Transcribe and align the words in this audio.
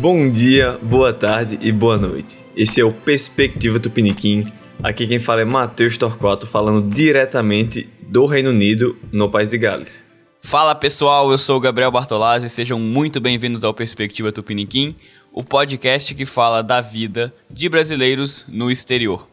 Bom 0.00 0.30
dia, 0.30 0.78
boa 0.80 1.12
tarde 1.12 1.58
e 1.60 1.72
boa 1.72 1.96
noite. 1.98 2.36
Esse 2.54 2.80
é 2.80 2.84
o 2.84 2.92
Perspectiva 2.92 3.80
Tupiniquim. 3.80 4.44
Aqui 4.80 5.08
quem 5.08 5.18
fala 5.18 5.40
é 5.40 5.44
Matheus 5.44 5.98
Torquato, 5.98 6.46
falando 6.46 6.88
diretamente 6.88 7.90
do 8.08 8.24
Reino 8.24 8.50
Unido, 8.50 8.96
no 9.10 9.28
País 9.28 9.48
de 9.48 9.58
Gales. 9.58 10.06
Fala 10.40 10.72
pessoal, 10.72 11.32
eu 11.32 11.36
sou 11.36 11.56
o 11.56 11.60
Gabriel 11.60 11.90
Bartolazzi, 11.90 12.48
sejam 12.48 12.78
muito 12.78 13.20
bem-vindos 13.20 13.64
ao 13.64 13.74
Perspectiva 13.74 14.30
Tupiniquim, 14.30 14.94
o 15.32 15.42
podcast 15.42 16.14
que 16.14 16.24
fala 16.24 16.62
da 16.62 16.80
vida 16.80 17.34
de 17.50 17.68
brasileiros 17.68 18.46
no 18.48 18.70
exterior. 18.70 19.26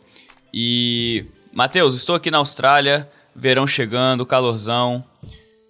E, 0.52 1.26
Matheus, 1.54 1.94
estou 1.94 2.16
aqui 2.16 2.32
na 2.32 2.40
Austrália, 2.40 3.08
verão 3.36 3.68
chegando, 3.68 4.26
calorzão. 4.26 5.04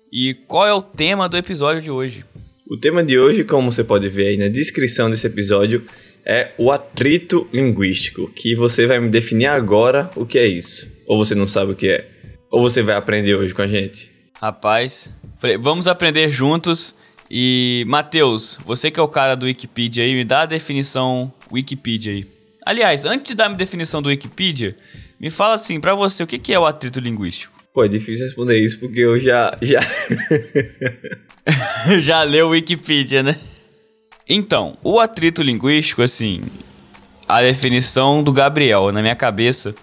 E 0.10 0.36
qual 0.48 0.66
é 0.66 0.74
o 0.74 0.82
tema 0.82 1.28
do 1.28 1.36
episódio 1.36 1.82
de 1.82 1.92
hoje? 1.92 2.24
O 2.68 2.78
tema 2.78 3.04
de 3.04 3.20
hoje, 3.20 3.44
como 3.44 3.72
você 3.72 3.84
pode 3.84 4.10
ver 4.10 4.30
aí 4.30 4.38
na 4.38 4.48
descrição 4.48 5.08
desse 5.08 5.28
episódio, 5.28 5.86
é 6.26 6.52
o 6.58 6.72
atrito 6.72 7.48
linguístico, 7.54 8.28
que 8.32 8.56
você 8.56 8.88
vai 8.88 9.00
me 9.00 9.08
definir 9.08 9.46
agora 9.46 10.10
o 10.16 10.26
que 10.26 10.40
é 10.40 10.48
isso. 10.48 10.90
Ou 11.06 11.16
você 11.24 11.36
não 11.36 11.46
sabe 11.46 11.74
o 11.74 11.76
que 11.76 11.88
é. 11.88 12.10
Ou 12.50 12.64
você 12.64 12.82
vai 12.82 12.96
aprender 12.96 13.36
hoje 13.36 13.54
com 13.54 13.62
a 13.62 13.68
gente. 13.68 14.12
Rapaz, 14.42 15.14
vamos 15.60 15.88
aprender 15.88 16.32
juntos. 16.32 16.96
E, 17.30 17.86
Matheus, 17.88 18.58
você 18.66 18.90
que 18.90 19.00
é 19.00 19.04
o 19.04 19.08
cara 19.08 19.36
do 19.36 19.46
Wikipedia 19.46 20.04
aí, 20.04 20.16
me 20.16 20.26
dá 20.26 20.42
a 20.42 20.48
definição 20.48 21.32
Wikipedia 21.52 22.14
aí. 22.14 22.26
Aliás, 22.66 23.06
antes 23.06 23.30
de 23.30 23.36
dar 23.36 23.46
a 23.46 23.54
definição 23.54 24.02
do 24.02 24.10
Wikipedia, 24.10 24.76
me 25.20 25.30
fala 25.30 25.54
assim, 25.54 25.80
para 25.80 25.94
você, 25.94 26.24
o 26.24 26.28
que 26.28 26.52
é 26.52 26.58
o 26.58 26.66
atrito 26.66 27.00
linguístico? 27.00 27.55
Pô, 27.76 27.84
é 27.84 27.90
difícil 27.90 28.26
responder 28.26 28.58
isso 28.58 28.80
porque 28.80 29.02
eu 29.02 29.20
já. 29.20 29.58
Já, 29.62 29.82
já 32.00 32.24
leu 32.24 32.52
Wikipedia, 32.52 33.22
né? 33.22 33.38
Então, 34.30 34.78
o 34.82 34.98
atrito 34.98 35.44
linguístico, 35.44 36.02
assim, 36.02 36.42
a 37.28 37.42
definição 37.42 38.24
do 38.24 38.32
Gabriel 38.32 38.94
na 38.94 39.02
minha 39.02 39.16
cabeça 39.16 39.76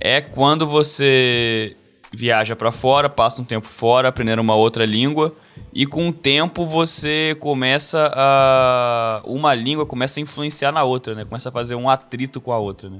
é 0.00 0.22
quando 0.22 0.66
você 0.66 1.76
viaja 2.10 2.56
para 2.56 2.72
fora, 2.72 3.10
passa 3.10 3.42
um 3.42 3.44
tempo 3.44 3.66
fora, 3.66 4.08
aprendendo 4.08 4.40
uma 4.40 4.56
outra 4.56 4.86
língua 4.86 5.36
e 5.74 5.84
com 5.84 6.08
o 6.08 6.12
tempo 6.14 6.64
você 6.64 7.36
começa 7.38 8.10
a 8.16 9.20
uma 9.26 9.54
língua 9.54 9.84
começa 9.84 10.18
a 10.18 10.22
influenciar 10.22 10.72
na 10.72 10.84
outra, 10.84 11.14
né? 11.14 11.26
Começa 11.26 11.50
a 11.50 11.52
fazer 11.52 11.74
um 11.74 11.90
atrito 11.90 12.40
com 12.40 12.50
a 12.50 12.58
outra, 12.58 12.88
né? 12.88 12.96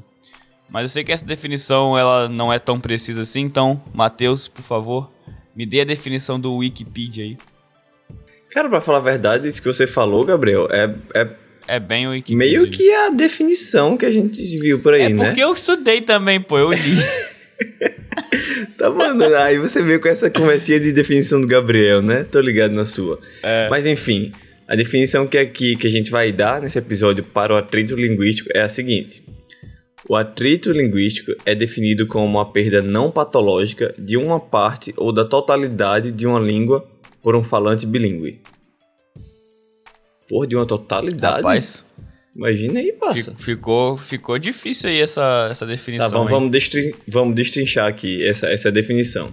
Mas 0.72 0.82
eu 0.82 0.88
sei 0.88 1.04
que 1.04 1.12
essa 1.12 1.24
definição 1.24 1.98
ela 1.98 2.28
não 2.28 2.52
é 2.52 2.58
tão 2.58 2.80
precisa 2.80 3.22
assim, 3.22 3.40
então, 3.40 3.82
Matheus, 3.92 4.46
por 4.46 4.62
favor, 4.62 5.10
me 5.54 5.66
dê 5.66 5.80
a 5.80 5.84
definição 5.84 6.38
do 6.38 6.56
Wikipedia 6.56 7.24
aí. 7.24 7.36
Cara, 8.52 8.68
pra 8.68 8.80
falar 8.80 8.98
a 8.98 9.02
verdade, 9.02 9.48
isso 9.48 9.60
que 9.60 9.68
você 9.68 9.86
falou, 9.86 10.24
Gabriel, 10.24 10.68
é, 10.70 10.94
é 11.14 11.26
é 11.68 11.78
bem 11.78 12.08
o 12.08 12.10
Wikipedia. 12.10 12.58
Meio 12.58 12.68
que 12.68 12.91
a 12.91 13.10
definição 13.10 13.96
que 13.96 14.04
a 14.04 14.10
gente 14.10 14.42
viu 14.60 14.80
por 14.80 14.92
aí, 14.92 15.02
é 15.02 15.08
né? 15.08 15.22
É 15.22 15.26
porque 15.26 15.41
eu 15.41 15.52
estudei 15.52 16.00
também, 16.00 16.41
pô, 16.41 16.58
eu 16.58 16.72
li. 16.72 16.96
tá 18.76 18.91
bom, 18.91 19.04
aí 19.36 19.56
você 19.56 19.80
veio 19.80 20.00
com 20.00 20.08
essa 20.08 20.28
conversinha 20.28 20.80
de 20.80 20.92
definição 20.92 21.41
do 21.41 21.46
Gabriel, 21.46 22.02
né? 22.02 22.24
Tô 22.24 22.41
ligado 22.41 22.72
na 22.72 22.84
sua. 22.84 23.20
É. 23.42 23.68
Mas 23.70 23.86
enfim, 23.86 24.32
a 24.66 24.74
definição 24.74 25.28
que 25.28 25.38
aqui 25.38 25.76
que 25.76 25.86
a 25.86 25.91
gente 25.91 26.10
vai 26.10 26.32
dar 26.32 26.60
nesse 26.60 26.78
episódio 26.78 27.22
para 27.22 27.54
o 27.54 27.56
atrito 27.56 27.94
linguístico 27.94 28.50
é 28.52 28.62
a 28.62 28.68
seguinte: 28.68 29.22
o 30.11 30.16
atrito 30.16 30.72
linguístico 30.72 31.33
é 31.47 31.55
definido 31.55 32.05
como 32.05 32.27
uma 32.27 32.44
perda 32.44 32.83
não 32.83 33.12
patológica 33.12 33.94
de 33.97 34.16
uma 34.16 34.41
parte 34.41 34.92
ou 34.97 35.12
da 35.12 35.25
totalidade 35.25 36.11
de 36.11 36.27
uma 36.27 36.41
língua 36.41 36.84
por 37.22 37.37
um 37.37 37.44
falante 37.44 37.87
bilíngue. 37.87 38.41
Porra, 40.28 40.49
de 40.49 40.56
uma 40.56 40.66
totalidade? 40.66 41.37
Rapaz. 41.37 41.87
Imagina 42.34 42.81
aí, 42.81 42.93
passa. 42.93 43.32
Ficou, 43.38 43.97
ficou 43.97 44.37
difícil 44.37 44.91
aí 44.91 45.00
essa, 45.00 45.47
essa 45.49 45.65
definição. 45.65 46.10
Tá, 46.10 46.16
vamos, 46.16 46.31
vamos, 46.32 46.50
destrin 46.50 46.93
vamos 47.06 47.37
destrinchar 47.37 47.87
aqui 47.87 48.26
essa, 48.26 48.49
essa 48.49 48.72
definição. 48.72 49.32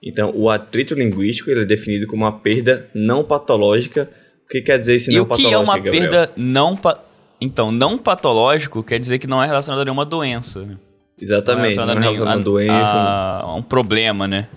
Então, 0.00 0.30
o 0.36 0.48
atrito 0.48 0.94
linguístico 0.94 1.50
ele 1.50 1.62
é 1.62 1.64
definido 1.64 2.06
como 2.06 2.22
uma 2.22 2.38
perda 2.38 2.86
não 2.94 3.24
patológica. 3.24 4.08
O 4.44 4.48
que 4.48 4.62
quer 4.62 4.78
dizer 4.78 4.94
esse 4.94 5.10
não 5.10 5.26
patológico? 5.26 5.42
E 5.42 5.46
o 5.46 5.48
que 5.48 5.54
é 5.54 5.58
uma 5.58 5.78
Gabriel? 5.78 6.08
perda 6.08 6.32
não 6.36 6.76
patológica? 6.76 7.05
Então, 7.40 7.70
não 7.70 7.98
patológico 7.98 8.82
quer 8.82 8.98
dizer 8.98 9.18
que 9.18 9.26
não 9.26 9.42
é 9.42 9.46
relacionado 9.46 9.82
a 9.82 9.84
nenhuma 9.84 10.04
doença. 10.04 10.62
Né? 10.62 10.76
Exatamente, 11.20 11.76
não 11.76 11.84
é 11.84 11.86
relacionado, 11.86 11.94
não 11.94 12.02
é 12.02 12.04
relacionado 12.04 12.40
a, 12.40 12.42
doença. 12.42 12.92
A, 12.92 13.40
a 13.42 13.54
um 13.54 13.62
problema, 13.62 14.26
né? 14.26 14.48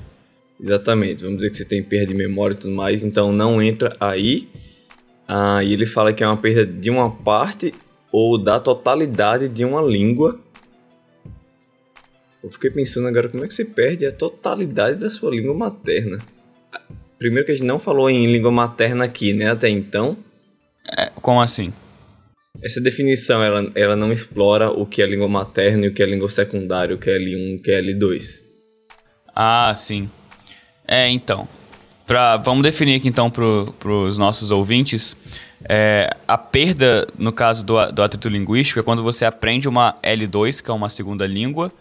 Exatamente, 0.59 1.23
vamos 1.23 1.38
dizer 1.38 1.51
que 1.51 1.57
você 1.57 1.66
tem 1.66 1.81
perda 1.81 2.07
de 2.07 2.16
memória 2.16 2.53
e 2.53 2.57
tudo 2.57 2.73
mais, 2.73 3.01
então 3.01 3.31
não 3.31 3.62
entra 3.62 3.95
aí. 4.00 4.50
Ah, 5.28 5.63
e 5.63 5.72
ele 5.72 5.85
fala 5.85 6.12
que 6.12 6.23
é 6.23 6.28
uma 6.28 6.35
perda 6.35 6.66
de 6.66 6.90
uma 6.90 7.09
parte 7.09 7.73
ou 8.12 8.38
da 8.38 8.59
totalidade 8.59 9.47
de 9.47 9.63
uma 9.63 9.81
língua. 9.81 10.40
Eu 12.44 12.50
fiquei 12.51 12.69
pensando 12.69 13.07
agora 13.07 13.29
como 13.29 13.46
é 13.46 13.47
que 13.47 13.53
você 13.53 13.63
perde 13.63 14.06
a 14.06 14.11
totalidade 14.11 14.97
da 14.97 15.09
sua 15.09 15.31
língua 15.31 15.53
materna. 15.53 16.17
Primeiro 17.17 17.46
que 17.46 17.51
a 17.51 17.56
gente 17.56 17.67
não 17.67 17.79
falou 17.79 18.09
em 18.09 18.31
língua 18.31 18.51
materna 18.51 19.06
aqui, 19.06 19.34
né, 19.34 19.51
até 19.51 19.69
então. 19.69 20.17
É, 20.97 21.11
como 21.22 21.41
assim? 21.41 21.72
Essa 22.62 22.81
definição, 22.81 23.42
ela, 23.42 23.70
ela 23.74 23.96
não 23.96 24.12
explora 24.12 24.70
o 24.70 24.86
que 24.86 25.02
é 25.02 25.06
língua 25.06 25.30
materna 25.30 25.86
e 25.86 25.90
o 25.90 25.94
que 25.94 26.03
é 26.03 26.06
língua 26.06 26.28
secundária, 26.28 26.96
o 26.96 27.00
que 27.00 27.09
é 27.09 27.18
L1 27.18 27.53
e 27.53 27.56
o 27.56 27.62
que 27.62 27.72
é 27.72 27.81
L2. 27.81 28.42
Ah, 29.34 29.74
sim. 29.74 30.09
É, 30.86 31.08
então. 31.08 31.47
Pra, 32.06 32.38
vamos 32.38 32.64
definir 32.64 32.96
aqui 32.96 33.08
então 33.08 33.30
para 33.30 33.92
os 33.92 34.18
nossos 34.18 34.52
ouvintes. 34.52 35.40
É, 35.64 36.09
a 36.28 36.38
perda, 36.38 37.08
no 37.18 37.31
caso 37.31 37.66
do, 37.66 37.92
do 37.92 38.03
atrito 38.03 38.28
linguístico, 38.28 38.80
é 38.80 38.84
quando 38.84 39.03
você 39.03 39.24
aprende 39.24 39.70
uma 39.70 39.96
L2, 40.03 40.62
que 40.62 40.70
é 40.70 40.74
uma 40.74 40.90
segunda 40.90 41.26
língua, 41.26 41.72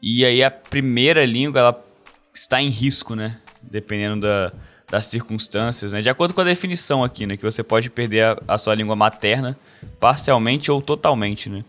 e 0.00 0.24
aí 0.24 0.42
a 0.44 0.50
primeira 0.50 1.24
língua 1.24 1.60
ela 1.60 1.84
está 2.32 2.60
em 2.60 2.68
risco, 2.68 3.16
né? 3.16 3.40
Dependendo 3.62 4.20
da, 4.22 4.52
das 4.90 5.06
circunstâncias, 5.06 5.92
né? 5.92 6.00
De 6.00 6.10
acordo 6.10 6.34
com 6.34 6.40
a 6.42 6.44
definição 6.44 7.02
aqui, 7.02 7.26
né? 7.26 7.36
Que 7.36 7.42
você 7.42 7.62
pode 7.62 7.90
perder 7.90 8.26
a, 8.26 8.38
a 8.46 8.58
sua 8.58 8.74
língua 8.74 8.94
materna 8.94 9.58
parcialmente 9.98 10.70
ou 10.70 10.80
totalmente, 10.80 11.48
né? 11.48 11.64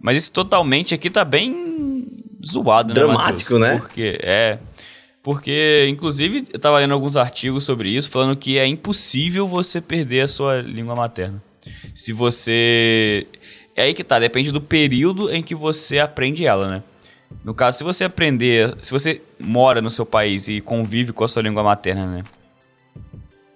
Mas 0.00 0.16
esse 0.16 0.32
totalmente 0.32 0.94
aqui 0.94 1.08
tá 1.08 1.24
bem 1.24 2.06
zoado, 2.44 2.92
Dramático, 2.92 3.58
né? 3.58 3.58
Dramático, 3.58 3.58
né? 3.58 3.78
Porque 3.78 4.18
é. 4.22 4.58
Porque, 5.22 5.86
inclusive, 5.88 6.44
eu 6.52 6.58
tava 6.58 6.78
lendo 6.78 6.92
alguns 6.92 7.16
artigos 7.16 7.64
sobre 7.64 7.88
isso, 7.88 8.10
falando 8.10 8.36
que 8.36 8.58
é 8.58 8.66
impossível 8.66 9.46
você 9.46 9.80
perder 9.80 10.20
a 10.20 10.28
sua 10.28 10.60
língua 10.60 10.94
materna. 10.94 11.42
Se 11.94 12.12
você. 12.12 13.26
É 13.74 13.84
aí 13.84 13.94
que 13.94 14.04
tá, 14.04 14.18
depende 14.18 14.52
do 14.52 14.60
período 14.60 15.32
em 15.32 15.42
que 15.42 15.54
você 15.54 15.98
aprende 15.98 16.46
ela, 16.46 16.68
né? 16.68 16.82
No 17.42 17.54
caso, 17.54 17.78
se 17.78 17.84
você 17.84 18.04
aprender. 18.04 18.76
Se 18.82 18.92
você 18.92 19.22
mora 19.40 19.80
no 19.80 19.90
seu 19.90 20.04
país 20.04 20.46
e 20.46 20.60
convive 20.60 21.12
com 21.12 21.24
a 21.24 21.28
sua 21.28 21.42
língua 21.42 21.62
materna, 21.62 22.06
né? 22.06 22.22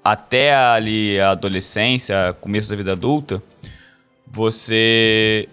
Até 0.03 0.54
ali 0.54 1.20
a 1.20 1.32
adolescência, 1.32 2.34
começo 2.41 2.70
da 2.70 2.76
vida 2.76 2.92
adulta, 2.92 3.42
você 4.31 5.49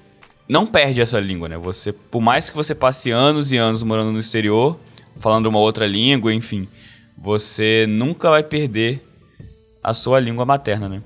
não 0.47 0.66
perde 0.68 1.02
essa 1.02 1.19
língua, 1.19 1.50
né? 1.50 1.58
Você, 1.58 1.91
por 1.91 2.22
mais 2.22 2.50
que 2.50 2.56
você 2.56 2.75
passe 2.75 3.12
anos 3.12 3.52
e 3.52 3.58
anos 3.58 3.84
morando 3.84 4.12
no 4.12 4.19
exterior, 4.19 4.78
falando 5.18 5.47
uma 5.47 5.59
outra 5.59 5.88
língua, 5.88 6.34
enfim, 6.34 6.68
você 7.18 7.85
nunca 7.88 8.30
vai 8.30 8.44
perder 8.44 9.02
a 9.84 9.94
sua 9.94 10.19
língua 10.19 10.46
materna, 10.46 10.90
né? 10.90 11.02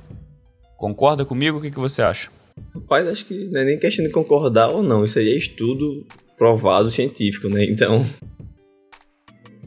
Concorda 0.78 1.26
comigo? 1.26 1.58
O 1.58 1.62
que, 1.62 1.72
que 1.72 1.80
você 1.80 2.02
acha? 2.02 2.30
Rapaz, 2.74 3.08
acho 3.08 3.26
que 3.26 3.46
não 3.46 3.62
é 3.62 3.66
nem 3.66 3.80
questão 3.80 4.06
de 4.06 4.12
concordar 4.12 4.70
ou 4.70 4.82
não. 4.82 5.04
Isso 5.04 5.20
aí 5.20 5.30
é 5.30 5.38
estudo 5.38 6.06
provado 6.38 6.90
científico, 6.90 7.50
né? 7.50 7.66
Então. 7.66 8.06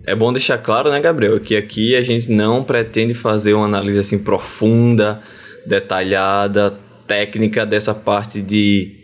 É 0.05 0.17
bom 0.17 0.33
deixar 0.33 0.59
claro, 0.59 0.91
né, 0.91 0.99
Gabriel, 1.01 1.39
que 1.39 1.55
aqui 1.55 1.95
a 1.95 2.03
gente 2.03 2.31
não 2.31 2.65
pretende 2.65 3.15
fazer 3.15 3.55
uma 3.55 3.67
análise 3.67 3.99
assim 3.99 4.19
profunda, 4.19 5.23
detalhada, 5.65 6.77
técnica 7.07 7.65
dessa 7.67 7.95
parte 7.95 8.41
de 8.41 9.03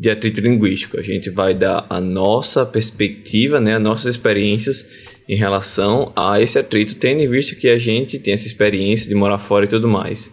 de 0.00 0.08
atrito 0.08 0.40
linguístico. 0.40 0.98
A 0.98 1.02
gente 1.02 1.28
vai 1.28 1.52
dar 1.52 1.84
a 1.90 2.00
nossa 2.00 2.64
perspectiva, 2.64 3.60
né, 3.60 3.76
as 3.76 3.82
nossas 3.82 4.14
experiências 4.14 4.88
em 5.28 5.36
relação 5.36 6.10
a 6.16 6.40
esse 6.40 6.58
atrito, 6.58 6.94
tendo 6.94 7.22
em 7.22 7.28
vista 7.28 7.54
que 7.54 7.68
a 7.68 7.76
gente 7.76 8.18
tem 8.18 8.32
essa 8.32 8.46
experiência 8.46 9.10
de 9.10 9.14
morar 9.14 9.36
fora 9.36 9.66
e 9.66 9.68
tudo 9.68 9.86
mais. 9.86 10.32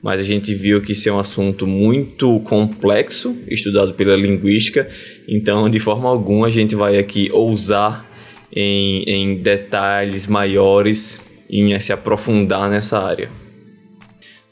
Mas 0.00 0.20
a 0.20 0.22
gente 0.22 0.54
viu 0.54 0.80
que 0.80 0.92
isso 0.92 1.08
é 1.08 1.12
um 1.12 1.18
assunto 1.18 1.66
muito 1.66 2.38
complexo, 2.40 3.36
estudado 3.48 3.94
pela 3.94 4.14
linguística, 4.14 4.88
então 5.26 5.68
de 5.68 5.80
forma 5.80 6.08
alguma 6.08 6.46
a 6.46 6.50
gente 6.50 6.76
vai 6.76 6.96
aqui 6.96 7.28
ousar 7.32 8.08
em, 8.54 9.02
em 9.02 9.36
detalhes 9.36 10.28
maiores 10.28 11.20
em 11.50 11.78
se 11.80 11.92
aprofundar 11.92 12.70
nessa 12.70 13.00
área. 13.00 13.28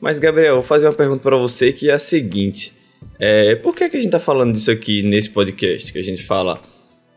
Mas 0.00 0.18
Gabriel, 0.18 0.54
vou 0.54 0.62
fazer 0.62 0.86
uma 0.86 0.92
pergunta 0.92 1.22
para 1.22 1.36
você 1.36 1.72
que 1.72 1.90
é 1.90 1.94
a 1.94 1.98
seguinte: 1.98 2.72
é, 3.18 3.56
por 3.56 3.74
que, 3.74 3.88
que 3.88 3.96
a 3.96 4.00
gente 4.00 4.08
está 4.08 4.20
falando 4.20 4.52
disso 4.52 4.70
aqui 4.70 5.02
nesse 5.02 5.30
podcast? 5.30 5.92
Que 5.92 5.98
a 5.98 6.02
gente 6.02 6.22
fala 6.22 6.60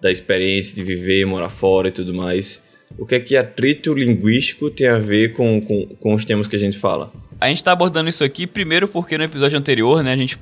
da 0.01 0.11
experiência 0.11 0.75
de 0.75 0.83
viver, 0.83 1.25
morar 1.25 1.49
fora 1.49 1.89
e 1.89 1.91
tudo 1.91 2.13
mais. 2.13 2.63
O 2.97 3.05
que 3.05 3.15
é 3.15 3.19
que 3.19 3.37
atrito 3.37 3.93
linguístico 3.93 4.71
tem 4.71 4.87
a 4.87 4.97
ver 4.97 5.33
com, 5.33 5.61
com, 5.61 5.85
com 5.99 6.13
os 6.15 6.25
temas 6.25 6.47
que 6.47 6.55
a 6.55 6.59
gente 6.59 6.77
fala? 6.77 7.11
a 7.39 7.47
gente 7.47 7.63
tá 7.63 7.71
abordando 7.71 8.09
isso 8.09 8.23
aqui 8.23 8.45
primeiro 8.45 8.87
porque 8.87 9.17
no 9.17 9.23
episódio 9.23 9.57
anterior, 9.57 10.03
né, 10.03 10.11
a 10.11 10.17
gente 10.17 10.37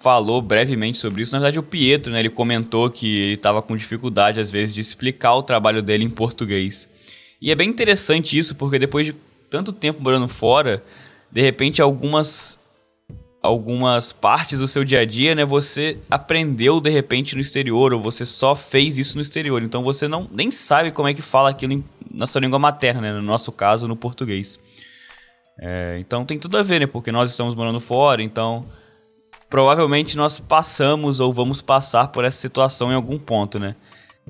falou 0.00 0.40
brevemente 0.40 0.96
sobre 0.96 1.22
isso. 1.22 1.32
Na 1.32 1.38
verdade, 1.38 1.58
o 1.58 1.62
Pietro, 1.62 2.12
né, 2.12 2.20
ele 2.20 2.30
comentou 2.30 2.88
que 2.88 3.06
ele 3.06 3.34
estava 3.34 3.60
com 3.60 3.76
dificuldade 3.76 4.40
às 4.40 4.50
vezes 4.50 4.74
de 4.74 4.80
explicar 4.80 5.34
o 5.34 5.42
trabalho 5.42 5.82
dele 5.82 6.04
em 6.04 6.10
português. 6.10 6.88
E 7.40 7.50
é 7.50 7.54
bem 7.54 7.68
interessante 7.68 8.38
isso, 8.38 8.56
porque 8.56 8.78
depois 8.78 9.06
de 9.06 9.14
tanto 9.50 9.72
tempo 9.72 10.02
morando 10.02 10.28
fora, 10.28 10.82
de 11.30 11.40
repente 11.40 11.80
algumas 11.80 12.58
algumas 13.42 14.12
partes 14.12 14.60
do 14.60 14.68
seu 14.68 14.84
dia 14.84 15.00
a 15.00 15.04
dia, 15.04 15.34
né, 15.34 15.44
você 15.44 15.98
aprendeu 16.10 16.78
de 16.78 16.90
repente 16.90 17.34
no 17.34 17.40
exterior 17.40 17.94
ou 17.94 18.02
você 18.02 18.26
só 18.26 18.54
fez 18.54 18.98
isso 18.98 19.16
no 19.16 19.22
exterior. 19.22 19.62
Então 19.62 19.82
você 19.82 20.06
não 20.06 20.28
nem 20.30 20.50
sabe 20.50 20.90
como 20.90 21.08
é 21.08 21.14
que 21.14 21.22
fala 21.22 21.50
aquilo 21.50 21.72
em, 21.72 21.84
na 22.12 22.26
sua 22.26 22.42
língua 22.42 22.58
materna, 22.58 23.00
né, 23.00 23.12
no 23.12 23.22
nosso 23.22 23.50
caso, 23.50 23.88
no 23.88 23.96
português. 23.96 24.58
É, 25.58 25.98
então 25.98 26.24
tem 26.24 26.38
tudo 26.38 26.58
a 26.58 26.62
ver, 26.62 26.80
né, 26.80 26.86
porque 26.86 27.10
nós 27.10 27.30
estamos 27.30 27.54
morando 27.54 27.80
fora, 27.80 28.22
então 28.22 28.62
provavelmente 29.48 30.16
nós 30.16 30.38
passamos 30.38 31.18
ou 31.18 31.32
vamos 31.32 31.62
passar 31.62 32.08
por 32.08 32.24
essa 32.24 32.36
situação 32.36 32.92
em 32.92 32.94
algum 32.94 33.18
ponto, 33.18 33.58
né? 33.58 33.74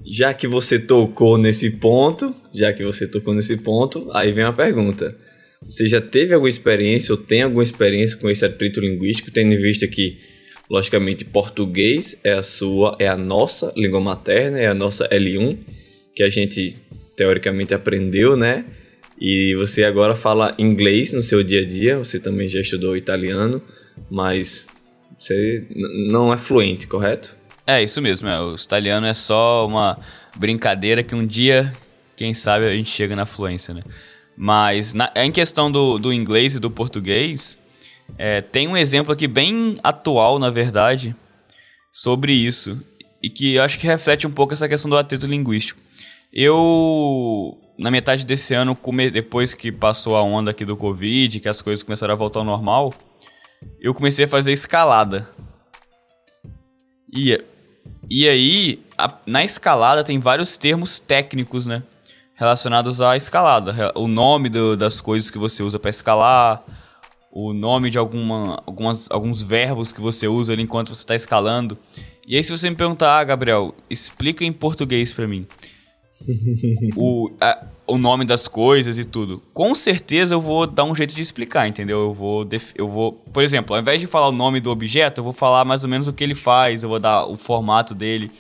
Já 0.05 0.33
que 0.33 0.47
você 0.47 0.79
tocou 0.79 1.37
nesse 1.37 1.73
ponto, 1.73 2.35
já 2.55 2.73
que 2.73 2.85
você 2.85 3.07
tocou 3.07 3.35
nesse 3.35 3.57
ponto, 3.57 4.09
aí 4.13 4.33
vem 4.33 4.45
a 4.45 4.53
pergunta. 4.53 5.15
Você 5.69 5.87
já 5.89 6.01
teve 6.01 6.35
alguma 6.35 6.49
experiência 6.49 7.13
ou 7.13 7.19
tem 7.19 7.43
alguma 7.43 7.63
experiência 7.63 8.17
com 8.19 8.29
esse 8.29 8.45
atrito 8.45 8.81
linguístico, 8.81 9.31
tendo 9.31 9.55
em 9.55 9.57
vista 9.57 9.87
que, 9.87 10.19
logicamente, 10.69 11.25
português 11.25 12.19
é 12.25 12.33
a 12.33 12.43
sua, 12.43 12.97
é 12.99 13.07
a 13.07 13.17
nossa 13.17 13.73
língua 13.77 14.01
materna, 14.01 14.59
é 14.59 14.67
a 14.67 14.75
nossa 14.75 15.09
L1, 15.09 15.59
que 16.15 16.23
a 16.23 16.29
gente 16.29 16.77
teoricamente 17.17 17.75
aprendeu, 17.75 18.37
né? 18.37 18.65
E 19.21 19.55
você 19.55 19.85
agora 19.85 20.15
fala 20.15 20.55
inglês 20.59 21.13
no 21.13 21.23
seu 21.23 21.43
dia 21.43 21.61
a 21.61 21.67
dia, 21.67 21.99
você 21.99 22.19
também 22.19 22.49
já 22.49 22.61
estudou 22.61 22.97
italiano, 22.97 23.61
mas 24.11 24.65
você 25.19 25.67
não 26.09 26.33
é 26.33 26.39
fluente, 26.39 26.87
correto? 26.87 27.37
É, 27.67 27.83
isso 27.83 28.01
mesmo. 28.01 28.29
É. 28.29 28.41
O 28.41 28.55
italiano 28.55 29.07
é 29.07 29.13
só 29.13 29.67
uma 29.67 29.99
brincadeira 30.37 31.03
que 31.03 31.15
um 31.15 31.27
dia, 31.27 31.71
quem 32.17 32.33
sabe, 32.33 32.65
a 32.65 32.75
gente 32.75 32.89
chega 32.89 33.15
na 33.15 33.27
fluência, 33.27 33.75
né? 33.75 33.83
Mas 34.43 34.95
na, 34.95 35.13
em 35.17 35.31
questão 35.31 35.71
do, 35.71 35.99
do 35.99 36.11
inglês 36.11 36.55
e 36.55 36.59
do 36.59 36.71
português, 36.71 37.59
é, 38.17 38.41
tem 38.41 38.67
um 38.67 38.75
exemplo 38.75 39.13
aqui 39.13 39.29
bem 39.29 39.79
atual, 39.83 40.39
na 40.39 40.49
verdade, 40.49 41.15
sobre 41.93 42.33
isso. 42.33 42.83
E 43.23 43.29
que 43.29 43.57
eu 43.57 43.63
acho 43.63 43.79
que 43.79 43.87
reflete 43.87 44.27
um 44.27 44.31
pouco 44.31 44.55
essa 44.55 44.67
questão 44.67 44.89
do 44.89 44.97
atrito 44.97 45.27
linguístico. 45.27 45.79
Eu, 46.33 47.59
na 47.79 47.91
metade 47.91 48.25
desse 48.25 48.55
ano, 48.55 48.79
depois 49.13 49.53
que 49.53 49.71
passou 49.71 50.17
a 50.17 50.23
onda 50.23 50.53
aqui 50.53 50.65
do 50.65 50.75
Covid, 50.75 51.39
que 51.39 51.49
as 51.49 51.61
coisas 51.61 51.83
começaram 51.83 52.15
a 52.15 52.17
voltar 52.17 52.39
ao 52.39 52.45
normal, 52.47 52.95
eu 53.79 53.93
comecei 53.93 54.25
a 54.25 54.29
fazer 54.29 54.53
escalada. 54.53 55.29
E, 57.15 57.39
e 58.09 58.27
aí, 58.27 58.83
a, 58.97 59.19
na 59.27 59.45
escalada 59.45 60.03
tem 60.03 60.19
vários 60.19 60.57
termos 60.57 60.99
técnicos, 60.99 61.67
né? 61.67 61.83
Relacionados 62.41 63.03
à 63.03 63.19
escalada. 63.19 63.93
O 63.95 64.09
nome 64.09 64.49
do, 64.49 64.75
das 64.75 64.99
coisas 64.99 65.29
que 65.29 65.37
você 65.37 65.63
usa 65.63 65.79
para 65.79 65.91
escalar, 65.91 66.65
o 67.31 67.53
nome 67.53 67.91
de 67.91 67.99
alguma, 67.99 68.63
algumas, 68.67 69.11
alguns 69.11 69.43
verbos 69.43 69.93
que 69.93 70.01
você 70.01 70.27
usa 70.27 70.55
ali 70.55 70.63
enquanto 70.63 70.89
você 70.89 71.03
está 71.03 71.15
escalando. 71.15 71.77
E 72.27 72.39
aí, 72.39 72.43
se 72.43 72.51
você 72.51 72.71
me 72.71 72.77
perguntar, 72.77 73.19
ah, 73.19 73.25
Gabriel, 73.25 73.75
explica 73.91 74.43
em 74.43 74.53
português 74.55 75.13
para 75.13 75.27
mim. 75.27 75.47
o, 76.97 77.31
a, 77.39 77.67
o 77.87 77.99
nome 77.99 78.25
das 78.25 78.49
coisas 78.49 78.99
e 78.99 79.05
tudo. 79.05 79.43
Com 79.53 79.75
certeza 79.75 80.35
eu 80.35 80.41
vou 80.41 80.67
dar 80.67 80.85
um 80.85 80.95
jeito 80.95 81.15
de 81.15 81.21
explicar, 81.21 81.69
entendeu? 81.69 82.05
Eu 82.05 82.15
vou, 82.15 82.49
eu 82.75 82.89
vou, 82.89 83.13
por 83.13 83.43
exemplo, 83.43 83.77
ao 83.77 83.83
invés 83.83 84.01
de 84.01 84.07
falar 84.07 84.29
o 84.29 84.33
nome 84.33 84.61
do 84.61 84.71
objeto, 84.71 85.21
eu 85.21 85.25
vou 85.25 85.35
falar 85.35 85.67
mais 85.67 85.85
ou 85.85 85.91
menos 85.91 86.09
o 86.09 86.13
que 86.15 86.25
ele 86.25 86.35
faz, 86.35 86.83
eu 86.83 86.89
vou 86.89 86.99
dar 86.99 87.27
o 87.27 87.37
formato 87.37 87.95
dele. 87.95 88.31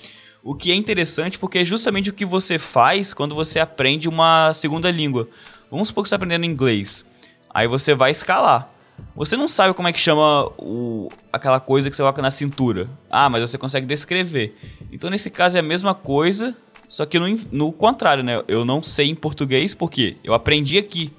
O 0.43 0.55
que 0.55 0.73
é 0.73 0.75
interessante 0.75 1.39
porque 1.39 1.59
é 1.59 1.65
justamente 1.65 2.11
o 2.11 2.13
que 2.13 2.25
você 2.25 2.59
faz 2.59 3.13
quando 3.13 3.35
você 3.35 3.61
aprende 3.61 4.09
uma 4.09 4.53
segunda 4.55 4.91
língua. 4.91 5.29
Vamos 5.71 5.89
supor 5.89 6.03
que 6.03 6.09
você 6.09 6.15
está 6.15 6.17
aprendendo 6.17 6.47
inglês. 6.47 7.05
Aí 7.53 7.69
você 7.69 7.95
vai 7.95 8.11
escalar. 8.11 8.69
Você 9.15 9.37
não 9.37 9.49
sabe 9.49 9.75
como 9.75 9.89
é 9.89 9.93
que 9.93 9.99
chama 9.99 10.47
o, 10.59 11.09
aquela 11.33 11.61
coisa 11.61 11.91
que 11.91 11.97
você 11.97 12.03
coloca 12.03 12.23
na 12.23 12.31
cintura. 12.31 12.87
Ah, 13.11 13.29
mas 13.29 13.49
você 13.49 13.59
consegue 13.59 13.87
descrever. 13.87 14.57
Então, 14.93 15.11
nesse 15.11 15.31
caso, 15.31 15.57
é 15.57 15.61
a 15.61 15.63
mesma 15.63 15.95
coisa, 15.95 16.57
só 16.89 17.07
que 17.07 17.19
no, 17.19 17.27
no 17.53 17.73
contrário, 17.73 18.23
né? 18.23 18.43
Eu 18.49 18.65
não 18.65 18.83
sei 18.83 19.09
em 19.09 19.15
português 19.15 19.75
porque 19.75 20.17
eu 20.25 20.35
aprendi 20.35 20.79
aqui. 20.79 21.13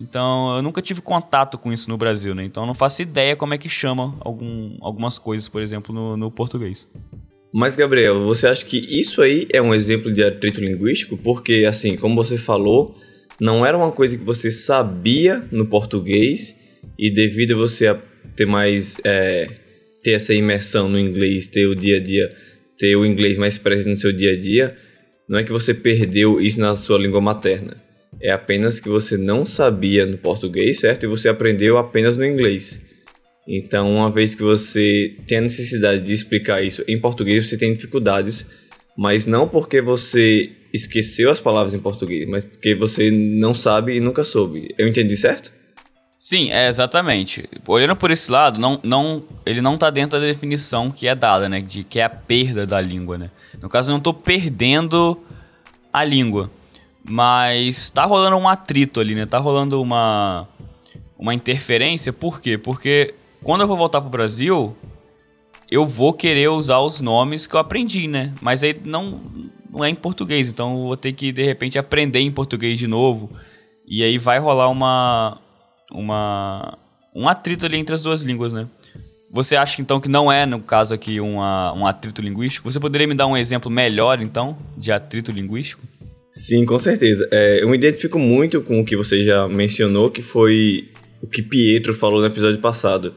Então 0.00 0.56
eu 0.56 0.62
nunca 0.62 0.80
tive 0.80 1.02
contato 1.02 1.58
com 1.58 1.72
isso 1.72 1.90
no 1.90 1.96
Brasil, 1.96 2.34
né? 2.34 2.44
Então 2.44 2.62
eu 2.62 2.66
não 2.66 2.74
faço 2.74 3.02
ideia 3.02 3.36
como 3.36 3.52
é 3.52 3.58
que 3.58 3.68
chama 3.68 4.16
algum, 4.20 4.78
algumas 4.80 5.18
coisas, 5.18 5.46
por 5.48 5.60
exemplo, 5.60 5.94
no, 5.94 6.16
no 6.16 6.30
português. 6.30 6.88
Mas, 7.52 7.74
Gabriel, 7.74 8.24
você 8.24 8.46
acha 8.46 8.64
que 8.64 8.78
isso 8.78 9.20
aí 9.20 9.48
é 9.52 9.60
um 9.60 9.74
exemplo 9.74 10.12
de 10.12 10.22
atrito 10.22 10.60
linguístico? 10.60 11.16
Porque, 11.16 11.64
assim, 11.68 11.96
como 11.96 12.14
você 12.14 12.36
falou, 12.36 12.96
não 13.40 13.66
era 13.66 13.76
uma 13.76 13.90
coisa 13.90 14.16
que 14.16 14.24
você 14.24 14.50
sabia 14.50 15.42
no 15.50 15.66
português 15.66 16.56
e 16.98 17.10
devido 17.10 17.54
a 17.54 17.56
você 17.56 17.96
ter 18.36 18.46
mais. 18.46 18.98
É, 19.04 19.46
ter 20.02 20.12
essa 20.12 20.32
imersão 20.32 20.88
no 20.88 20.98
inglês, 20.98 21.46
ter 21.46 21.66
o 21.66 21.74
dia 21.74 21.98
a 21.98 22.00
dia, 22.00 22.34
ter 22.78 22.96
o 22.96 23.04
inglês 23.04 23.36
mais 23.36 23.58
presente 23.58 23.92
no 23.92 23.98
seu 23.98 24.12
dia 24.12 24.32
a 24.32 24.36
dia, 24.36 24.74
não 25.28 25.38
é 25.38 25.44
que 25.44 25.52
você 25.52 25.74
perdeu 25.74 26.40
isso 26.40 26.58
na 26.58 26.74
sua 26.74 26.98
língua 26.98 27.20
materna. 27.20 27.76
É 28.20 28.30
apenas 28.30 28.80
que 28.80 28.88
você 28.88 29.16
não 29.16 29.46
sabia 29.46 30.04
no 30.06 30.18
português, 30.18 30.80
certo? 30.80 31.04
E 31.04 31.06
você 31.06 31.28
aprendeu 31.28 31.78
apenas 31.78 32.16
no 32.16 32.24
inglês. 32.24 32.80
Então, 33.46 33.90
uma 33.92 34.10
vez 34.10 34.34
que 34.34 34.42
você 34.42 35.16
tem 35.26 35.38
a 35.38 35.42
necessidade 35.42 36.02
de 36.02 36.12
explicar 36.12 36.62
isso 36.62 36.84
em 36.86 36.98
português, 36.98 37.48
você 37.48 37.56
tem 37.56 37.72
dificuldades, 37.72 38.46
mas 38.96 39.26
não 39.26 39.48
porque 39.48 39.80
você 39.80 40.50
esqueceu 40.72 41.30
as 41.30 41.40
palavras 41.40 41.74
em 41.74 41.78
português, 41.78 42.28
mas 42.28 42.44
porque 42.44 42.74
você 42.74 43.10
não 43.10 43.54
sabe 43.54 43.96
e 43.96 44.00
nunca 44.00 44.24
soube. 44.24 44.68
Eu 44.78 44.86
entendi 44.86 45.16
certo? 45.16 45.52
Sim, 46.18 46.50
é 46.50 46.68
exatamente. 46.68 47.48
Olhando 47.66 47.96
por 47.96 48.10
esse 48.10 48.30
lado, 48.30 48.60
não, 48.60 48.78
não, 48.82 49.24
ele 49.46 49.62
não 49.62 49.74
está 49.74 49.88
dentro 49.88 50.20
da 50.20 50.26
definição 50.26 50.90
que 50.90 51.08
é 51.08 51.14
dada, 51.14 51.48
né? 51.48 51.62
De 51.62 51.82
que 51.82 51.98
é 51.98 52.04
a 52.04 52.10
perda 52.10 52.66
da 52.66 52.78
língua, 52.78 53.16
né? 53.16 53.30
No 53.60 53.70
caso, 53.70 53.90
eu 53.90 53.92
não 53.92 53.98
estou 53.98 54.12
perdendo 54.12 55.18
a 55.90 56.04
língua. 56.04 56.50
Mas 57.02 57.88
tá 57.88 58.04
rolando 58.04 58.36
um 58.36 58.46
atrito 58.46 59.00
ali, 59.00 59.14
né? 59.14 59.24
Tá 59.24 59.38
rolando 59.38 59.80
uma, 59.80 60.46
uma 61.18 61.32
interferência. 61.32 62.12
Por 62.12 62.42
quê? 62.42 62.58
Porque 62.58 63.14
quando 63.42 63.62
eu 63.62 63.66
vou 63.66 63.76
voltar 63.76 64.00
pro 64.00 64.10
Brasil, 64.10 64.76
eu 65.70 65.86
vou 65.86 66.12
querer 66.12 66.48
usar 66.48 66.80
os 66.80 67.00
nomes 67.00 67.46
que 67.46 67.54
eu 67.54 67.60
aprendi, 67.60 68.08
né? 68.08 68.32
Mas 68.40 68.64
aí 68.64 68.76
não, 68.84 69.20
não 69.70 69.84
é 69.84 69.88
em 69.88 69.94
português. 69.94 70.48
Então 70.48 70.72
eu 70.72 70.82
vou 70.84 70.96
ter 70.96 71.12
que, 71.12 71.32
de 71.32 71.44
repente, 71.44 71.78
aprender 71.78 72.20
em 72.20 72.30
português 72.30 72.78
de 72.78 72.86
novo. 72.86 73.30
E 73.86 74.02
aí 74.02 74.18
vai 74.18 74.38
rolar 74.38 74.68
uma, 74.68 75.38
uma, 75.92 76.78
um 77.14 77.28
atrito 77.28 77.66
ali 77.66 77.78
entre 77.78 77.94
as 77.94 78.02
duas 78.02 78.22
línguas, 78.22 78.52
né? 78.52 78.66
Você 79.32 79.54
acha 79.54 79.80
então 79.80 80.00
que 80.00 80.08
não 80.08 80.30
é, 80.30 80.44
no 80.44 80.60
caso 80.60 80.92
aqui, 80.92 81.20
uma, 81.20 81.72
um 81.72 81.86
atrito 81.86 82.20
linguístico? 82.20 82.70
Você 82.70 82.80
poderia 82.80 83.06
me 83.06 83.14
dar 83.14 83.28
um 83.28 83.36
exemplo 83.36 83.70
melhor, 83.70 84.20
então, 84.20 84.58
de 84.76 84.90
atrito 84.90 85.30
linguístico? 85.30 85.84
Sim, 86.32 86.64
com 86.64 86.78
certeza. 86.78 87.28
É, 87.30 87.62
eu 87.62 87.68
me 87.68 87.76
identifico 87.76 88.18
muito 88.18 88.60
com 88.60 88.80
o 88.80 88.84
que 88.84 88.96
você 88.96 89.22
já 89.22 89.48
mencionou, 89.48 90.10
que 90.10 90.20
foi 90.20 90.88
o 91.22 91.28
que 91.28 91.42
Pietro 91.42 91.94
falou 91.94 92.20
no 92.20 92.26
episódio 92.26 92.58
passado. 92.58 93.14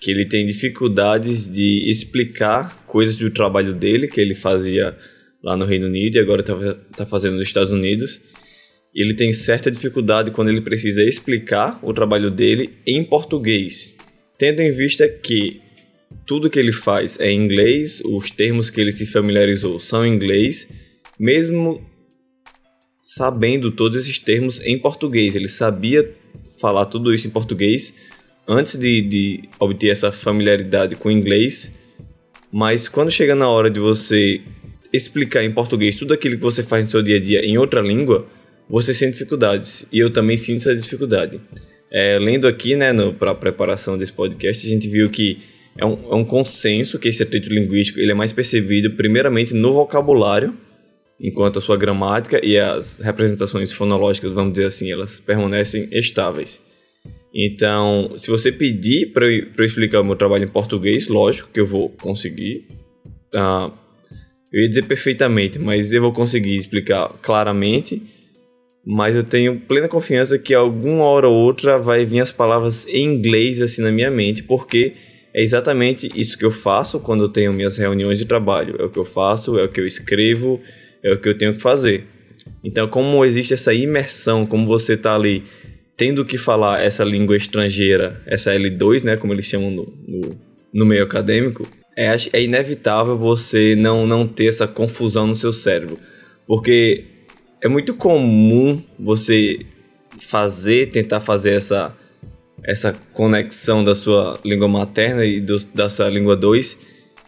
Que 0.00 0.10
ele 0.10 0.24
tem 0.24 0.46
dificuldades 0.46 1.50
de 1.50 1.90
explicar 1.90 2.84
coisas 2.86 3.16
do 3.16 3.30
trabalho 3.30 3.74
dele, 3.74 4.08
que 4.08 4.20
ele 4.20 4.34
fazia 4.34 4.96
lá 5.42 5.56
no 5.56 5.64
Reino 5.64 5.86
Unido 5.86 6.16
e 6.16 6.18
agora 6.18 6.40
está 6.40 6.54
tá 6.96 7.06
fazendo 7.06 7.34
nos 7.34 7.46
Estados 7.46 7.70
Unidos. 7.70 8.20
Ele 8.94 9.14
tem 9.14 9.32
certa 9.32 9.70
dificuldade 9.70 10.30
quando 10.30 10.48
ele 10.48 10.60
precisa 10.60 11.04
explicar 11.04 11.78
o 11.82 11.92
trabalho 11.92 12.30
dele 12.30 12.78
em 12.86 13.04
português 13.04 13.94
tendo 14.40 14.60
em 14.62 14.70
vista 14.70 15.06
que 15.06 15.60
tudo 16.26 16.48
que 16.48 16.58
ele 16.58 16.72
faz 16.72 17.20
é 17.20 17.30
em 17.30 17.44
inglês, 17.44 18.00
os 18.02 18.30
termos 18.30 18.70
que 18.70 18.80
ele 18.80 18.90
se 18.90 19.04
familiarizou 19.04 19.78
são 19.78 20.04
em 20.04 20.14
inglês, 20.14 20.66
mesmo 21.18 21.86
sabendo 23.04 23.70
todos 23.70 23.98
esses 24.00 24.18
termos 24.18 24.58
em 24.60 24.78
português. 24.78 25.34
Ele 25.34 25.46
sabia 25.46 26.10
falar 26.58 26.86
tudo 26.86 27.12
isso 27.12 27.26
em 27.26 27.30
português 27.30 27.94
antes 28.50 28.76
de, 28.76 29.00
de 29.00 29.48
obter 29.58 29.88
essa 29.88 30.10
familiaridade 30.10 30.96
com 30.96 31.08
o 31.08 31.12
inglês, 31.12 31.72
mas 32.52 32.88
quando 32.88 33.10
chega 33.10 33.34
na 33.34 33.48
hora 33.48 33.70
de 33.70 33.78
você 33.78 34.40
explicar 34.92 35.44
em 35.44 35.52
português 35.52 35.94
tudo 35.94 36.12
aquilo 36.12 36.36
que 36.36 36.42
você 36.42 36.62
faz 36.62 36.84
no 36.84 36.90
seu 36.90 37.02
dia 37.02 37.16
a 37.16 37.20
dia 37.20 37.46
em 37.46 37.56
outra 37.56 37.80
língua, 37.80 38.26
você 38.68 38.92
sente 38.92 39.12
dificuldades. 39.12 39.86
E 39.92 39.98
eu 39.98 40.10
também 40.10 40.36
sinto 40.36 40.58
essa 40.58 40.74
dificuldade. 40.74 41.40
É, 41.92 42.18
lendo 42.18 42.46
aqui, 42.46 42.76
né, 42.76 42.92
para 43.18 43.32
a 43.32 43.34
preparação 43.34 43.96
desse 43.96 44.12
podcast, 44.12 44.66
a 44.66 44.70
gente 44.70 44.88
viu 44.88 45.08
que 45.08 45.38
é 45.78 45.86
um, 45.86 46.12
é 46.12 46.14
um 46.14 46.24
consenso 46.24 46.98
que 46.98 47.08
esse 47.08 47.22
atrito 47.22 47.52
linguístico 47.52 48.00
ele 48.00 48.12
é 48.12 48.14
mais 48.14 48.32
percebido 48.32 48.90
primeiramente 48.92 49.54
no 49.54 49.72
vocabulário, 49.72 50.54
enquanto 51.20 51.58
a 51.58 51.62
sua 51.62 51.76
gramática 51.76 52.44
e 52.44 52.58
as 52.58 52.96
representações 52.96 53.72
fonológicas, 53.72 54.32
vamos 54.32 54.52
dizer 54.52 54.66
assim, 54.66 54.90
elas 54.90 55.20
permanecem 55.20 55.88
estáveis. 55.92 56.60
Então, 57.34 58.12
se 58.16 58.28
você 58.28 58.50
pedir 58.50 59.12
para 59.12 59.26
eu, 59.26 59.46
eu, 59.56 59.64
explicar 59.64 60.00
o 60.00 60.04
meu 60.04 60.16
trabalho 60.16 60.44
em 60.44 60.48
português, 60.48 61.08
lógico 61.08 61.50
que 61.52 61.60
eu 61.60 61.66
vou 61.66 61.88
conseguir. 61.88 62.66
Uh, 63.32 63.72
eu 64.52 64.62
ia 64.62 64.68
dizer 64.68 64.84
perfeitamente, 64.84 65.58
mas 65.58 65.92
eu 65.92 66.02
vou 66.02 66.12
conseguir 66.12 66.56
explicar 66.56 67.08
claramente. 67.22 68.02
Mas 68.84 69.14
eu 69.14 69.22
tenho 69.22 69.60
plena 69.60 69.86
confiança 69.86 70.38
que 70.38 70.54
alguma 70.54 71.04
hora 71.04 71.28
ou 71.28 71.34
outra 71.34 71.78
vai 71.78 72.04
vir 72.04 72.20
as 72.20 72.32
palavras 72.32 72.86
em 72.88 73.04
inglês 73.04 73.60
assim 73.60 73.82
na 73.82 73.92
minha 73.92 74.10
mente, 74.10 74.42
porque 74.42 74.94
é 75.32 75.42
exatamente 75.42 76.10
isso 76.16 76.36
que 76.36 76.44
eu 76.44 76.50
faço 76.50 76.98
quando 76.98 77.24
eu 77.24 77.28
tenho 77.28 77.52
minhas 77.52 77.76
reuniões 77.76 78.18
de 78.18 78.24
trabalho. 78.24 78.76
É 78.80 78.84
o 78.84 78.90
que 78.90 78.98
eu 78.98 79.04
faço, 79.04 79.58
é 79.58 79.64
o 79.64 79.68
que 79.68 79.80
eu 79.80 79.86
escrevo, 79.86 80.60
é 81.02 81.12
o 81.12 81.20
que 81.20 81.28
eu 81.28 81.36
tenho 81.36 81.54
que 81.54 81.60
fazer. 81.60 82.06
Então, 82.64 82.88
como 82.88 83.24
existe 83.24 83.54
essa 83.54 83.72
imersão, 83.72 84.44
como 84.44 84.66
você 84.66 84.94
está 84.94 85.14
ali 85.14 85.44
tendo 86.00 86.24
que 86.24 86.38
falar 86.38 86.82
essa 86.82 87.04
língua 87.04 87.36
estrangeira, 87.36 88.22
essa 88.24 88.50
L2, 88.54 89.04
né, 89.04 89.18
como 89.18 89.34
eles 89.34 89.44
chamam 89.44 89.70
no, 89.70 89.84
no, 90.08 90.40
no 90.72 90.86
meio 90.86 91.04
acadêmico, 91.04 91.68
é, 91.94 92.06
é 92.32 92.42
inevitável 92.42 93.18
você 93.18 93.76
não, 93.76 94.06
não 94.06 94.26
ter 94.26 94.46
essa 94.46 94.66
confusão 94.66 95.26
no 95.26 95.36
seu 95.36 95.52
cérebro. 95.52 95.98
Porque 96.46 97.04
é 97.60 97.68
muito 97.68 97.92
comum 97.92 98.82
você 98.98 99.58
fazer, 100.18 100.88
tentar 100.88 101.20
fazer 101.20 101.50
essa, 101.50 101.94
essa 102.64 102.96
conexão 103.12 103.84
da 103.84 103.94
sua 103.94 104.40
língua 104.42 104.68
materna 104.68 105.22
e 105.26 105.38
do, 105.38 105.62
da 105.74 105.90
sua 105.90 106.08
língua 106.08 106.34
2. 106.34 106.78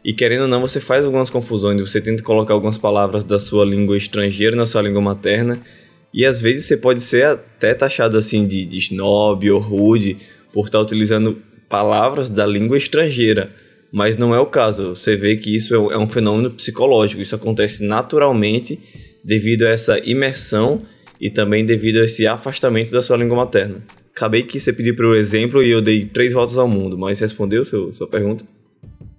E 0.03 0.15
querendo 0.15 0.45
ou 0.45 0.49
não, 0.49 0.63
você 0.63 0.81
faz 0.81 1.05
algumas 1.05 1.29
confusões, 1.29 1.79
você 1.79 2.01
tenta 2.01 2.23
colocar 2.23 2.55
algumas 2.55 2.79
palavras 2.79 3.23
da 3.23 3.39
sua 3.39 3.67
língua 3.67 3.99
estrangeira 3.99 4.57
na 4.57 4.65
sua 4.65 4.81
língua 4.81 5.03
materna 5.03 5.61
e 6.13 6.27
às 6.27 6.41
vezes 6.41 6.67
você 6.67 6.77
pode 6.77 7.01
ser 7.01 7.25
até 7.25 7.75
taxado 7.75 8.19
assim 8.19 8.47
de, 8.47 8.65
de 8.65 8.79
snob 8.79 9.51
ou 9.51 9.61
rude 9.61 10.17
por 10.53 10.67
estar 10.67 10.81
utilizando 10.81 11.39
palavras 11.69 12.29
da 12.29 12.47
língua 12.47 12.77
estrangeira. 12.77 13.51
Mas 13.91 14.17
não 14.17 14.35
é 14.35 14.41
o 14.41 14.47
caso. 14.47 14.95
Você 14.95 15.17
vê 15.17 15.37
que 15.37 15.55
isso 15.55 15.75
é 15.75 15.99
um 15.99 16.05
é 16.05 16.07
fenômeno 16.07 16.51
psicológico. 16.51 17.21
Isso 17.21 17.35
acontece 17.35 17.85
naturalmente 17.85 18.79
devido 19.25 19.65
a 19.65 19.69
essa 19.69 19.99
imersão 19.99 20.83
e 21.21 21.31
também 21.31 21.65
devido 21.65 21.99
a 21.99 22.05
esse 22.05 22.27
afastamento 22.27 22.91
da 22.91 23.03
sua 23.03 23.17
língua 23.17 23.37
materna. 23.37 23.83
Acabei 24.15 24.43
que 24.43 24.59
você 24.59 24.73
pediu 24.73 24.95
para 24.95 25.07
o 25.07 25.15
exemplo 25.15 25.63
e 25.63 25.71
eu 25.71 25.81
dei 25.81 26.05
três 26.05 26.33
voltas 26.33 26.59
ao 26.59 26.69
mundo, 26.69 26.99
mas 26.99 27.21
respondeu 27.21 27.65
seu, 27.65 27.93
sua 27.93 28.07
pergunta? 28.07 28.45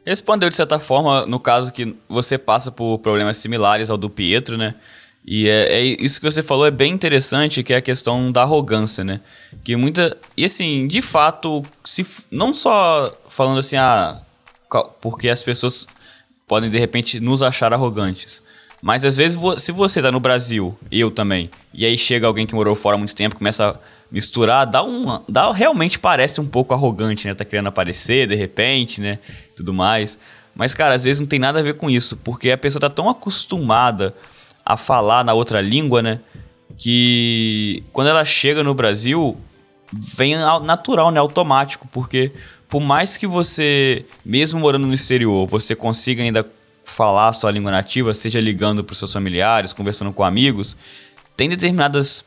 Respondeu 0.05 0.50
de 0.50 0.55
certa 0.55 0.77
forma, 0.77 1.25
no 1.25 1.39
caso 1.39 1.71
que 1.71 1.95
você 2.09 2.38
passa 2.38 2.71
por 2.71 3.00
problemas 3.00 3.38
similares 3.38 3.89
ao 3.89 3.97
do 3.97 4.09
Pietro, 4.09 4.57
né? 4.57 4.75
E 5.25 5.48
é, 5.48 5.80
é, 5.80 5.84
isso 6.03 6.20
que 6.20 6.30
você 6.30 6.44
falou 6.44 6.65
é 6.65 6.72
bem 6.72 6.92
interessante, 6.92 7.63
que 7.63 7.74
é 7.74 7.77
a 7.77 7.82
questão 7.82 8.32
da 8.32 8.42
arrogância, 8.42 9.03
né? 9.03 9.22
Que 9.63 9.75
muita. 9.75 10.18
E 10.36 10.44
assim, 10.44 10.86
de 10.88 11.01
fato, 11.01 11.63
se 11.84 12.06
não 12.30 12.53
só 12.53 13.18
falando 13.30 13.60
assim, 13.60 13.77
ah, 13.77 14.22
porque 15.00 15.30
as 15.30 15.42
pessoas 15.42 15.88
podem 16.48 16.70
de 16.70 16.77
repente 16.77 17.20
nos 17.22 17.42
achar 17.42 17.74
arrogantes. 17.74 18.44
Mas 18.82 19.06
às 19.06 19.15
vezes, 19.15 19.39
se 19.60 19.72
você 19.72 20.01
tá 20.01 20.12
no 20.12 20.20
Brasil, 20.20 20.77
eu 20.92 21.10
também, 21.10 21.50
e 21.74 21.86
aí 21.86 21.98
chega 21.98 22.27
alguém 22.27 22.46
que 22.46 22.53
morou 22.53 22.75
fora 22.75 22.96
há 22.96 22.98
muito 22.98 23.15
tempo, 23.15 23.38
começa 23.38 23.70
a 23.70 23.75
misturar, 24.12 24.68
dá 24.68 24.84
um. 24.84 25.22
Dá, 25.30 25.53
realmente 25.53 25.98
parece 25.98 26.42
um 26.42 26.46
pouco 26.46 26.74
arrogante, 26.74 27.25
né? 27.27 27.34
Tá 27.34 27.46
querendo 27.46 27.68
aparecer 27.68 28.27
de 28.27 28.36
repente, 28.36 29.00
né? 29.00 29.20
Tudo 29.56 29.74
mais. 29.74 30.20
Mas, 30.53 30.74
cara, 30.74 30.94
às 30.94 31.06
vezes 31.06 31.22
não 31.22 31.27
tem 31.27 31.39
nada 31.39 31.60
a 31.60 31.63
ver 31.63 31.75
com 31.75 31.89
isso, 31.89 32.18
porque 32.18 32.51
a 32.51 32.58
pessoa 32.58 32.82
tá 32.82 32.89
tão 32.89 33.10
acostumada 33.10 34.13
a 34.65 34.77
falar 34.77 35.24
na 35.24 35.34
outra 35.34 35.62
língua, 35.62 36.01
né? 36.01 36.20
Que 36.77 37.84
quando 37.91 38.08
ela 38.08 38.25
chega 38.25 38.63
no 38.63 38.74
Brasil, 38.74 39.38
vem 39.91 40.36
natural, 40.63 41.12
né? 41.12 41.20
Automático, 41.20 41.88
porque 41.91 42.32
por 42.67 42.82
mais 42.82 43.17
que 43.17 43.27
você, 43.27 44.05
mesmo 44.25 44.60
morando 44.60 44.88
no 44.88 44.93
exterior, 44.93 45.46
você 45.48 45.75
consiga 45.75 46.24
ainda 46.24 46.48
falar 46.84 47.29
a 47.29 47.34
sua 47.34 47.51
língua 47.51 47.72
nativa, 47.72 48.13
seja 48.13 48.39
ligando 48.39 48.84
para 48.84 48.93
os 48.93 49.00
seus 49.00 49.13
familiares, 49.13 49.74
conversando 49.74 50.12
com 50.12 50.24
amigos, 50.24 50.75
tem 51.38 51.50
determinadas 51.50 52.25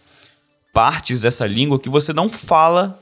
partes 0.73 1.23
dessa 1.23 1.47
língua 1.47 1.79
que 1.79 1.89
você 1.89 2.13
não 2.13 2.29
fala 2.29 3.01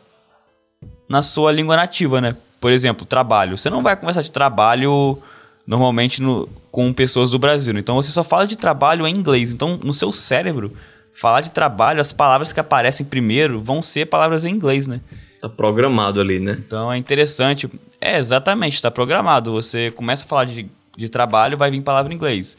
na 1.09 1.21
sua 1.21 1.53
língua 1.53 1.77
nativa, 1.77 2.21
né? 2.21 2.37
Por 2.61 2.73
exemplo, 2.73 3.05
trabalho. 3.05 3.57
Você 3.57 3.69
não 3.69 3.83
vai 3.83 3.97
conversar 3.97 4.23
de 4.23 4.33
trabalho 4.33 5.19
normalmente 5.67 6.21
no, 6.21 6.49
com 6.71 6.93
pessoas 6.93 7.31
do 7.31 7.39
Brasil. 7.39 7.77
Então 7.79 7.97
você 7.97 8.11
só 8.11 8.23
fala 8.23 8.47
de 8.47 8.57
trabalho 8.57 9.07
em 9.07 9.15
inglês. 9.15 9.53
Então 9.53 9.79
no 9.83 9.93
seu 9.93 10.13
cérebro, 10.13 10.73
falar 11.15 11.41
de 11.41 11.51
trabalho, 11.51 12.01
as 12.01 12.13
palavras 12.13 12.53
que 12.53 12.61
aparecem 12.61 13.07
primeiro 13.07 13.63
vão 13.63 13.81
ser 13.81 14.07
palavras 14.07 14.45
em 14.45 14.51
inglês, 14.51 14.87
né? 14.87 15.01
Tá 15.41 15.49
programado 15.49 16.21
ali, 16.21 16.41
né? 16.41 16.57
Então 16.67 16.93
é 16.93 16.97
interessante. 16.97 17.69
É, 18.01 18.19
exatamente, 18.19 18.81
tá 18.81 18.91
programado. 18.91 19.53
Você 19.53 19.91
começa 19.91 20.25
a 20.25 20.27
falar 20.27 20.45
de, 20.45 20.69
de 20.97 21.09
trabalho, 21.09 21.57
vai 21.57 21.71
vir 21.71 21.83
palavra 21.83 22.13
em 22.13 22.17
inglês. 22.17 22.57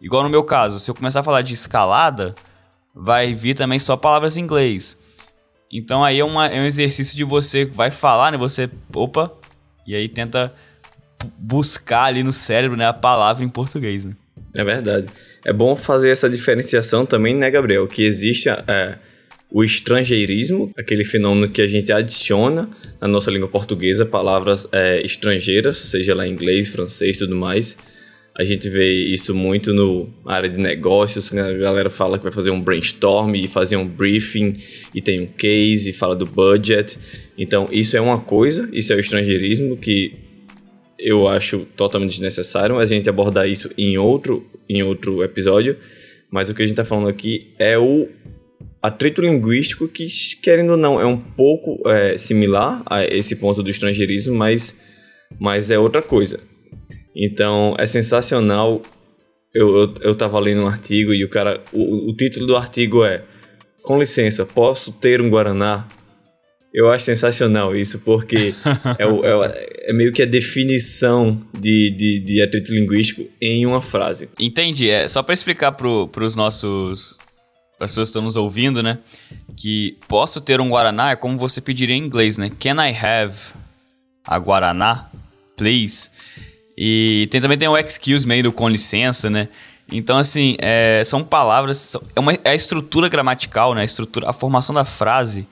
Igual 0.00 0.22
no 0.22 0.28
meu 0.28 0.44
caso, 0.44 0.78
se 0.78 0.90
eu 0.90 0.94
começar 0.94 1.20
a 1.20 1.24
falar 1.24 1.42
de 1.42 1.54
escalada, 1.54 2.34
vai 2.94 3.34
vir 3.34 3.54
também 3.54 3.78
só 3.78 3.96
palavras 3.96 4.36
em 4.36 4.42
inglês. 4.42 4.96
Então 5.72 6.04
aí 6.04 6.20
é, 6.20 6.24
uma, 6.24 6.46
é 6.46 6.60
um 6.60 6.64
exercício 6.64 7.16
de 7.16 7.24
você 7.24 7.64
vai 7.64 7.90
falar, 7.90 8.32
né? 8.32 8.38
Você, 8.38 8.70
opa, 8.94 9.32
e 9.86 9.94
aí 9.94 10.08
tenta 10.08 10.54
buscar 11.38 12.04
ali 12.04 12.22
no 12.22 12.32
cérebro 12.32 12.76
né, 12.76 12.86
a 12.86 12.92
palavra 12.92 13.44
em 13.44 13.48
português. 13.48 14.04
Né? 14.04 14.14
É 14.54 14.64
verdade. 14.64 15.06
É 15.44 15.52
bom 15.52 15.74
fazer 15.76 16.10
essa 16.10 16.28
diferenciação 16.28 17.06
também, 17.06 17.34
né, 17.34 17.50
Gabriel? 17.50 17.86
Que 17.86 18.02
existe 18.02 18.48
é, 18.48 18.94
o 19.50 19.64
estrangeirismo, 19.64 20.72
aquele 20.76 21.04
fenômeno 21.04 21.48
que 21.48 21.62
a 21.62 21.66
gente 21.66 21.92
adiciona 21.92 22.68
na 23.00 23.08
nossa 23.08 23.30
língua 23.30 23.48
portuguesa 23.48 24.04
palavras 24.04 24.68
é, 24.72 25.00
estrangeiras, 25.04 25.76
seja 25.76 26.14
lá 26.14 26.26
inglês, 26.26 26.68
francês 26.68 27.16
e 27.16 27.18
tudo 27.20 27.36
mais. 27.36 27.76
A 28.38 28.44
gente 28.44 28.68
vê 28.68 28.92
isso 28.92 29.34
muito 29.34 29.74
no 29.74 30.08
área 30.24 30.48
de 30.48 30.58
negócios, 30.58 31.32
a 31.32 31.52
galera 31.54 31.90
fala 31.90 32.18
que 32.18 32.22
vai 32.22 32.32
fazer 32.32 32.50
um 32.50 32.60
brainstorm 32.60 33.34
e 33.34 33.48
fazer 33.48 33.76
um 33.76 33.86
briefing 33.86 34.56
e 34.94 35.00
tem 35.00 35.22
um 35.22 35.26
case 35.26 35.90
e 35.90 35.92
fala 35.92 36.14
do 36.14 36.24
budget. 36.24 36.96
Então, 37.36 37.68
isso 37.72 37.96
é 37.96 38.00
uma 38.00 38.20
coisa, 38.20 38.68
isso 38.72 38.92
é 38.92 38.96
o 38.96 39.00
estrangeirismo 39.00 39.76
que 39.76 40.27
eu 40.98 41.28
acho 41.28 41.66
totalmente 41.76 42.10
desnecessário 42.10 42.78
a 42.78 42.84
gente 42.84 43.08
abordar 43.08 43.48
isso 43.48 43.70
em 43.78 43.96
outro, 43.96 44.44
em 44.68 44.82
outro 44.82 45.22
episódio. 45.22 45.76
Mas 46.30 46.48
o 46.48 46.54
que 46.54 46.62
a 46.62 46.66
gente 46.66 46.74
está 46.74 46.84
falando 46.84 47.08
aqui 47.08 47.54
é 47.58 47.78
o 47.78 48.08
atrito 48.82 49.20
linguístico 49.20 49.88
que, 49.88 50.06
querendo 50.42 50.70
ou 50.70 50.76
não, 50.76 51.00
é 51.00 51.06
um 51.06 51.16
pouco 51.16 51.80
é, 51.88 52.18
similar 52.18 52.82
a 52.86 53.04
esse 53.04 53.36
ponto 53.36 53.62
do 53.62 53.70
estrangeirismo, 53.70 54.34
mas, 54.34 54.74
mas 55.38 55.70
é 55.70 55.78
outra 55.78 56.02
coisa. 56.02 56.40
Então, 57.14 57.74
é 57.78 57.86
sensacional. 57.86 58.82
Eu, 59.54 59.76
eu, 59.76 59.94
eu 60.02 60.14
tava 60.14 60.38
lendo 60.38 60.62
um 60.62 60.68
artigo 60.68 61.12
e 61.12 61.24
o 61.24 61.28
cara. 61.28 61.62
O, 61.72 62.10
o 62.10 62.14
título 62.14 62.46
do 62.46 62.56
artigo 62.56 63.04
é 63.04 63.22
Com 63.82 63.98
licença, 63.98 64.44
posso 64.44 64.92
ter 64.92 65.20
um 65.20 65.30
Guaraná? 65.30 65.88
Eu 66.78 66.92
acho 66.92 67.06
sensacional 67.06 67.74
isso, 67.74 67.98
porque 67.98 68.54
é, 69.00 69.04
o, 69.04 69.24
é, 69.24 69.66
é, 69.88 69.92
meio 69.92 70.12
que 70.12 70.22
a 70.22 70.24
definição 70.24 71.42
de, 71.52 71.90
de, 71.90 72.20
de 72.20 72.40
atrito 72.40 72.72
linguístico 72.72 73.26
em 73.40 73.66
uma 73.66 73.82
frase. 73.82 74.28
Entendi. 74.38 74.88
É, 74.88 75.08
só 75.08 75.20
para 75.20 75.34
explicar 75.34 75.72
para 75.72 76.24
os 76.24 76.36
nossos. 76.36 77.16
Para 77.76 77.86
as 77.86 77.90
pessoas 77.90 78.06
que 78.06 78.10
estão 78.10 78.22
nos 78.22 78.36
ouvindo, 78.36 78.80
né? 78.80 78.98
Que 79.56 79.96
posso 80.06 80.40
ter 80.40 80.60
um 80.60 80.68
Guaraná 80.68 81.10
é 81.10 81.16
como 81.16 81.36
você 81.36 81.60
pediria 81.60 81.96
em 81.96 81.98
inglês, 82.04 82.38
né? 82.38 82.48
Can 82.60 82.76
I 82.80 82.94
have 82.96 83.36
a 84.24 84.38
Guaraná, 84.38 85.10
please? 85.56 86.10
E 86.76 87.26
tem, 87.28 87.40
também 87.40 87.58
tem 87.58 87.66
o 87.66 87.76
excuse 87.76 88.24
me 88.24 88.40
do 88.40 88.52
com 88.52 88.68
licença, 88.68 89.28
né? 89.28 89.48
Então, 89.90 90.16
assim, 90.16 90.56
é, 90.60 91.02
são 91.04 91.24
palavras. 91.24 91.96
É, 92.14 92.20
uma, 92.20 92.34
é 92.34 92.50
a 92.50 92.54
estrutura 92.54 93.08
gramatical, 93.08 93.74
né? 93.74 93.80
A, 93.80 93.84
estrutura, 93.84 94.30
a 94.30 94.32
formação 94.32 94.72
da 94.72 94.84
frase 94.84 95.44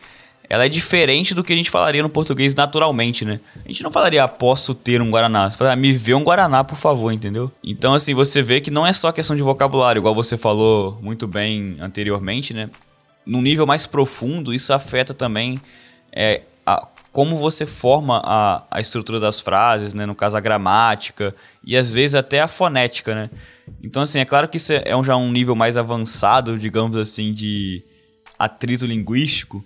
ela 0.48 0.64
é 0.64 0.68
diferente 0.68 1.34
do 1.34 1.42
que 1.42 1.52
a 1.52 1.56
gente 1.56 1.70
falaria 1.70 2.02
no 2.02 2.08
português 2.08 2.54
naturalmente, 2.54 3.24
né? 3.24 3.40
A 3.64 3.68
gente 3.68 3.82
não 3.82 3.90
falaria, 3.90 4.22
ah, 4.22 4.28
posso 4.28 4.74
ter 4.74 5.02
um 5.02 5.10
Guaraná. 5.10 5.50
Você 5.50 5.56
fala, 5.56 5.72
ah, 5.72 5.76
me 5.76 5.92
vê 5.92 6.14
um 6.14 6.22
Guaraná, 6.22 6.62
por 6.62 6.76
favor, 6.76 7.12
entendeu? 7.12 7.50
Então, 7.62 7.94
assim, 7.94 8.14
você 8.14 8.42
vê 8.42 8.60
que 8.60 8.70
não 8.70 8.86
é 8.86 8.92
só 8.92 9.10
questão 9.10 9.34
de 9.34 9.42
vocabulário, 9.42 10.00
igual 10.00 10.14
você 10.14 10.36
falou 10.36 10.96
muito 11.02 11.26
bem 11.26 11.76
anteriormente, 11.80 12.54
né? 12.54 12.70
Num 13.24 13.42
nível 13.42 13.66
mais 13.66 13.86
profundo, 13.86 14.54
isso 14.54 14.72
afeta 14.72 15.12
também 15.12 15.60
é, 16.12 16.42
a, 16.64 16.86
como 17.10 17.36
você 17.36 17.64
forma 17.64 18.20
a, 18.24 18.62
a 18.70 18.80
estrutura 18.80 19.18
das 19.18 19.40
frases, 19.40 19.94
né? 19.94 20.06
No 20.06 20.14
caso, 20.14 20.36
a 20.36 20.40
gramática 20.40 21.34
e 21.64 21.76
às 21.76 21.90
vezes 21.90 22.14
até 22.14 22.40
a 22.40 22.46
fonética, 22.46 23.14
né? 23.14 23.30
Então, 23.82 24.02
assim, 24.02 24.20
é 24.20 24.24
claro 24.24 24.46
que 24.48 24.58
isso 24.58 24.72
é, 24.72 24.82
é 24.84 24.96
um, 24.96 25.02
já 25.02 25.16
um 25.16 25.32
nível 25.32 25.56
mais 25.56 25.76
avançado, 25.76 26.58
digamos 26.58 26.96
assim, 26.96 27.32
de 27.32 27.82
atrito 28.38 28.84
linguístico, 28.84 29.64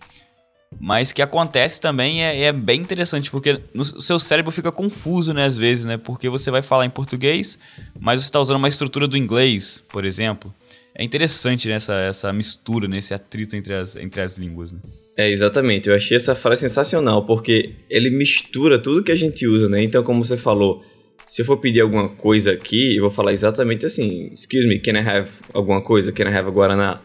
mas 0.78 1.12
que 1.12 1.20
acontece 1.20 1.80
também 1.80 2.24
é, 2.24 2.44
é, 2.44 2.52
bem 2.52 2.80
interessante, 2.80 3.30
porque 3.30 3.60
no, 3.74 3.82
o 3.82 4.02
seu 4.02 4.18
cérebro 4.18 4.52
fica 4.52 4.70
confuso, 4.70 5.34
né, 5.34 5.44
às 5.44 5.56
vezes, 5.58 5.84
né? 5.84 5.96
Porque 5.98 6.28
você 6.28 6.50
vai 6.50 6.62
falar 6.62 6.86
em 6.86 6.90
português, 6.90 7.58
mas 7.98 8.20
você 8.20 8.26
está 8.26 8.40
usando 8.40 8.56
uma 8.58 8.68
estrutura 8.68 9.08
do 9.08 9.16
inglês, 9.16 9.82
por 9.88 10.04
exemplo. 10.04 10.54
É 10.94 11.02
interessante 11.02 11.68
né, 11.68 11.74
essa, 11.74 11.94
essa 11.94 12.32
mistura, 12.32 12.86
né, 12.86 12.98
esse 12.98 13.12
atrito 13.14 13.56
entre 13.56 13.74
as, 13.74 13.96
entre 13.96 14.20
as 14.20 14.38
línguas. 14.38 14.72
Né? 14.72 14.78
É, 15.16 15.30
exatamente. 15.30 15.88
Eu 15.88 15.94
achei 15.94 16.16
essa 16.16 16.34
frase 16.34 16.62
sensacional, 16.62 17.24
porque 17.24 17.74
ele 17.88 18.10
mistura 18.10 18.78
tudo 18.78 19.02
que 19.02 19.12
a 19.12 19.16
gente 19.16 19.46
usa, 19.46 19.68
né? 19.68 19.82
Então, 19.82 20.02
como 20.02 20.24
você 20.24 20.36
falou, 20.36 20.84
se 21.26 21.42
eu 21.42 21.46
for 21.46 21.58
pedir 21.58 21.80
alguma 21.80 22.08
coisa 22.08 22.52
aqui, 22.52 22.96
eu 22.96 23.02
vou 23.02 23.10
falar 23.10 23.32
exatamente 23.32 23.86
assim: 23.86 24.30
Excuse 24.32 24.66
me, 24.66 24.78
can 24.78 24.92
I 24.92 25.06
have 25.06 25.30
alguma 25.52 25.82
coisa? 25.82 26.10
Can 26.10 26.24
I 26.24 26.34
have 26.34 26.48
a 26.48 26.50
Guaraná? 26.50 27.00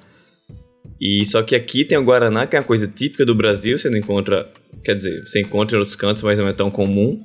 E 0.99 1.25
só 1.25 1.43
que 1.43 1.55
aqui 1.55 1.83
tem 1.83 1.97
o 1.97 2.03
Guaraná, 2.03 2.47
que 2.47 2.55
é 2.55 2.59
uma 2.59 2.65
coisa 2.65 2.87
típica 2.87 3.25
do 3.25 3.35
Brasil, 3.35 3.77
você 3.77 3.89
não 3.89 3.97
encontra, 3.97 4.49
quer 4.83 4.95
dizer, 4.95 5.25
você 5.25 5.41
encontra 5.41 5.75
em 5.75 5.79
outros 5.79 5.95
cantos, 5.95 6.23
mas 6.23 6.39
não 6.39 6.47
é 6.47 6.53
tão 6.53 6.71
comum. 6.71 7.17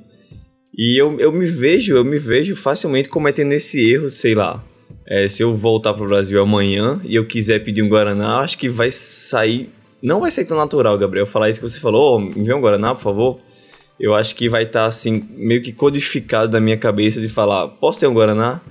E 0.77 0.99
eu, 0.99 1.19
eu 1.19 1.31
me 1.31 1.45
vejo, 1.45 1.95
eu 1.95 2.03
me 2.03 2.17
vejo 2.17 2.55
facilmente 2.55 3.09
cometendo 3.09 3.51
esse 3.53 3.91
erro, 3.91 4.09
sei 4.09 4.35
lá. 4.35 4.63
É, 5.07 5.27
se 5.27 5.43
eu 5.43 5.55
voltar 5.55 5.93
pro 5.93 6.07
Brasil 6.07 6.41
amanhã 6.41 6.99
e 7.03 7.15
eu 7.15 7.25
quiser 7.25 7.59
pedir 7.59 7.81
um 7.81 7.89
Guaraná, 7.89 8.39
acho 8.39 8.57
que 8.57 8.69
vai 8.69 8.91
sair. 8.91 9.69
Não 10.01 10.21
vai 10.21 10.31
sair 10.31 10.45
tão 10.45 10.57
natural, 10.57 10.97
Gabriel, 10.97 11.27
falar 11.27 11.49
isso 11.49 11.59
que 11.59 11.69
você 11.69 11.79
falou, 11.79 12.15
oh, 12.15 12.19
me 12.19 12.43
vê 12.43 12.53
um 12.53 12.61
Guaraná, 12.61 12.95
por 12.95 13.01
favor. 13.01 13.37
Eu 13.99 14.15
acho 14.15 14.35
que 14.35 14.49
vai 14.49 14.63
estar, 14.63 14.81
tá, 14.81 14.85
assim, 14.87 15.27
meio 15.31 15.61
que 15.61 15.71
codificado 15.71 16.53
na 16.53 16.59
minha 16.59 16.77
cabeça 16.77 17.21
de 17.21 17.29
falar, 17.29 17.67
posso 17.67 17.99
ter 17.99 18.07
um 18.07 18.13
Guaraná? 18.13 18.61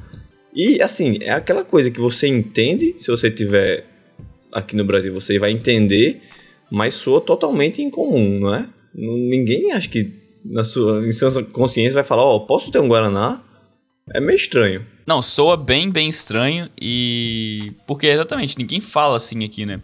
E, 0.55 0.83
assim, 0.83 1.19
é 1.21 1.31
aquela 1.31 1.63
coisa 1.63 1.91
que 1.91 2.01
você 2.01 2.27
entende, 2.27 2.97
se 2.99 3.09
você 3.09 3.31
tiver 3.31 3.85
aqui 4.53 4.77
no 4.77 4.85
Brasil 4.85 5.13
você 5.13 5.39
vai 5.39 5.51
entender, 5.51 6.23
mas 6.71 6.95
soa 6.95 7.21
totalmente 7.21 7.83
incomum, 7.83 8.41
não 8.41 8.55
é? 8.55 8.69
Ninguém 8.95 9.73
acha 9.73 9.89
que 9.89 10.13
na 10.45 10.65
sua 10.65 11.03
consciência 11.53 11.95
vai 11.95 12.05
falar, 12.05 12.25
ó, 12.25 12.37
oh, 12.37 12.41
posso 12.41 12.71
ter 12.71 12.79
um 12.79 12.89
Guaraná? 12.89 13.43
É 14.13 14.21
meio 14.21 14.37
estranho. 14.37 14.85
Não, 15.07 15.21
soa 15.23 15.57
bem, 15.57 15.91
bem 15.91 16.09
estranho 16.09 16.69
e... 16.81 17.73
Porque 17.87 18.07
exatamente, 18.07 18.59
ninguém 18.59 18.81
fala 18.81 19.17
assim 19.17 19.45
aqui, 19.45 19.65
né? 19.67 19.81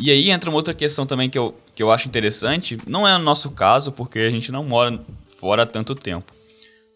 E 0.00 0.10
aí 0.10 0.30
entra 0.30 0.50
uma 0.50 0.56
outra 0.56 0.74
questão 0.74 1.06
também 1.06 1.30
que 1.30 1.38
eu, 1.38 1.54
que 1.74 1.82
eu 1.82 1.90
acho 1.90 2.08
interessante. 2.08 2.76
Não 2.86 3.06
é 3.06 3.14
o 3.14 3.20
nosso 3.20 3.52
caso, 3.52 3.92
porque 3.92 4.18
a 4.18 4.30
gente 4.30 4.50
não 4.50 4.64
mora 4.64 5.00
fora 5.38 5.62
há 5.62 5.66
tanto 5.66 5.94
tempo. 5.94 6.32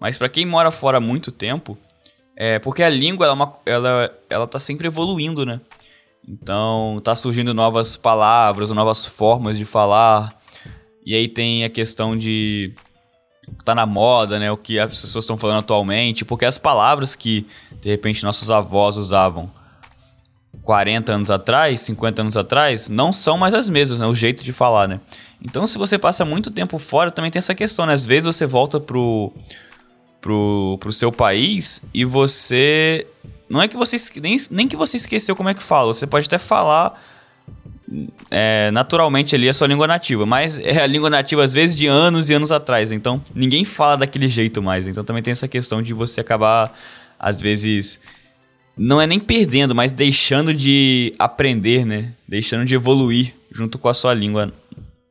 Mas 0.00 0.18
para 0.18 0.28
quem 0.28 0.44
mora 0.44 0.70
fora 0.70 0.98
há 0.98 1.00
muito 1.00 1.30
tempo, 1.30 1.78
é 2.36 2.58
porque 2.58 2.82
a 2.82 2.88
língua 2.88 3.26
ela, 3.26 3.58
é 3.66 3.70
ela, 3.70 4.10
ela 4.30 4.46
tá 4.46 4.58
sempre 4.58 4.86
evoluindo, 4.86 5.44
né? 5.44 5.60
Então, 6.26 7.00
tá 7.02 7.14
surgindo 7.14 7.54
novas 7.54 7.96
palavras, 7.96 8.70
novas 8.70 9.04
formas 9.04 9.56
de 9.56 9.64
falar. 9.64 10.36
E 11.04 11.14
aí 11.14 11.28
tem 11.28 11.64
a 11.64 11.70
questão 11.70 12.16
de 12.16 12.74
tá 13.64 13.74
na 13.74 13.86
moda, 13.86 14.38
né, 14.38 14.52
o 14.52 14.56
que 14.58 14.78
as 14.78 15.00
pessoas 15.00 15.24
estão 15.24 15.38
falando 15.38 15.60
atualmente, 15.60 16.22
porque 16.22 16.44
as 16.44 16.58
palavras 16.58 17.14
que 17.14 17.46
de 17.80 17.88
repente 17.88 18.22
nossos 18.22 18.50
avós 18.50 18.98
usavam 18.98 19.46
40 20.62 21.14
anos 21.14 21.30
atrás, 21.30 21.80
50 21.80 22.22
anos 22.22 22.36
atrás, 22.36 22.90
não 22.90 23.10
são 23.10 23.38
mais 23.38 23.54
as 23.54 23.70
mesmas, 23.70 24.00
né, 24.00 24.06
o 24.06 24.14
jeito 24.14 24.44
de 24.44 24.52
falar, 24.52 24.86
né? 24.86 25.00
Então, 25.42 25.66
se 25.66 25.78
você 25.78 25.98
passa 25.98 26.24
muito 26.24 26.50
tempo 26.50 26.78
fora, 26.78 27.10
também 27.10 27.30
tem 27.30 27.38
essa 27.38 27.54
questão, 27.54 27.86
né? 27.86 27.94
Às 27.94 28.04
vezes 28.04 28.26
você 28.26 28.44
volta 28.44 28.78
pro 28.78 29.32
pro, 30.20 30.76
pro 30.80 30.92
seu 30.92 31.12
país 31.12 31.80
e 31.94 32.04
você 32.04 33.06
não 33.48 33.62
é 33.62 33.68
que 33.68 33.76
você 33.76 33.96
nem, 34.20 34.36
nem 34.50 34.68
que 34.68 34.76
você 34.76 34.96
esqueceu 34.96 35.34
como 35.34 35.48
é 35.48 35.54
que 35.54 35.62
fala. 35.62 35.92
Você 35.92 36.06
pode 36.06 36.26
até 36.26 36.38
falar 36.38 37.02
é, 38.30 38.70
naturalmente 38.70 39.34
ali 39.34 39.48
a 39.48 39.54
sua 39.54 39.66
língua 39.66 39.86
nativa, 39.86 40.26
mas 40.26 40.58
é 40.58 40.82
a 40.82 40.86
língua 40.86 41.08
nativa 41.08 41.42
às 41.42 41.52
vezes 41.52 41.74
de 41.74 41.86
anos 41.86 42.28
e 42.28 42.34
anos 42.34 42.52
atrás. 42.52 42.92
Então 42.92 43.22
ninguém 43.34 43.64
fala 43.64 43.98
daquele 43.98 44.28
jeito 44.28 44.62
mais. 44.62 44.86
Então 44.86 45.02
também 45.02 45.22
tem 45.22 45.32
essa 45.32 45.48
questão 45.48 45.80
de 45.80 45.94
você 45.94 46.20
acabar 46.20 46.76
às 47.18 47.40
vezes 47.40 48.00
não 48.76 49.00
é 49.00 49.06
nem 49.06 49.18
perdendo, 49.18 49.74
mas 49.74 49.90
deixando 49.90 50.54
de 50.54 51.12
aprender, 51.18 51.84
né? 51.84 52.12
Deixando 52.28 52.64
de 52.64 52.74
evoluir 52.74 53.34
junto 53.50 53.76
com 53.76 53.88
a 53.88 53.94
sua 53.94 54.14
língua 54.14 54.52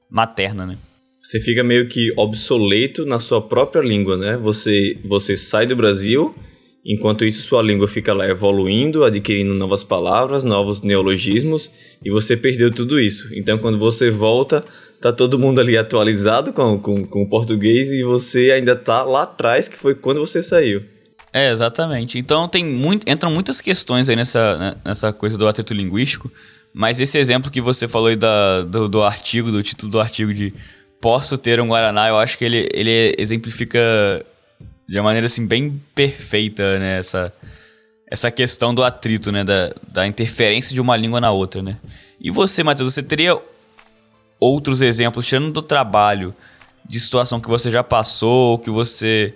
materna, 0.10 0.65
né? 0.65 0.78
Você 1.19 1.39
fica 1.39 1.63
meio 1.63 1.89
que 1.89 2.13
obsoleto 2.15 3.06
na 3.06 3.19
sua 3.19 3.41
própria 3.41 3.82
língua, 3.82 4.15
né? 4.15 4.38
Você 4.38 4.97
você 5.04 5.36
sai 5.36 5.65
do 5.65 5.76
Brasil 5.76 6.34
Enquanto 6.88 7.26
isso, 7.26 7.41
sua 7.41 7.62
língua 7.62 7.86
fica 7.86 8.13
lá 8.13 8.26
evoluindo, 8.26 9.04
adquirindo 9.04 9.54
novas 9.54 9.84
palavras, 9.84 10.45
novos 10.45 10.82
neologismos, 10.82 11.69
e 12.04 12.10
você 12.10 12.38
perdeu 12.38 12.71
tudo 12.71 12.97
isso. 12.97 13.28
Então, 13.34 13.58
quando 13.58 13.78
você 13.78 14.10
volta, 14.10 14.63
tá 15.02 15.12
todo 15.12 15.38
mundo 15.38 15.60
ali 15.60 15.78
atualizado 15.78 16.54
com, 16.54 16.80
com, 16.80 17.06
com 17.06 17.23
o 17.23 17.30
português 17.30 17.91
e 17.91 18.04
você 18.04 18.52
ainda 18.52 18.73
tá 18.73 19.04
lá 19.04 19.23
atrás, 19.23 19.67
que 19.67 19.76
foi 19.76 19.95
quando 19.95 20.21
você 20.21 20.41
saiu. 20.41 20.82
É, 21.34 21.52
exatamente. 21.52 22.17
Então, 22.17 22.47
tem 22.47 22.63
muito, 22.63 23.10
entram 23.10 23.30
muitas 23.30 23.60
questões 23.60 24.08
aí 24.08 24.15
nessa, 24.15 24.58
né, 24.58 24.76
nessa 24.86 25.12
coisa 25.12 25.38
do 25.38 25.45
atrito 25.45 25.73
linguístico, 25.73 26.32
mas 26.73 27.02
esse 27.02 27.17
exemplo 27.17 27.52
que 27.52 27.60
você 27.60 27.86
falou 27.86 28.08
aí 28.08 28.15
da, 28.15 28.62
do, 28.62 28.88
do 28.88 29.04
artigo, 29.04 29.52
do 29.52 29.62
título 29.62 29.91
do 29.91 30.00
artigo 30.00 30.34
de 30.34 30.54
Posso 31.02 31.38
ter 31.38 31.60
um 31.60 31.67
Guaraná, 31.67 32.08
eu 32.08 32.17
acho 32.17 32.38
que 32.38 32.45
ele, 32.45 32.69
ele 32.73 33.13
exemplifica 33.17 34.23
de 34.88 34.97
uma 34.97 35.04
maneira 35.04 35.26
assim 35.26 35.45
bem 35.45 35.82
perfeita, 35.93 36.80
né? 36.80 37.00
Essa, 37.00 37.34
essa 38.10 38.32
questão 38.32 38.73
do 38.73 38.84
atrito, 38.84 39.32
né? 39.32 39.43
Da, 39.43 39.73
da 39.91 40.08
interferência 40.08 40.73
de 40.73 40.80
uma 40.80 40.95
língua 40.95 41.19
na 41.19 41.32
outra, 41.32 41.62
né? 41.62 41.78
E 42.19 42.32
você, 42.32 42.63
Matheus, 42.63 42.93
você 42.93 43.04
teria 43.04 43.38
outros 44.39 44.82
exemplos, 44.82 45.28
tirando 45.28 45.52
do 45.52 45.62
trabalho, 45.62 46.34
de 46.86 47.00
situação 47.00 47.39
que 47.39 47.50
você 47.50 47.69
já 47.69 47.84
passou, 47.84 48.58
que 48.58 48.69
você 48.69 49.34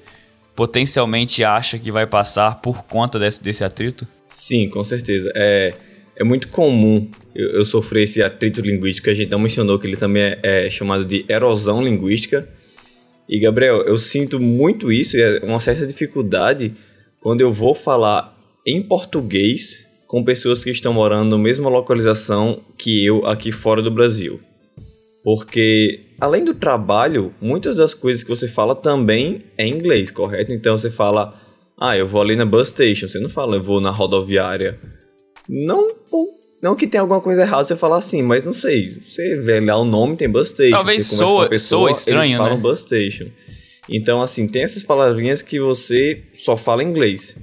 potencialmente 0.56 1.44
acha 1.44 1.78
que 1.78 1.92
vai 1.92 2.06
passar 2.06 2.62
por 2.62 2.86
conta 2.86 3.20
desse, 3.20 3.42
desse 3.44 3.64
atrito? 3.64 4.08
Sim, 4.28 4.70
com 4.70 4.84
certeza. 4.84 5.32
É, 5.36 5.74
é 6.16 6.24
muito 6.24 6.48
comum 6.48 7.10
eu, 7.36 7.50
eu 7.50 7.66
sofrer 7.66 8.04
esse 8.04 8.22
atrito 8.22 8.62
linguístico, 8.62 9.10
a 9.10 9.14
gente 9.14 9.32
não 9.32 9.40
mencionou 9.40 9.78
que 9.78 9.88
ele 9.88 9.98
também 9.98 10.24
é, 10.24 10.68
é 10.68 10.70
chamado 10.70 11.04
de 11.04 11.26
erosão 11.28 11.84
linguística 11.84 12.48
e 13.32 13.40
Gabriel, 13.40 13.84
eu 13.84 13.98
sinto 13.98 14.42
muito 14.42 14.92
isso 14.92 15.16
e 15.16 15.22
é 15.22 15.40
uma 15.44 15.62
certa 15.62 15.88
dificuldade 15.88 16.74
quando 17.22 17.40
eu 17.40 17.50
vou 17.50 17.74
falar 17.74 18.38
em 18.68 18.82
português 18.82 19.88
com 20.06 20.22
pessoas 20.22 20.66
que 20.66 20.70
estão 20.70 20.92
morando 20.92 21.38
na 21.38 21.42
mesma 21.42 21.70
localização 21.70 22.62
que 22.78 23.06
eu 23.06 23.26
aqui 23.26 23.50
fora 23.50 23.82
do 23.82 23.90
Brasil. 23.90 24.42
Porque 25.24 26.08
além 26.20 26.44
do 26.44 26.54
trabalho, 26.54 27.34
muitas 27.40 27.78
das 27.78 27.94
coisas 27.94 28.22
que 28.22 28.30
você 28.30 28.50
fala 28.50 28.76
também 28.76 29.44
é 29.58 29.66
inglês, 29.66 30.12
correto? 30.12 30.52
Então 30.52 30.78
você 30.78 30.92
fala, 30.92 31.40
ah, 31.80 31.96
eu 31.96 32.06
vou 32.06 32.22
ali 32.22 32.36
na 32.36 32.46
bus 32.46 32.68
station, 32.68 33.08
você 33.08 33.20
não 33.20 33.30
fala, 33.30 33.56
eu 33.56 33.64
vou 33.64 33.80
na 33.80 33.92
rodoviária. 33.92 34.78
Não, 35.48 35.88
não 36.62 36.76
que 36.76 36.86
tenha 36.86 37.02
alguma 37.02 37.20
coisa 37.20 37.42
errada 37.42 37.66
você 37.66 37.76
falar 37.76 37.98
assim, 37.98 38.22
mas 38.22 38.44
não 38.44 38.54
sei. 38.54 38.98
Você 39.04 39.36
vê 39.38 39.60
lá 39.60 39.78
o 39.78 39.84
nome, 39.84 40.16
tem 40.16 40.30
bus 40.30 40.50
station. 40.50 40.76
Talvez 40.76 41.08
soa, 41.08 41.50
pessoa, 41.50 41.82
soa 41.82 41.92
estranho, 41.92 42.24
eles 42.26 42.38
falam 42.38 42.56
né? 42.56 42.62
bus 42.62 42.80
station. 42.80 43.28
Então, 43.90 44.22
assim, 44.22 44.48
tem 44.48 44.62
essas 44.62 44.84
palavrinhas 44.84 45.42
que 45.42 45.60
você 45.60 46.22
só 46.36 46.56
fala 46.56 46.84
inglês. 46.84 47.36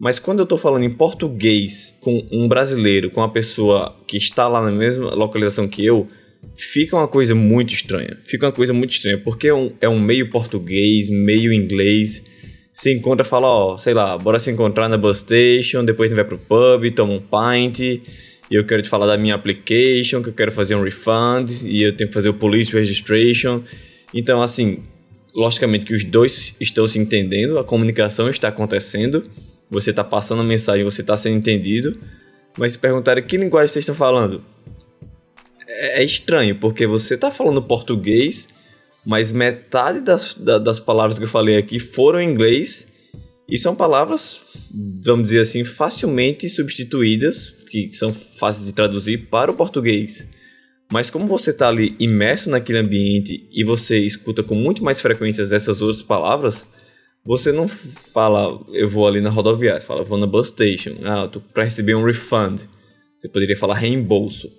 Mas 0.00 0.18
quando 0.18 0.40
eu 0.40 0.46
tô 0.46 0.56
falando 0.56 0.84
em 0.84 0.90
português 0.90 1.94
com 2.00 2.26
um 2.30 2.46
brasileiro, 2.46 3.10
com 3.10 3.20
uma 3.20 3.28
pessoa 3.28 3.96
que 4.06 4.16
está 4.16 4.46
lá 4.46 4.62
na 4.62 4.70
mesma 4.70 5.12
localização 5.14 5.66
que 5.66 5.84
eu, 5.84 6.06
fica 6.56 6.96
uma 6.96 7.08
coisa 7.08 7.34
muito 7.34 7.72
estranha. 7.72 8.16
Fica 8.24 8.46
uma 8.46 8.52
coisa 8.52 8.72
muito 8.72 8.92
estranha, 8.92 9.18
porque 9.18 9.48
é 9.48 9.54
um, 9.54 9.72
é 9.80 9.88
um 9.88 10.00
meio 10.00 10.30
português, 10.30 11.08
meio 11.08 11.52
inglês. 11.52 12.22
Se 12.72 12.92
encontra, 12.92 13.24
fala, 13.24 13.48
ó, 13.48 13.76
sei 13.76 13.92
lá, 13.92 14.16
bora 14.16 14.38
se 14.38 14.50
encontrar 14.50 14.88
na 14.88 14.96
bus 14.96 15.18
station, 15.18 15.84
depois 15.84 16.10
a 16.10 16.14
gente 16.14 16.16
vai 16.16 16.24
pro 16.24 16.38
pub, 16.38 16.90
toma 16.94 17.12
um 17.12 17.20
pint 17.20 18.00
e 18.52 18.54
eu 18.54 18.66
quero 18.66 18.82
te 18.82 18.88
falar 18.90 19.06
da 19.06 19.16
minha 19.16 19.34
application, 19.34 20.22
que 20.22 20.28
eu 20.28 20.34
quero 20.34 20.52
fazer 20.52 20.74
um 20.74 20.82
refund, 20.82 21.50
e 21.64 21.84
eu 21.84 21.96
tenho 21.96 22.08
que 22.08 22.12
fazer 22.12 22.28
o 22.28 22.34
police 22.34 22.70
registration. 22.70 23.62
Então, 24.12 24.42
assim, 24.42 24.80
logicamente 25.34 25.86
que 25.86 25.94
os 25.94 26.04
dois 26.04 26.54
estão 26.60 26.86
se 26.86 26.98
entendendo, 26.98 27.58
a 27.58 27.64
comunicação 27.64 28.28
está 28.28 28.48
acontecendo, 28.48 29.24
você 29.70 29.88
está 29.88 30.04
passando 30.04 30.42
a 30.42 30.44
mensagem, 30.44 30.84
você 30.84 31.00
está 31.00 31.16
sendo 31.16 31.38
entendido, 31.38 31.96
mas 32.58 32.72
se 32.72 32.78
perguntarem 32.78 33.24
que 33.24 33.38
linguagem 33.38 33.68
vocês 33.68 33.84
estão 33.84 33.94
falando, 33.94 34.44
é, 35.66 36.02
é 36.02 36.04
estranho, 36.04 36.54
porque 36.56 36.86
você 36.86 37.14
está 37.14 37.30
falando 37.30 37.62
português, 37.62 38.48
mas 39.06 39.32
metade 39.32 40.02
das, 40.02 40.34
das 40.34 40.78
palavras 40.78 41.18
que 41.18 41.24
eu 41.24 41.28
falei 41.28 41.56
aqui 41.56 41.78
foram 41.78 42.20
em 42.20 42.30
inglês, 42.30 42.86
e 43.48 43.56
são 43.56 43.74
palavras, 43.74 44.42
vamos 45.02 45.30
dizer 45.30 45.40
assim, 45.40 45.64
facilmente 45.64 46.50
substituídas 46.50 47.61
que 47.72 47.96
são 47.96 48.12
fáceis 48.12 48.66
de 48.66 48.74
traduzir 48.74 49.28
para 49.30 49.50
o 49.50 49.54
português. 49.54 50.28
Mas 50.92 51.08
como 51.08 51.26
você 51.26 51.50
está 51.50 51.68
ali 51.68 51.96
imerso 51.98 52.50
naquele 52.50 52.78
ambiente 52.78 53.48
e 53.50 53.64
você 53.64 53.98
escuta 53.98 54.42
com 54.42 54.54
muito 54.54 54.84
mais 54.84 55.00
frequência 55.00 55.42
essas 55.42 55.80
outras 55.80 56.02
palavras, 56.02 56.66
você 57.24 57.50
não 57.50 57.66
fala 57.66 58.62
eu 58.74 58.90
vou 58.90 59.08
ali 59.08 59.22
na 59.22 59.30
rodoviária, 59.30 59.80
fala 59.80 60.02
eu 60.02 60.04
vou 60.04 60.18
na 60.18 60.26
bus 60.26 60.48
station, 60.48 60.96
ah, 61.02 61.30
para 61.54 61.64
receber 61.64 61.94
um 61.94 62.04
refund. 62.04 62.60
Você 63.16 63.28
poderia 63.28 63.56
falar 63.56 63.76
reembolso. 63.76 64.52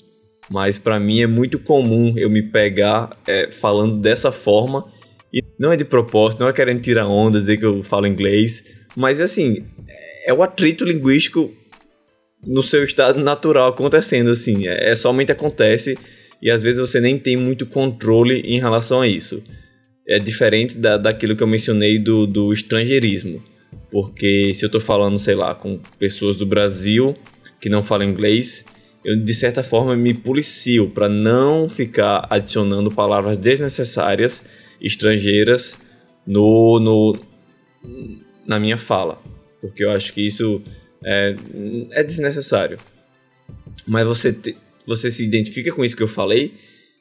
Mas 0.50 0.80
para 0.80 1.00
mim 1.00 1.22
é 1.22 1.28
muito 1.28 1.60
comum 1.60 2.16
eu 2.18 2.32
me 2.32 2.42
pegar 2.42 3.16
é, 3.28 3.52
falando 3.52 4.00
dessa 4.00 4.32
forma 4.32 4.84
e 5.32 5.44
não 5.60 5.72
é 5.72 5.78
de 5.78 5.86
propósito, 5.86 6.40
não 6.40 6.48
é 6.48 6.54
querendo 6.54 6.82
tirar 6.82 7.08
onda, 7.08 7.40
dizer 7.40 7.58
que 7.58 7.66
eu 7.66 7.84
falo 7.84 8.08
inglês, 8.08 8.64
mas 8.96 9.22
assim, 9.22 9.66
é 10.26 10.34
o 10.34 10.42
atrito 10.42 10.84
linguístico 10.84 11.54
no 12.46 12.62
seu 12.62 12.84
estado 12.84 13.20
natural 13.20 13.70
acontecendo, 13.70 14.32
assim. 14.32 14.68
É, 14.68 14.92
é, 14.92 14.96
somente 14.96 15.32
acontece 15.32 15.98
e 16.42 16.52
às 16.52 16.62
vezes 16.62 16.80
você 16.80 17.00
nem 17.00 17.18
tem 17.18 17.38
muito 17.38 17.66
controle 17.66 18.42
em 18.42 18.60
relação 18.60 19.02
a 19.02 19.08
isso. 19.08 19.42
É 20.08 20.20
diferente 20.20 20.78
da, 20.78 20.98
daquilo 20.98 21.36
que 21.36 21.44
eu 21.44 21.48
mencionei 21.48 21.98
do, 21.98 22.28
do 22.28 22.52
estrangeirismo. 22.52 23.38
Porque 23.90 24.54
se 24.54 24.66
eu 24.66 24.68
estou 24.68 24.82
falando, 24.82 25.18
sei 25.18 25.36
lá, 25.36 25.56
com 25.56 25.80
pessoas 25.98 26.36
do 26.36 26.46
Brasil 26.46 27.16
que 27.62 27.70
não 27.70 27.82
falam 27.82 28.10
inglês, 28.10 28.66
eu 29.06 29.16
de 29.16 29.34
certa 29.34 29.64
forma 29.64 29.96
me 29.96 30.14
policio 30.14 30.90
para 30.90 31.08
não 31.08 31.70
ficar 31.70 32.26
adicionando 32.30 32.92
palavras 32.92 33.38
desnecessárias 33.38 34.44
estrangeiras 34.82 35.78
no, 36.26 36.80
no 36.80 37.20
na 38.46 38.60
minha 38.60 38.78
fala, 38.78 39.22
porque 39.62 39.84
eu 39.84 39.92
acho 39.92 40.14
que 40.14 40.22
isso 40.22 40.62
é, 41.06 41.36
é 41.92 42.04
desnecessário. 42.04 42.78
Mas 43.88 44.06
você 44.06 44.32
te, 44.32 44.56
você 44.86 45.10
se 45.10 45.24
identifica 45.24 45.72
com 45.72 45.84
isso 45.84 45.96
que 45.96 46.04
eu 46.04 46.08
falei? 46.08 46.54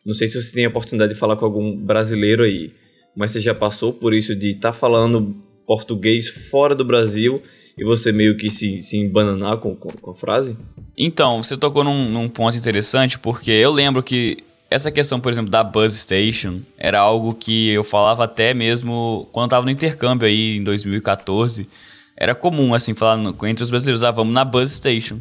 Não 0.04 0.14
sei 0.14 0.28
se 0.28 0.40
você 0.40 0.52
tem 0.52 0.64
a 0.64 0.68
oportunidade 0.68 1.14
de 1.14 1.18
falar 1.18 1.36
com 1.36 1.44
algum 1.44 1.76
brasileiro 1.76 2.42
aí, 2.42 2.72
mas 3.16 3.30
você 3.30 3.40
já 3.40 3.54
passou 3.54 3.92
por 3.92 4.12
isso 4.12 4.34
de 4.34 4.48
estar 4.50 4.72
tá 4.72 4.72
falando 4.72 5.36
português 5.66 6.28
fora 6.28 6.74
do 6.74 6.84
Brasil 6.84 7.42
e 7.78 7.84
você 7.84 8.12
meio 8.12 8.36
que 8.36 8.50
se, 8.50 8.82
se 8.82 8.96
embananar 8.96 9.58
com, 9.58 9.74
com, 9.74 9.88
com 9.90 10.10
a 10.10 10.14
frase? 10.14 10.56
Então, 10.96 11.42
você 11.42 11.56
tocou 11.56 11.84
num, 11.84 12.10
num, 12.10 12.28
ponto 12.28 12.56
interessante, 12.56 13.18
porque 13.18 13.50
eu 13.50 13.70
lembro 13.70 14.02
que 14.02 14.38
essa 14.70 14.90
questão, 14.90 15.20
por 15.20 15.30
exemplo, 15.30 15.50
da 15.50 15.62
Buzz 15.62 15.94
Station 15.94 16.58
era 16.78 16.98
algo 16.98 17.34
que 17.34 17.70
eu 17.70 17.84
falava 17.84 18.24
até 18.24 18.52
mesmo 18.52 19.28
quando 19.32 19.44
eu 19.44 19.50
tava 19.50 19.64
no 19.64 19.70
intercâmbio 19.70 20.26
aí 20.26 20.56
em 20.56 20.64
2014. 20.64 21.68
Era 22.16 22.34
comum, 22.34 22.74
assim, 22.74 22.94
falar 22.94 23.16
no, 23.16 23.30
entre 23.46 23.64
os 23.64 23.70
brasileiros, 23.70 24.02
ah, 24.02 24.10
vamos 24.10 24.32
na 24.32 24.44
Buzz 24.44 24.72
Station. 24.72 25.20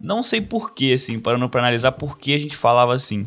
Não 0.00 0.22
sei 0.22 0.40
porquê, 0.40 0.92
assim, 0.94 1.18
parando 1.18 1.48
pra 1.48 1.60
analisar 1.60 1.92
por 1.92 2.18
que 2.18 2.34
a 2.34 2.38
gente 2.38 2.56
falava 2.56 2.94
assim. 2.94 3.26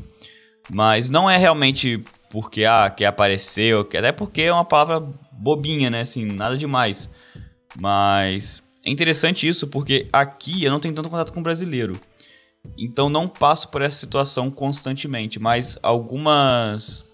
Mas 0.69 1.09
não 1.09 1.29
é 1.29 1.37
realmente 1.37 2.03
porque, 2.29 2.63
ah, 2.63 2.89
quer 2.89 3.07
aparecer, 3.07 3.75
ou 3.75 3.83
quer, 3.83 3.99
até 3.99 4.11
porque 4.11 4.43
é 4.43 4.53
uma 4.53 4.63
palavra 4.63 5.05
bobinha, 5.31 5.89
né, 5.89 6.01
assim, 6.01 6.25
nada 6.25 6.55
demais. 6.55 7.09
Mas 7.77 8.63
é 8.85 8.89
interessante 8.89 9.47
isso 9.47 9.67
porque 9.67 10.07
aqui 10.11 10.63
eu 10.63 10.71
não 10.71 10.79
tenho 10.79 10.95
tanto 10.95 11.09
contato 11.09 11.33
com 11.33 11.43
brasileiro. 11.43 11.99
Então 12.77 13.09
não 13.09 13.27
passo 13.27 13.69
por 13.69 13.81
essa 13.81 13.97
situação 13.97 14.49
constantemente, 14.49 15.39
mas 15.39 15.77
algumas. 15.81 17.05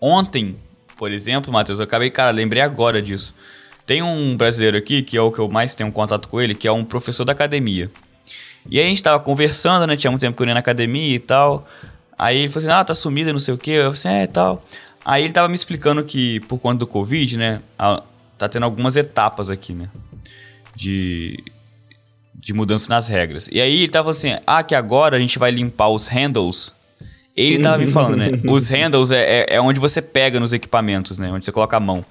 Ontem, 0.00 0.56
por 0.96 1.12
exemplo, 1.12 1.52
Matheus, 1.52 1.78
eu 1.78 1.84
acabei, 1.84 2.10
cara, 2.10 2.30
lembrei 2.30 2.62
agora 2.62 3.00
disso. 3.00 3.34
Tem 3.90 4.02
um 4.02 4.36
brasileiro 4.36 4.76
aqui, 4.76 5.02
que 5.02 5.16
é 5.16 5.20
o 5.20 5.32
que 5.32 5.40
eu 5.40 5.48
mais 5.48 5.74
tenho 5.74 5.90
contato 5.90 6.28
com 6.28 6.40
ele, 6.40 6.54
que 6.54 6.68
é 6.68 6.70
um 6.70 6.84
professor 6.84 7.24
da 7.24 7.32
academia. 7.32 7.90
E 8.70 8.78
aí 8.78 8.86
a 8.86 8.88
gente 8.88 9.02
tava 9.02 9.18
conversando, 9.18 9.84
né? 9.84 9.96
Tinha 9.96 10.12
muito 10.12 10.20
tempo 10.20 10.36
que 10.36 10.44
eu 10.44 10.46
ia 10.46 10.54
na 10.54 10.60
academia 10.60 11.16
e 11.16 11.18
tal. 11.18 11.66
Aí 12.16 12.38
ele 12.38 12.48
falou 12.48 12.68
assim: 12.68 12.80
ah, 12.80 12.84
tá 12.84 12.94
sumida, 12.94 13.32
não 13.32 13.40
sei 13.40 13.52
o 13.52 13.58
quê. 13.58 13.72
Eu 13.72 13.92
falei 13.92 13.92
assim: 13.94 14.08
é, 14.10 14.26
tal. 14.28 14.62
Aí 15.04 15.24
ele 15.24 15.32
tava 15.32 15.48
me 15.48 15.56
explicando 15.56 16.04
que 16.04 16.38
por 16.42 16.60
conta 16.60 16.78
do 16.78 16.86
Covid, 16.86 17.36
né? 17.36 17.62
Tá 18.38 18.48
tendo 18.48 18.62
algumas 18.62 18.94
etapas 18.94 19.50
aqui, 19.50 19.72
né? 19.72 19.88
De 20.72 21.42
de 22.32 22.52
mudança 22.52 22.94
nas 22.94 23.08
regras. 23.08 23.48
E 23.50 23.60
aí 23.60 23.82
ele 23.82 23.88
tava 23.88 24.12
assim, 24.12 24.38
ah, 24.46 24.62
que 24.62 24.76
agora 24.76 25.16
a 25.16 25.20
gente 25.20 25.36
vai 25.36 25.50
limpar 25.50 25.88
os 25.88 26.06
handles. 26.06 26.72
Ele 27.36 27.58
tava 27.58 27.78
me 27.78 27.88
falando, 27.88 28.16
né? 28.18 28.30
Os 28.48 28.68
handles 28.68 29.10
é, 29.10 29.40
é, 29.40 29.56
é, 29.56 29.60
onde 29.60 29.80
você 29.80 30.00
pega 30.02 30.38
nos 30.38 30.52
equipamentos, 30.52 31.18
né? 31.18 31.32
Onde 31.32 31.44
você 31.44 31.50
coloca 31.50 31.76
a 31.76 31.80
mão. 31.80 32.04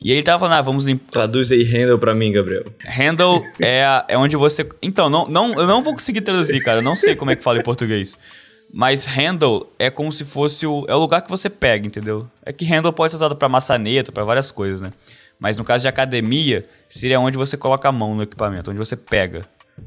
E 0.00 0.12
ele 0.12 0.22
tava 0.22 0.38
falando, 0.38 0.58
ah, 0.58 0.62
vamos 0.62 0.84
limpar. 0.84 1.10
Traduz 1.10 1.50
aí 1.50 1.62
handle 1.62 1.98
pra 1.98 2.14
mim, 2.14 2.30
Gabriel. 2.30 2.64
Handle 2.84 3.42
é, 3.60 4.04
é 4.08 4.18
onde 4.18 4.36
você. 4.36 4.68
Então, 4.82 5.08
não, 5.08 5.26
não, 5.26 5.58
eu 5.58 5.66
não 5.66 5.82
vou 5.82 5.94
conseguir 5.94 6.20
traduzir, 6.20 6.62
cara. 6.62 6.80
Eu 6.80 6.84
não 6.84 6.94
sei 6.94 7.16
como 7.16 7.30
é 7.30 7.36
que 7.36 7.42
fala 7.42 7.58
em 7.58 7.62
português. 7.62 8.18
Mas 8.72 9.06
handle 9.06 9.72
é 9.78 9.90
como 9.90 10.12
se 10.12 10.24
fosse 10.24 10.66
o. 10.66 10.84
É 10.88 10.94
o 10.94 10.98
lugar 10.98 11.22
que 11.22 11.30
você 11.30 11.48
pega, 11.48 11.86
entendeu? 11.86 12.28
É 12.44 12.52
que 12.52 12.64
handle 12.64 12.92
pode 12.92 13.12
ser 13.12 13.16
usado 13.16 13.36
pra 13.36 13.48
maçaneta, 13.48 14.12
para 14.12 14.24
várias 14.24 14.50
coisas, 14.50 14.80
né? 14.80 14.92
Mas 15.38 15.56
no 15.56 15.64
caso 15.64 15.82
de 15.82 15.88
academia, 15.88 16.66
seria 16.88 17.20
onde 17.20 17.36
você 17.36 17.56
coloca 17.56 17.88
a 17.88 17.92
mão 17.92 18.14
no 18.14 18.22
equipamento, 18.22 18.70
onde 18.70 18.78
você 18.78 18.96
pega 18.96 19.42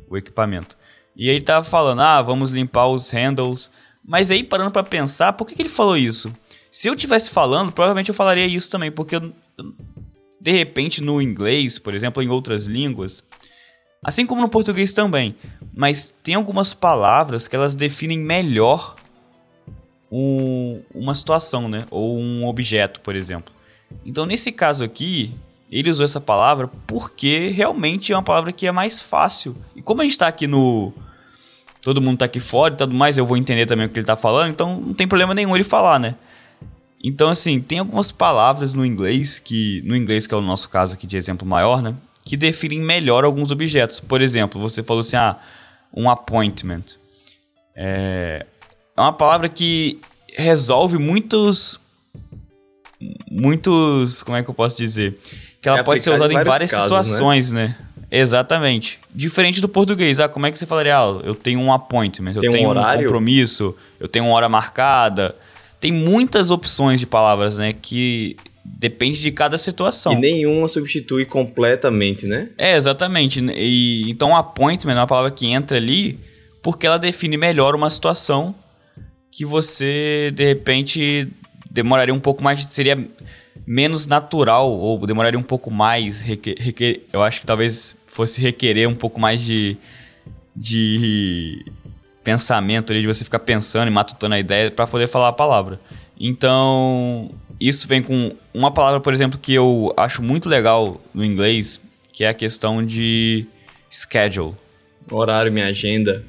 o 0.10 0.18
equipamento. 0.18 0.78
E 1.16 1.30
aí 1.30 1.36
ele 1.36 1.44
tava 1.44 1.64
falando, 1.64 2.02
ah, 2.02 2.22
vamos 2.22 2.52
limpar 2.52 2.88
os 2.88 3.12
handles. 3.12 3.72
Mas 4.06 4.32
aí, 4.32 4.44
parando 4.44 4.72
para 4.72 4.84
pensar, 4.84 5.34
por 5.34 5.46
que, 5.46 5.56
que 5.56 5.62
ele 5.62 5.70
falou 5.70 5.98
isso? 5.98 6.34
Se 6.72 6.88
eu 6.88 6.96
tivesse 6.96 7.30
falando, 7.30 7.72
provavelmente 7.72 8.10
eu 8.10 8.16
falaria 8.16 8.46
isso 8.46 8.70
também, 8.70 8.92
porque 8.92 9.16
eu, 9.16 9.34
de 10.40 10.52
repente 10.52 11.02
no 11.02 11.22
inglês, 11.22 11.78
por 11.78 11.94
exemplo, 11.94 12.24
em 12.24 12.30
outras 12.30 12.66
línguas, 12.66 13.24
assim 14.04 14.26
como 14.26 14.42
no 14.42 14.50
português 14.50 14.94
também, 14.94 15.36
mas 15.74 16.16
tem 16.24 16.36
algumas 16.36 16.74
palavras 16.74 17.48
que 17.48 17.56
elas 17.56 17.76
definem 17.76 18.20
melhor 18.20 18.96
um, 20.12 20.82
uma 20.94 21.14
situação, 21.14 21.68
né? 21.68 21.86
Ou 21.92 22.18
um 22.18 22.48
objeto, 22.48 23.00
por 23.02 23.16
exemplo. 23.16 23.54
Então, 24.06 24.26
nesse 24.26 24.52
caso 24.52 24.84
aqui, 24.84 25.34
ele 25.72 25.90
usou 25.90 26.04
essa 26.04 26.20
palavra 26.20 26.68
porque 26.88 27.50
realmente 27.50 28.12
é 28.12 28.16
uma 28.16 28.24
palavra 28.24 28.52
que 28.52 28.66
é 28.68 28.72
mais 28.72 29.02
fácil. 29.02 29.56
E 29.76 29.82
como 29.82 30.02
a 30.02 30.04
gente 30.04 30.14
está 30.14 30.28
aqui 30.28 30.48
no. 30.48 30.94
Todo 31.82 32.02
mundo 32.02 32.16
está 32.16 32.26
aqui 32.26 32.40
fora 32.40 32.74
e 32.74 32.78
tudo 32.78 32.94
mais, 32.94 33.18
eu 33.18 33.26
vou 33.26 33.38
entender 33.38 33.66
também 33.66 33.86
o 33.86 33.90
que 33.90 33.98
ele 33.98 34.04
está 34.04 34.18
falando, 34.18 34.50
então 34.50 34.82
não 34.82 34.94
tem 34.94 35.08
problema 35.08 35.34
nenhum 35.34 35.56
ele 35.56 35.64
falar, 35.64 35.98
né? 35.98 36.16
Então, 37.04 37.30
assim, 37.30 37.62
tem 37.62 37.80
algumas 37.80 38.12
palavras 38.12 38.74
no 38.74 38.86
inglês, 38.86 39.40
que 39.40 39.82
no 39.86 39.96
inglês, 39.96 40.28
que 40.28 40.34
é 40.34 40.38
o 40.38 40.42
nosso 40.42 40.70
caso 40.70 40.96
aqui 40.96 41.08
de 41.08 41.16
exemplo 41.18 41.48
maior, 41.48 41.82
né? 41.82 41.96
Que 42.26 42.36
definem 42.36 42.80
melhor 42.80 43.24
alguns 43.24 43.52
objetos. 43.52 44.00
Por 44.00 44.22
exemplo, 44.22 44.60
você 44.60 44.84
falou 44.84 45.00
assim, 45.02 45.16
ah, 45.16 45.38
um 45.94 46.10
appointment. 46.10 46.84
É, 47.76 48.46
é 48.98 49.02
uma 49.02 49.14
palavra 49.14 49.48
que 49.48 50.00
resolve 50.36 50.98
muitos. 50.98 51.80
Muitos. 53.32 54.22
Como 54.22 54.36
é 54.36 54.44
que 54.44 54.50
eu 54.50 54.54
posso 54.54 54.78
dizer? 54.78 55.18
que 55.62 55.68
ela 55.68 55.80
é 55.80 55.84
pode 55.84 56.02
ser 56.02 56.12
usada 56.12 56.34
em 56.34 56.44
várias 56.44 56.72
casos, 56.72 56.92
né? 56.92 57.04
situações, 57.04 57.52
né? 57.52 57.68
né? 57.68 57.76
Exatamente. 58.12 59.00
Diferente 59.14 59.62
do 59.62 59.68
português. 59.68 60.20
Ah, 60.20 60.28
como 60.28 60.48
é 60.48 60.52
que 60.52 60.58
você 60.58 60.66
falaria? 60.66 60.98
Ah, 60.98 61.20
eu 61.24 61.36
tenho 61.36 61.60
um 61.60 61.72
appointment, 61.72 62.34
eu 62.36 62.50
tenho 62.50 62.70
um, 62.70 62.80
um 62.80 62.98
compromisso, 62.98 63.76
eu 64.00 64.08
tenho 64.08 64.26
uma 64.26 64.34
hora 64.34 64.50
marcada. 64.50 65.36
Tem 65.80 65.92
muitas 65.92 66.52
opções 66.52 67.00
de 67.00 67.08
palavras, 67.08 67.58
né? 67.58 67.74
Que 67.74 68.36
depende 68.66 69.22
de 69.22 69.32
cada 69.32 69.58
situação. 69.58 70.14
E 70.14 70.16
nenhuma 70.18 70.68
substitui 70.68 71.26
completamente, 71.26 72.26
né? 72.28 72.50
É, 72.58 72.76
exatamente. 72.76 73.42
E, 73.42 74.10
então, 74.10 74.36
appointment 74.36 74.94
é 74.94 74.98
uma 74.98 75.08
palavra 75.08 75.32
que 75.32 75.48
entra 75.48 75.78
ali 75.78 76.20
porque 76.62 76.86
ela 76.86 77.00
define 77.00 77.38
melhor 77.38 77.74
uma 77.76 77.90
situação 77.90 78.54
que 79.32 79.46
você, 79.46 80.32
de 80.36 80.46
repente, 80.46 81.28
demoraria 81.70 82.14
um 82.14 82.20
pouco 82.20 82.44
mais. 82.44 82.66
Seria 82.70 82.98
menos 83.66 84.08
natural, 84.08 84.72
ou 84.72 85.06
demoraria 85.06 85.40
um 85.40 85.44
pouco 85.44 85.72
mais. 85.72 86.22
Requer, 86.22 86.56
requer, 86.58 87.02
eu 87.14 87.22
acho 87.22 87.40
que 87.40 87.46
talvez 87.46 87.96
fosse 88.06 88.42
requerer 88.42 88.90
um 88.90 88.96
pouco 88.96 89.20
mais 89.20 89.42
de, 89.42 89.78
de 90.56 91.64
pensamento 92.24 92.92
ali, 92.92 93.02
de 93.02 93.08
você 93.08 93.24
ficar 93.24 93.40
pensando 93.40 93.88
e 93.88 93.92
matutando 93.92 94.36
a 94.36 94.40
ideia 94.40 94.70
para 94.70 94.86
poder 94.88 95.08
falar 95.08 95.30
a 95.30 95.34
palavra. 95.34 95.80
Então, 96.20 97.32
isso 97.60 97.88
vem 97.88 98.02
com 98.02 98.36
uma 98.54 98.72
palavra, 98.72 99.00
por 99.00 99.14
exemplo, 99.14 99.40
que 99.40 99.54
eu 99.54 99.94
acho 99.98 100.22
muito 100.22 100.50
legal 100.50 101.00
no 101.14 101.24
inglês, 101.24 101.82
que 102.14 102.24
é 102.24 102.30
a 102.30 102.34
questão 102.34 102.86
de 102.86 103.46
schedule. 103.90 104.56
Horário, 105.10 105.52
minha 105.52 105.68
agenda. 105.68 106.24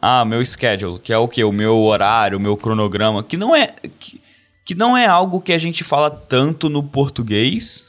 Ah, 0.00 0.24
meu 0.24 0.44
schedule, 0.44 0.98
que 0.98 1.12
é 1.12 1.18
o 1.18 1.28
que? 1.28 1.42
O 1.42 1.52
meu 1.52 1.78
horário, 1.78 2.38
o 2.38 2.40
meu 2.40 2.56
cronograma, 2.56 3.22
que 3.22 3.36
não 3.36 3.54
é. 3.54 3.68
Que, 3.98 4.20
que 4.64 4.74
não 4.74 4.96
é 4.96 5.06
algo 5.06 5.40
que 5.40 5.52
a 5.52 5.58
gente 5.58 5.84
fala 5.84 6.10
tanto 6.10 6.68
no 6.68 6.82
português, 6.82 7.88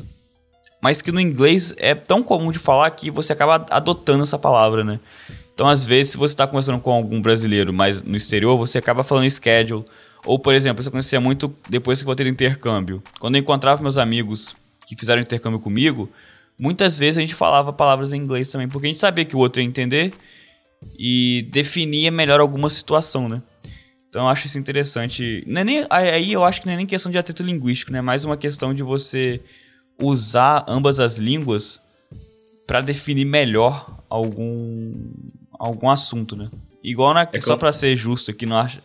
mas 0.82 1.02
que 1.02 1.12
no 1.12 1.20
inglês 1.20 1.74
é 1.78 1.96
tão 1.96 2.24
comum 2.24 2.52
de 2.52 2.60
falar 2.60 2.90
que 2.92 3.10
você 3.10 3.34
acaba 3.34 3.66
adotando 3.70 4.24
essa 4.24 4.38
palavra, 4.38 4.84
né? 4.84 5.00
Então, 5.58 5.68
às 5.68 5.84
vezes, 5.84 6.12
se 6.12 6.18
você 6.18 6.34
está 6.34 6.46
conversando 6.46 6.80
com 6.80 6.92
algum 6.92 7.20
brasileiro, 7.20 7.74
mas 7.74 8.04
no 8.04 8.16
exterior, 8.16 8.56
você 8.56 8.78
acaba 8.78 9.02
falando 9.02 9.28
schedule. 9.28 9.84
Ou, 10.24 10.38
por 10.38 10.54
exemplo, 10.54 10.82
isso 10.82 10.90
acontecia 10.90 11.20
muito 11.20 11.52
depois 11.68 12.04
que 12.04 12.08
eu 12.08 12.16
ter 12.16 12.28
intercâmbio. 12.28 13.02
Quando 13.20 13.38
eu 13.38 13.42
encontrava 13.42 13.82
meus 13.82 13.98
amigos 13.98 14.56
que 14.86 14.96
fizeram 14.96 15.20
intercâmbio 15.20 15.60
comigo, 15.60 16.12
muitas 16.62 17.00
vezes 17.00 17.18
a 17.18 17.22
gente 17.22 17.34
falava 17.34 17.74
palavras 17.74 18.14
em 18.14 18.18
inglês 18.18 18.52
também, 18.52 18.68
porque 18.68 18.86
a 18.86 18.90
gente 18.90 19.00
sabia 19.00 19.26
que 19.26 19.36
o 19.36 19.40
outro 19.40 19.60
ia 19.60 19.68
entender 19.68 20.14
e 20.96 21.48
definia 21.52 22.12
melhor 22.12 22.40
alguma 22.40 22.70
situação, 22.70 23.28
né? 23.28 23.42
Então 24.10 24.26
eu 24.26 24.28
acho 24.28 24.46
isso 24.46 24.60
interessante. 24.60 25.44
É 25.44 25.64
nem, 25.64 25.88
aí 25.90 26.34
eu 26.34 26.44
acho 26.44 26.62
que 26.62 26.68
não 26.68 26.74
é 26.74 26.78
nem 26.78 26.86
questão 26.86 27.12
de 27.12 27.18
atrito 27.18 27.42
linguístico, 27.42 27.92
né? 27.92 27.98
É 27.98 28.04
mais 28.04 28.24
uma 28.24 28.38
questão 28.38 28.76
de 28.76 28.84
você 28.84 29.42
usar 30.00 30.64
ambas 30.68 31.00
as 31.00 31.18
línguas 31.18 31.82
para 32.68 32.80
definir 32.80 33.26
melhor 33.26 34.04
algum 34.08 34.92
algum 35.58 35.90
assunto, 35.90 36.36
né? 36.36 36.50
Igual 36.84 37.14
na, 37.14 37.28
é 37.32 37.40
só 37.40 37.58
para 37.58 37.72
ser 37.72 37.96
justo 37.96 38.32
aqui, 38.32 38.46
não 38.46 38.58
acho. 38.58 38.80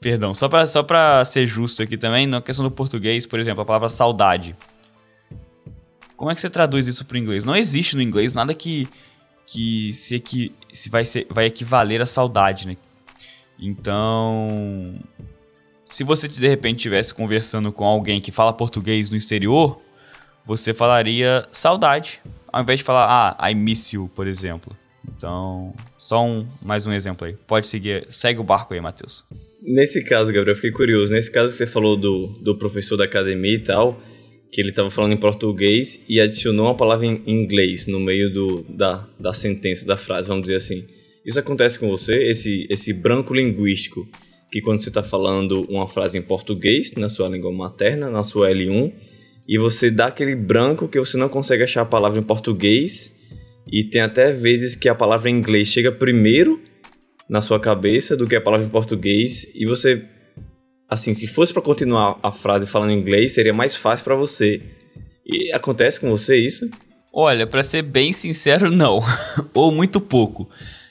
Perdão, 0.00 0.34
só 0.34 0.48
para 0.48 0.66
só 0.66 0.82
para 0.82 1.24
ser 1.24 1.46
justo 1.46 1.82
aqui 1.82 1.96
também, 1.96 2.26
na 2.26 2.40
questão 2.40 2.64
do 2.64 2.70
português, 2.70 3.26
por 3.26 3.38
exemplo, 3.38 3.62
a 3.62 3.64
palavra 3.64 3.88
saudade. 3.88 4.56
Como 6.16 6.30
é 6.30 6.34
que 6.34 6.40
você 6.40 6.48
traduz 6.48 6.86
isso 6.86 7.04
para 7.04 7.16
o 7.16 7.18
inglês? 7.18 7.44
Não 7.44 7.56
existe 7.56 7.96
no 7.96 8.02
inglês 8.02 8.32
nada 8.32 8.54
que 8.54 8.88
que 9.46 9.92
se, 9.92 10.20
se 10.72 10.90
vai, 10.90 11.04
ser, 11.04 11.26
vai 11.30 11.46
equivaler 11.46 12.02
a 12.02 12.06
saudade, 12.06 12.66
né? 12.66 12.76
Então, 13.58 14.98
se 15.88 16.02
você 16.02 16.28
de 16.28 16.46
repente 16.48 16.78
estivesse 16.78 17.14
conversando 17.14 17.72
com 17.72 17.84
alguém 17.84 18.20
que 18.20 18.32
fala 18.32 18.52
português 18.52 19.08
no 19.08 19.16
exterior, 19.16 19.78
você 20.44 20.74
falaria 20.74 21.46
saudade, 21.52 22.20
ao 22.52 22.62
invés 22.62 22.80
de 22.80 22.84
falar 22.84 23.36
ah, 23.38 23.50
I 23.50 23.54
miss 23.54 23.92
you, 23.92 24.10
por 24.14 24.26
exemplo. 24.26 24.72
Então, 25.14 25.74
só 25.96 26.24
um, 26.24 26.46
mais 26.62 26.86
um 26.86 26.92
exemplo 26.92 27.26
aí. 27.26 27.36
Pode 27.46 27.66
seguir, 27.66 28.06
segue 28.08 28.40
o 28.40 28.44
barco 28.44 28.74
aí, 28.74 28.80
Matheus. 28.80 29.24
Nesse 29.62 30.02
caso, 30.04 30.32
Gabriel, 30.32 30.52
eu 30.52 30.56
fiquei 30.56 30.70
curioso. 30.70 31.12
Nesse 31.12 31.30
caso 31.30 31.50
que 31.50 31.58
você 31.58 31.66
falou 31.66 31.96
do, 31.96 32.28
do 32.40 32.56
professor 32.56 32.96
da 32.96 33.04
academia 33.04 33.54
e 33.54 33.58
tal, 33.58 34.00
que 34.50 34.60
ele 34.60 34.70
estava 34.70 34.90
falando 34.90 35.12
em 35.12 35.16
português 35.16 36.00
e 36.08 36.20
adicionou 36.20 36.66
uma 36.66 36.74
palavra 36.74 37.06
em 37.06 37.22
inglês 37.26 37.86
no 37.86 38.00
meio 38.00 38.32
do, 38.32 38.64
da, 38.68 39.08
da 39.18 39.32
sentença, 39.32 39.84
da 39.84 39.96
frase, 39.96 40.28
vamos 40.28 40.42
dizer 40.42 40.56
assim. 40.56 40.86
Isso 41.24 41.38
acontece 41.38 41.78
com 41.78 41.88
você, 41.88 42.14
esse, 42.24 42.66
esse 42.70 42.92
branco 42.92 43.34
linguístico, 43.34 44.08
que 44.50 44.60
quando 44.60 44.80
você 44.80 44.90
está 44.90 45.02
falando 45.02 45.66
uma 45.68 45.88
frase 45.88 46.16
em 46.16 46.22
português, 46.22 46.92
na 46.92 47.08
sua 47.08 47.28
língua 47.28 47.52
materna, 47.52 48.08
na 48.08 48.22
sua 48.22 48.50
L1, 48.50 48.92
e 49.48 49.58
você 49.58 49.90
dá 49.90 50.06
aquele 50.06 50.36
branco 50.36 50.88
que 50.88 50.98
você 50.98 51.16
não 51.16 51.28
consegue 51.28 51.64
achar 51.64 51.82
a 51.82 51.86
palavra 51.86 52.18
em 52.20 52.22
português, 52.22 53.12
e 53.70 53.84
tem 53.84 54.00
até 54.00 54.32
vezes 54.32 54.76
que 54.76 54.88
a 54.88 54.94
palavra 54.94 55.28
em 55.28 55.36
inglês 55.36 55.68
chega 55.68 55.90
primeiro 55.90 56.62
na 57.28 57.40
sua 57.40 57.58
cabeça 57.58 58.16
do 58.16 58.26
que 58.26 58.36
a 58.36 58.40
palavra 58.40 58.66
em 58.66 58.70
português, 58.70 59.48
e 59.54 59.66
você, 59.66 60.04
assim, 60.88 61.12
se 61.12 61.26
fosse 61.26 61.52
para 61.52 61.62
continuar 61.62 62.18
a 62.22 62.30
frase 62.30 62.66
falando 62.66 62.90
em 62.90 62.98
inglês, 62.98 63.32
seria 63.32 63.52
mais 63.52 63.74
fácil 63.74 64.04
para 64.04 64.14
você. 64.14 64.62
E 65.24 65.52
acontece 65.52 66.00
com 66.00 66.08
você 66.08 66.36
isso? 66.36 66.70
Olha, 67.12 67.46
para 67.46 67.62
ser 67.62 67.82
bem 67.82 68.12
sincero, 68.12 68.70
não. 68.70 69.00
Ou 69.52 69.72
muito 69.72 70.00
pouco. 70.00 70.48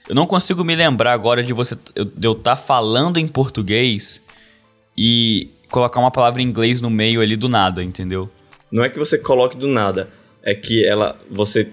Eu 0.09 0.15
não 0.15 0.27
consigo 0.27 0.63
me 0.63 0.75
lembrar 0.75 1.13
agora 1.13 1.41
de 1.41 1.53
você 1.53 1.75
de 1.75 2.27
eu 2.27 2.33
estar 2.33 2.55
tá 2.55 2.57
falando 2.57 3.17
em 3.17 3.27
português 3.27 4.21
e 4.97 5.49
colocar 5.69 5.99
uma 5.99 6.11
palavra 6.11 6.41
em 6.41 6.45
inglês 6.45 6.81
no 6.81 6.89
meio 6.89 7.21
ali 7.21 7.35
do 7.35 7.47
nada, 7.47 7.83
entendeu? 7.83 8.29
Não 8.71 8.83
é 8.83 8.89
que 8.89 8.99
você 8.99 9.17
coloque 9.17 9.55
do 9.57 9.67
nada, 9.67 10.09
é 10.43 10.53
que 10.53 10.85
ela 10.85 11.19
você 11.29 11.69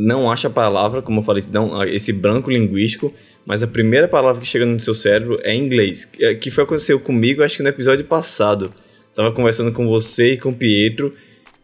não 0.00 0.30
acha 0.30 0.48
a 0.48 0.50
palavra, 0.50 1.02
como 1.02 1.20
eu 1.20 1.24
falei, 1.24 1.42
não, 1.52 1.82
esse 1.84 2.12
branco 2.12 2.50
linguístico, 2.50 3.12
mas 3.44 3.62
a 3.62 3.66
primeira 3.66 4.08
palavra 4.08 4.40
que 4.40 4.48
chega 4.48 4.66
no 4.66 4.80
seu 4.80 4.94
cérebro 4.94 5.38
é 5.42 5.54
inglês. 5.54 6.04
Que 6.40 6.50
foi 6.50 6.64
o 6.64 6.66
que 6.66 6.74
aconteceu 6.74 6.98
comigo, 6.98 7.42
acho 7.42 7.56
que 7.56 7.62
no 7.62 7.68
episódio 7.68 8.04
passado. 8.04 8.72
Tava 9.14 9.32
conversando 9.32 9.72
com 9.72 9.86
você 9.86 10.32
e 10.32 10.36
com 10.36 10.50
o 10.50 10.54
Pietro 10.54 11.10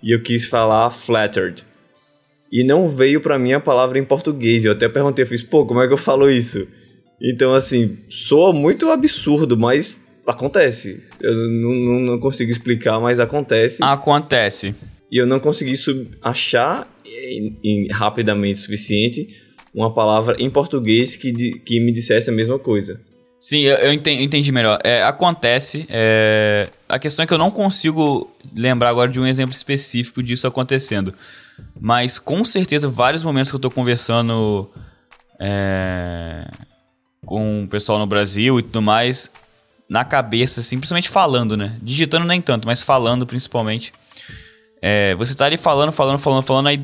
e 0.03 0.13
eu 0.13 0.23
quis 0.23 0.47
falar 0.47 0.91
flattered 0.91 1.63
e 2.53 2.63
não 2.63 2.87
veio 2.87 3.19
para 3.19 3.39
mim 3.39 3.55
a 3.55 3.61
palavra 3.61 3.99
em 3.99 4.05
português. 4.05 4.67
Eu 4.67 4.73
até 4.73 4.87
perguntei, 4.87 5.25
eu 5.25 5.29
fiz, 5.29 5.43
pô, 5.43 5.65
como 5.65 5.81
é 5.81 5.87
que 5.87 5.95
eu 5.95 5.99
falo 5.99 6.31
isso? 6.31 6.69
Então, 7.21 7.55
assim, 7.55 7.97
soa 8.11 8.53
muito 8.53 8.91
absurdo, 8.91 9.57
mas 9.57 9.97
acontece. 10.27 11.01
Eu 11.19 11.35
não, 11.35 12.01
não 12.01 12.21
consigo 12.21 12.51
explicar, 12.51 13.01
mas 13.01 13.19
acontece. 13.19 13.83
Acontece. 13.83 14.75
E 15.12 15.18
eu 15.18 15.27
não 15.27 15.38
consegui 15.38 15.75
achar 16.22 16.88
em, 17.05 17.59
em, 17.62 17.88
rapidamente 17.92 18.61
o 18.61 18.62
suficiente 18.62 19.29
uma 19.75 19.92
palavra 19.92 20.37
em 20.38 20.48
português 20.48 21.16
que, 21.16 21.59
que 21.59 21.81
me 21.81 21.92
dissesse 21.92 22.31
a 22.31 22.33
mesma 22.33 22.59
coisa. 22.59 22.98
Sim, 23.38 23.61
eu, 23.61 23.77
eu 23.77 23.92
entendi, 23.92 24.51
melhor. 24.51 24.79
É, 24.83 25.03
acontece. 25.03 25.87
É, 25.90 26.66
a 26.88 26.98
questão 26.98 27.25
é 27.25 27.27
que 27.27 27.35
eu 27.35 27.38
não 27.38 27.51
consigo 27.51 28.31
lembrar 28.57 28.88
agora 28.88 29.11
de 29.11 29.20
um 29.20 29.27
exemplo 29.27 29.55
específico 29.55 30.22
disso 30.22 30.46
acontecendo. 30.46 31.12
Mas 31.79 32.18
com 32.18 32.42
certeza, 32.42 32.88
vários 32.88 33.22
momentos 33.22 33.51
que 33.51 33.57
eu 33.57 33.61
tô 33.61 33.70
conversando 33.70 34.70
é, 35.38 36.48
com 37.27 37.64
o 37.64 37.68
pessoal 37.68 37.98
no 37.98 38.07
Brasil 38.07 38.59
e 38.59 38.62
tudo 38.62 38.81
mais, 38.81 39.31
na 39.90 40.07
cabeça, 40.07 40.61
assim, 40.61 40.79
principalmente 40.79 41.11
falando, 41.11 41.55
né? 41.55 41.77
Digitando 41.83 42.27
nem 42.27 42.40
tanto, 42.40 42.66
mas 42.66 42.83
falando 42.83 43.27
principalmente. 43.27 43.92
É, 44.83 45.14
você 45.14 45.35
tá 45.35 45.47
ali 45.47 45.57
falando, 45.57 45.92
falando, 45.92 46.18
falando, 46.18 46.42
falando, 46.42 46.66
aí 46.66 46.83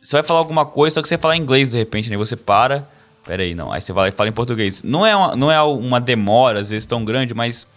você 0.00 0.16
vai 0.16 0.22
falar 0.22 0.38
alguma 0.38 0.64
coisa, 0.64 0.94
só 0.94 1.02
que 1.02 1.08
você 1.08 1.18
fala 1.18 1.36
inglês 1.36 1.72
de 1.72 1.78
repente, 1.78 2.08
né? 2.08 2.16
Você 2.16 2.36
para. 2.36 2.88
Pera 3.26 3.42
aí, 3.42 3.54
não. 3.54 3.72
Aí 3.72 3.80
você 3.80 3.92
vai 3.92 4.08
e 4.08 4.12
fala 4.12 4.28
em 4.28 4.32
português. 4.32 4.82
Não 4.82 5.04
é, 5.04 5.14
uma, 5.14 5.36
não 5.36 5.50
é 5.50 5.60
uma 5.62 6.00
demora, 6.00 6.60
às 6.60 6.70
vezes, 6.70 6.86
tão 6.86 7.04
grande, 7.04 7.34
mas 7.34 7.68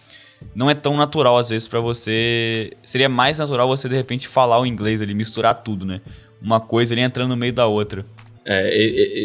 não 0.55 0.69
é 0.69 0.73
tão 0.73 0.95
natural, 0.95 1.37
às 1.37 1.49
vezes, 1.49 1.67
para 1.67 1.79
você. 1.79 2.71
Seria 2.83 3.09
mais 3.09 3.39
natural 3.39 3.67
você, 3.67 3.89
de 3.89 3.95
repente, 3.95 4.27
falar 4.27 4.59
o 4.59 4.65
inglês 4.65 5.01
ali, 5.01 5.13
misturar 5.13 5.55
tudo, 5.63 5.85
né? 5.85 6.01
uma 6.45 6.59
coisa 6.59 6.93
ali 6.93 7.01
entrando 7.01 7.29
no 7.29 7.37
meio 7.37 7.53
da 7.53 7.65
outra. 7.65 8.05
É, 8.45 8.77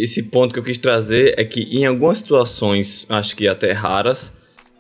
esse 0.03 0.25
ponto 0.25 0.53
que 0.53 0.59
eu 0.59 0.65
quis 0.65 0.79
trazer 0.79 1.35
é 1.39 1.45
que 1.45 1.63
em 1.71 1.85
algumas 1.85 2.19
situações, 2.19 3.05
acho 3.09 3.37
que 3.37 3.47
até 3.47 3.73
raras, 3.73 4.33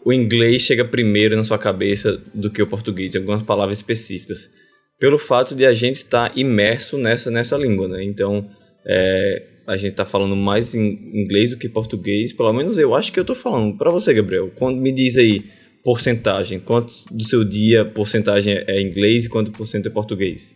o 0.04 0.12
inglês 0.12 0.62
chega 0.62 0.84
primeiro 0.84 1.36
na 1.36 1.44
sua 1.44 1.58
cabeça 1.58 2.20
do 2.34 2.50
que 2.50 2.62
o 2.62 2.66
português, 2.66 3.14
algumas 3.14 3.42
palavras 3.42 3.78
específicas. 3.78 4.50
Pelo 5.00 5.18
fato 5.18 5.54
de 5.54 5.66
a 5.66 5.74
gente 5.74 5.96
estar 5.96 6.28
tá 6.28 6.34
imerso 6.38 6.98
nessa, 6.98 7.30
nessa 7.30 7.56
língua, 7.56 7.88
né? 7.88 8.04
Então, 8.04 8.48
é, 8.86 9.42
a 9.66 9.76
gente 9.76 9.92
está 9.92 10.04
falando 10.04 10.36
mais 10.36 10.74
em 10.74 11.00
inglês 11.14 11.50
do 11.50 11.56
que 11.56 11.68
português, 11.68 12.32
pelo 12.32 12.52
menos 12.52 12.78
eu 12.78 12.94
acho 12.94 13.12
que 13.12 13.18
eu 13.18 13.22
estou 13.22 13.34
falando. 13.34 13.76
Para 13.76 13.90
você, 13.90 14.14
Gabriel, 14.14 14.52
quando 14.56 14.78
me 14.78 14.92
diz 14.92 15.16
aí 15.16 15.44
porcentagem, 15.82 16.60
quanto 16.60 16.92
do 17.10 17.24
seu 17.24 17.42
dia 17.42 17.84
porcentagem 17.84 18.62
é 18.66 18.80
inglês 18.80 19.24
e 19.24 19.28
quanto 19.28 19.50
por 19.50 19.66
cento 19.66 19.86
é 19.86 19.90
português? 19.90 20.54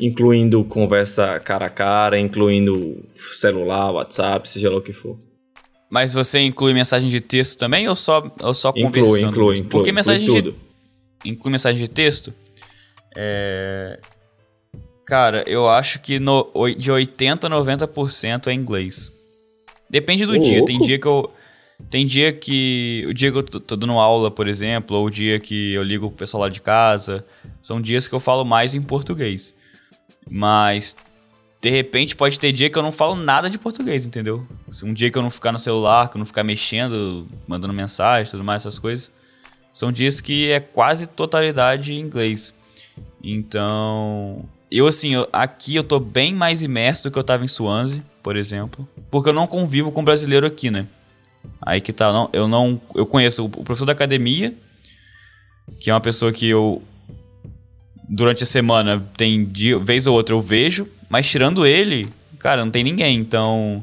incluindo 0.00 0.64
conversa 0.64 1.38
cara 1.40 1.66
a 1.66 1.70
cara, 1.70 2.18
incluindo 2.18 3.04
celular, 3.32 3.92
WhatsApp, 3.92 4.48
seja 4.48 4.70
lá 4.70 4.76
o 4.76 4.82
que 4.82 4.92
for. 4.92 5.18
Mas 5.90 6.14
você 6.14 6.40
inclui 6.40 6.74
mensagem 6.74 7.08
de 7.08 7.20
texto 7.20 7.58
também 7.58 7.88
ou 7.88 7.94
só, 7.94 8.22
ou 8.40 8.52
só 8.52 8.70
inclui, 8.70 8.90
conversando? 8.90 9.30
Inclui, 9.30 9.58
inclui. 9.58 9.70
Porque 9.70 9.92
mensagem 9.92 10.26
inclui 10.26 10.42
de... 10.42 10.54
Inclui 11.24 11.52
mensagem 11.52 11.78
de 11.78 11.88
texto? 11.88 12.32
É... 13.16 13.98
Cara, 15.04 15.44
eu 15.46 15.68
acho 15.68 16.00
que 16.00 16.18
no, 16.18 16.50
de 16.76 16.90
80% 16.90 17.44
a 17.44 17.50
90% 17.50 18.48
é 18.48 18.52
inglês. 18.52 19.12
Depende 19.88 20.26
do 20.26 20.34
Ô, 20.34 20.38
dia. 20.38 20.64
Tem 20.64 20.80
dia 20.80 20.98
que 20.98 21.06
eu... 21.06 21.30
Tem 21.90 22.06
dia 22.06 22.32
que. 22.32 23.04
O 23.06 23.12
dia 23.12 23.30
que 23.30 23.36
eu 23.36 23.42
tô 23.42 23.76
dando 23.76 23.92
aula, 23.98 24.30
por 24.30 24.48
exemplo, 24.48 24.96
ou 24.96 25.06
o 25.06 25.10
dia 25.10 25.38
que 25.38 25.74
eu 25.74 25.82
ligo 25.82 26.08
pro 26.08 26.16
pessoal 26.16 26.44
lá 26.44 26.48
de 26.48 26.62
casa. 26.62 27.24
São 27.60 27.80
dias 27.80 28.08
que 28.08 28.14
eu 28.14 28.18
falo 28.18 28.44
mais 28.44 28.74
em 28.74 28.80
português. 28.80 29.54
Mas 30.28 30.96
de 31.60 31.70
repente 31.70 32.14
pode 32.14 32.38
ter 32.38 32.52
dia 32.52 32.70
que 32.70 32.78
eu 32.78 32.82
não 32.82 32.92
falo 32.92 33.14
nada 33.16 33.50
de 33.50 33.58
português, 33.58 34.06
entendeu? 34.06 34.46
Um 34.84 34.92
dia 34.92 35.10
que 35.10 35.18
eu 35.18 35.22
não 35.22 35.30
ficar 35.30 35.52
no 35.52 35.58
celular, 35.58 36.08
que 36.08 36.16
eu 36.16 36.18
não 36.18 36.26
ficar 36.26 36.44
mexendo, 36.44 37.26
mandando 37.46 37.72
mensagem, 37.72 38.30
tudo 38.30 38.44
mais 38.44 38.62
essas 38.62 38.78
coisas. 38.78 39.12
São 39.72 39.92
dias 39.92 40.20
que 40.20 40.50
é 40.50 40.60
quase 40.60 41.08
totalidade 41.08 41.94
em 41.94 42.00
inglês. 42.00 42.54
Então, 43.22 44.44
eu 44.70 44.86
assim, 44.86 45.14
eu, 45.14 45.28
aqui 45.32 45.76
eu 45.76 45.84
tô 45.84 45.98
bem 45.98 46.34
mais 46.34 46.62
imerso 46.62 47.04
do 47.04 47.10
que 47.10 47.18
eu 47.18 47.24
tava 47.24 47.44
em 47.44 47.48
Swansea, 47.48 48.02
por 48.22 48.36
exemplo, 48.36 48.88
porque 49.10 49.28
eu 49.28 49.34
não 49.34 49.46
convivo 49.46 49.92
com 49.92 50.04
brasileiro 50.04 50.46
aqui, 50.46 50.70
né? 50.70 50.86
Aí 51.60 51.80
que 51.80 51.92
tá, 51.92 52.12
não, 52.12 52.28
eu 52.32 52.48
não, 52.48 52.80
eu 52.94 53.06
conheço 53.06 53.44
o 53.44 53.48
professor 53.48 53.84
da 53.84 53.92
academia, 53.92 54.54
que 55.80 55.90
é 55.90 55.94
uma 55.94 56.00
pessoa 56.00 56.32
que 56.32 56.48
eu 56.48 56.82
durante 58.08 58.42
a 58.42 58.46
semana 58.46 59.04
tem 59.16 59.44
dia, 59.44 59.78
vez 59.78 60.06
ou 60.06 60.14
outra 60.14 60.34
eu 60.34 60.40
vejo, 60.40 60.88
mas 61.08 61.28
tirando 61.28 61.66
ele, 61.66 62.08
cara, 62.38 62.64
não 62.64 62.70
tem 62.70 62.84
ninguém, 62.84 63.18
então. 63.18 63.82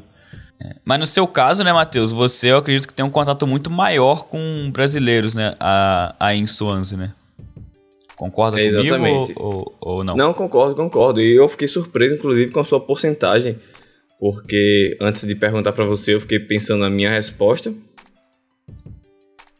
É. 0.60 0.76
Mas 0.84 1.00
no 1.00 1.06
seu 1.06 1.26
caso, 1.26 1.64
né, 1.64 1.72
Matheus, 1.72 2.12
você 2.12 2.52
eu 2.52 2.58
acredito 2.58 2.88
que 2.88 2.94
tem 2.94 3.04
um 3.04 3.10
contato 3.10 3.46
muito 3.46 3.70
maior 3.70 4.24
com 4.24 4.70
brasileiros, 4.72 5.34
né, 5.34 5.54
aí 6.18 6.38
em 6.38 6.46
Swansea, 6.46 6.96
né? 6.98 7.12
Concorda 8.16 8.60
é, 8.60 8.68
comigo 8.68 8.80
exatamente. 8.80 9.32
Ou, 9.36 9.76
ou, 9.80 9.96
ou 9.96 10.04
não? 10.04 10.16
Não, 10.16 10.34
concordo, 10.34 10.74
concordo. 10.74 11.20
E 11.20 11.34
eu 11.36 11.48
fiquei 11.48 11.68
surpreso, 11.68 12.14
inclusive, 12.14 12.50
com 12.50 12.60
a 12.60 12.64
sua 12.64 12.80
porcentagem, 12.80 13.56
porque 14.18 14.96
antes 15.00 15.26
de 15.26 15.34
perguntar 15.34 15.72
para 15.72 15.84
você, 15.84 16.14
eu 16.14 16.20
fiquei 16.20 16.38
pensando 16.38 16.80
na 16.80 16.90
minha 16.90 17.10
resposta. 17.10 17.74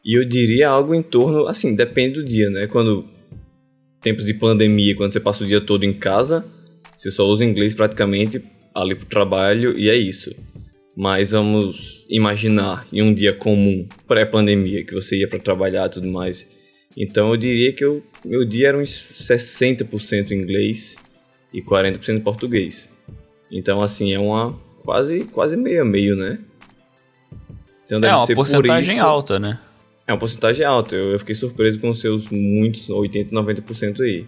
E 0.05 0.19
eu 0.19 0.25
diria 0.25 0.69
algo 0.69 0.95
em 0.95 1.03
torno, 1.03 1.47
assim, 1.47 1.75
depende 1.75 2.21
do 2.21 2.25
dia, 2.25 2.51
né? 2.51 2.67
Quando 2.67 3.07
tempos 4.01 4.27
de 4.27 4.35
pandemia, 4.35 4.95
quando 4.95 5.13
você 5.13 5.21
passa 5.21 5.43
o 5.43 5.47
dia 5.47 5.63
todo 5.63 5.85
em 5.85 5.93
casa, 5.93 6.45
você 6.95 7.11
só 7.11 7.27
usa 7.27 7.45
inglês 7.45 7.75
praticamente 7.75 8.43
ali 8.75 8.95
pro 8.95 9.07
trabalho 9.07 9.79
e 9.79 9.89
é 9.89 9.97
isso. 9.97 10.35
Mas 10.97 11.31
vamos 11.31 12.05
imaginar 12.09 12.87
em 12.93 13.03
um 13.03 13.15
dia 13.15 13.33
comum, 13.33 13.89
pré-pandemia, 14.07 14.85
que 14.85 14.95
você 14.95 15.17
ia 15.17 15.27
para 15.27 15.39
trabalhar 15.39 15.87
e 15.87 15.91
tudo 15.91 16.07
mais. 16.07 16.47
Então 16.97 17.31
eu 17.31 17.37
diria 17.37 17.73
que 17.73 17.85
eu, 17.85 18.03
meu 18.25 18.45
dia 18.45 18.69
era 18.69 18.79
uns 18.79 18.91
60% 18.91 20.31
inglês 20.31 20.97
e 21.53 21.61
40% 21.61 22.23
português. 22.23 22.91
Então 23.51 23.83
assim, 23.83 24.13
é 24.13 24.19
uma 24.19 24.59
quase 24.83 25.25
quase 25.25 25.57
meio 25.57 25.83
a 25.83 25.85
meio, 25.85 26.15
né? 26.15 26.39
Então 27.85 28.01
deve 28.01 28.13
é 28.13 28.17
uma 28.17 28.27
porcentagem 28.27 28.97
isso, 28.97 29.05
alta, 29.05 29.39
né? 29.39 29.61
É 30.07 30.13
uma 30.13 30.19
porcentagem 30.19 30.65
alta. 30.65 30.95
Eu, 30.95 31.19
fiquei 31.19 31.35
surpreso 31.35 31.79
com 31.79 31.93
seus 31.93 32.29
muitos 32.29 32.89
80, 32.89 33.31
90% 33.31 34.01
aí. 34.01 34.27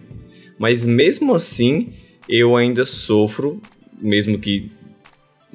Mas 0.59 0.83
mesmo 0.83 1.35
assim, 1.35 1.87
eu 2.27 2.55
ainda 2.55 2.85
sofro, 2.85 3.61
mesmo 4.01 4.37
que 4.39 4.69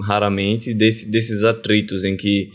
raramente, 0.01 0.73
desse, 0.73 1.11
desses 1.11 1.43
atritos 1.43 2.05
em 2.05 2.17
que 2.17 2.53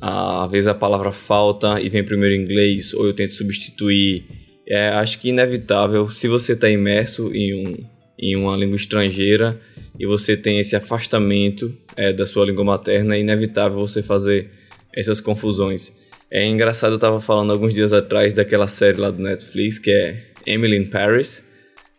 às 0.00 0.50
vezes 0.50 0.66
a 0.66 0.74
palavra 0.74 1.12
falta 1.12 1.80
e 1.80 1.88
vem 1.88 2.04
primeiro 2.04 2.34
em 2.34 2.42
inglês, 2.42 2.94
ou 2.94 3.06
eu 3.06 3.12
tento 3.12 3.34
substituir. 3.34 4.24
É, 4.66 4.88
acho 4.90 5.18
que 5.18 5.30
inevitável, 5.30 6.10
se 6.10 6.28
você 6.28 6.52
está 6.52 6.68
imerso 6.68 7.30
em, 7.34 7.54
um, 7.54 7.76
em 8.18 8.36
uma 8.36 8.56
língua 8.56 8.76
estrangeira 8.76 9.60
e 9.98 10.06
você 10.06 10.36
tem 10.36 10.58
esse 10.58 10.76
afastamento 10.76 11.74
é, 11.96 12.12
da 12.12 12.26
sua 12.26 12.44
língua 12.44 12.64
materna, 12.64 13.16
é 13.16 13.20
inevitável 13.20 13.78
você 13.78 14.02
fazer 14.02 14.50
essas 14.94 15.20
confusões. 15.20 15.92
É 16.30 16.46
engraçado, 16.46 16.92
eu 16.92 16.96
estava 16.96 17.20
falando 17.20 17.52
alguns 17.52 17.72
dias 17.72 17.92
atrás 17.92 18.32
daquela 18.34 18.66
série 18.66 18.98
lá 18.98 19.10
do 19.10 19.22
Netflix 19.22 19.78
que 19.78 19.90
é 19.90 20.24
Emily 20.46 20.76
in 20.76 20.86
Paris, 20.86 21.46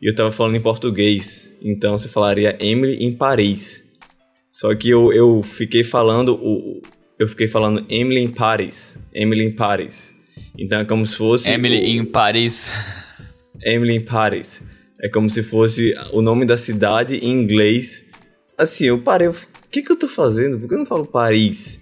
e 0.01 0.05
eu 0.05 0.11
estava 0.11 0.31
falando 0.31 0.55
em 0.55 0.61
português, 0.61 1.51
então 1.61 1.97
você 1.97 2.07
falaria 2.07 2.55
Emily 2.59 3.03
em 3.03 3.11
Paris. 3.11 3.83
Só 4.49 4.73
que 4.73 4.89
eu, 4.89 5.11
eu 5.11 5.43
fiquei 5.43 5.83
falando 5.83 6.35
o, 6.35 6.81
eu 7.19 7.27
fiquei 7.27 7.47
falando 7.47 7.85
Emily 7.89 8.23
in 8.23 8.29
Paris, 8.29 8.97
Emily 9.13 9.43
in 9.43 9.51
Paris. 9.51 10.15
Então 10.57 10.79
é 10.79 10.85
como 10.85 11.05
se 11.05 11.17
fosse 11.17 11.51
Emily 11.51 11.77
o, 11.77 12.01
em 12.01 12.05
Paris. 12.05 12.73
Emily 13.61 13.97
in 13.97 14.01
Paris. 14.01 14.63
É 15.01 15.09
como 15.09 15.29
se 15.29 15.43
fosse 15.43 15.93
o 16.13 16.21
nome 16.21 16.45
da 16.45 16.55
cidade 16.55 17.17
em 17.17 17.29
inglês. 17.31 18.05
Assim, 18.57 18.85
eu 18.85 18.99
parei, 18.99 19.27
o 19.27 19.35
que 19.69 19.81
que 19.81 19.91
eu 19.91 19.97
tô 19.97 20.07
fazendo? 20.07 20.57
Por 20.57 20.67
que 20.67 20.73
eu 20.73 20.79
não 20.79 20.85
falo 20.85 21.05
Paris? 21.05 21.79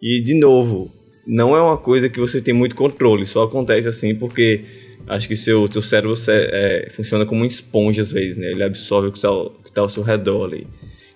E 0.00 0.22
de 0.22 0.34
novo, 0.34 0.90
não 1.26 1.54
é 1.54 1.60
uma 1.60 1.76
coisa 1.76 2.08
que 2.08 2.18
você 2.18 2.40
tem 2.40 2.54
muito 2.54 2.74
controle, 2.74 3.26
só 3.26 3.42
acontece 3.42 3.88
assim 3.88 4.14
porque 4.14 4.64
acho 5.06 5.28
que 5.28 5.36
seu, 5.36 5.70
seu 5.70 5.82
cérebro 5.82 6.14
é, 6.28 6.90
funciona 6.94 7.26
como 7.26 7.40
uma 7.40 7.46
esponja 7.46 8.02
às 8.02 8.12
vezes, 8.12 8.38
né? 8.38 8.50
Ele 8.50 8.62
absorve 8.62 9.08
o 9.08 9.12
que 9.12 9.18
está 9.18 9.28
tá 9.74 9.80
ao 9.82 9.88
seu 9.88 10.02
redor 10.02 10.44
ali. 10.44 10.66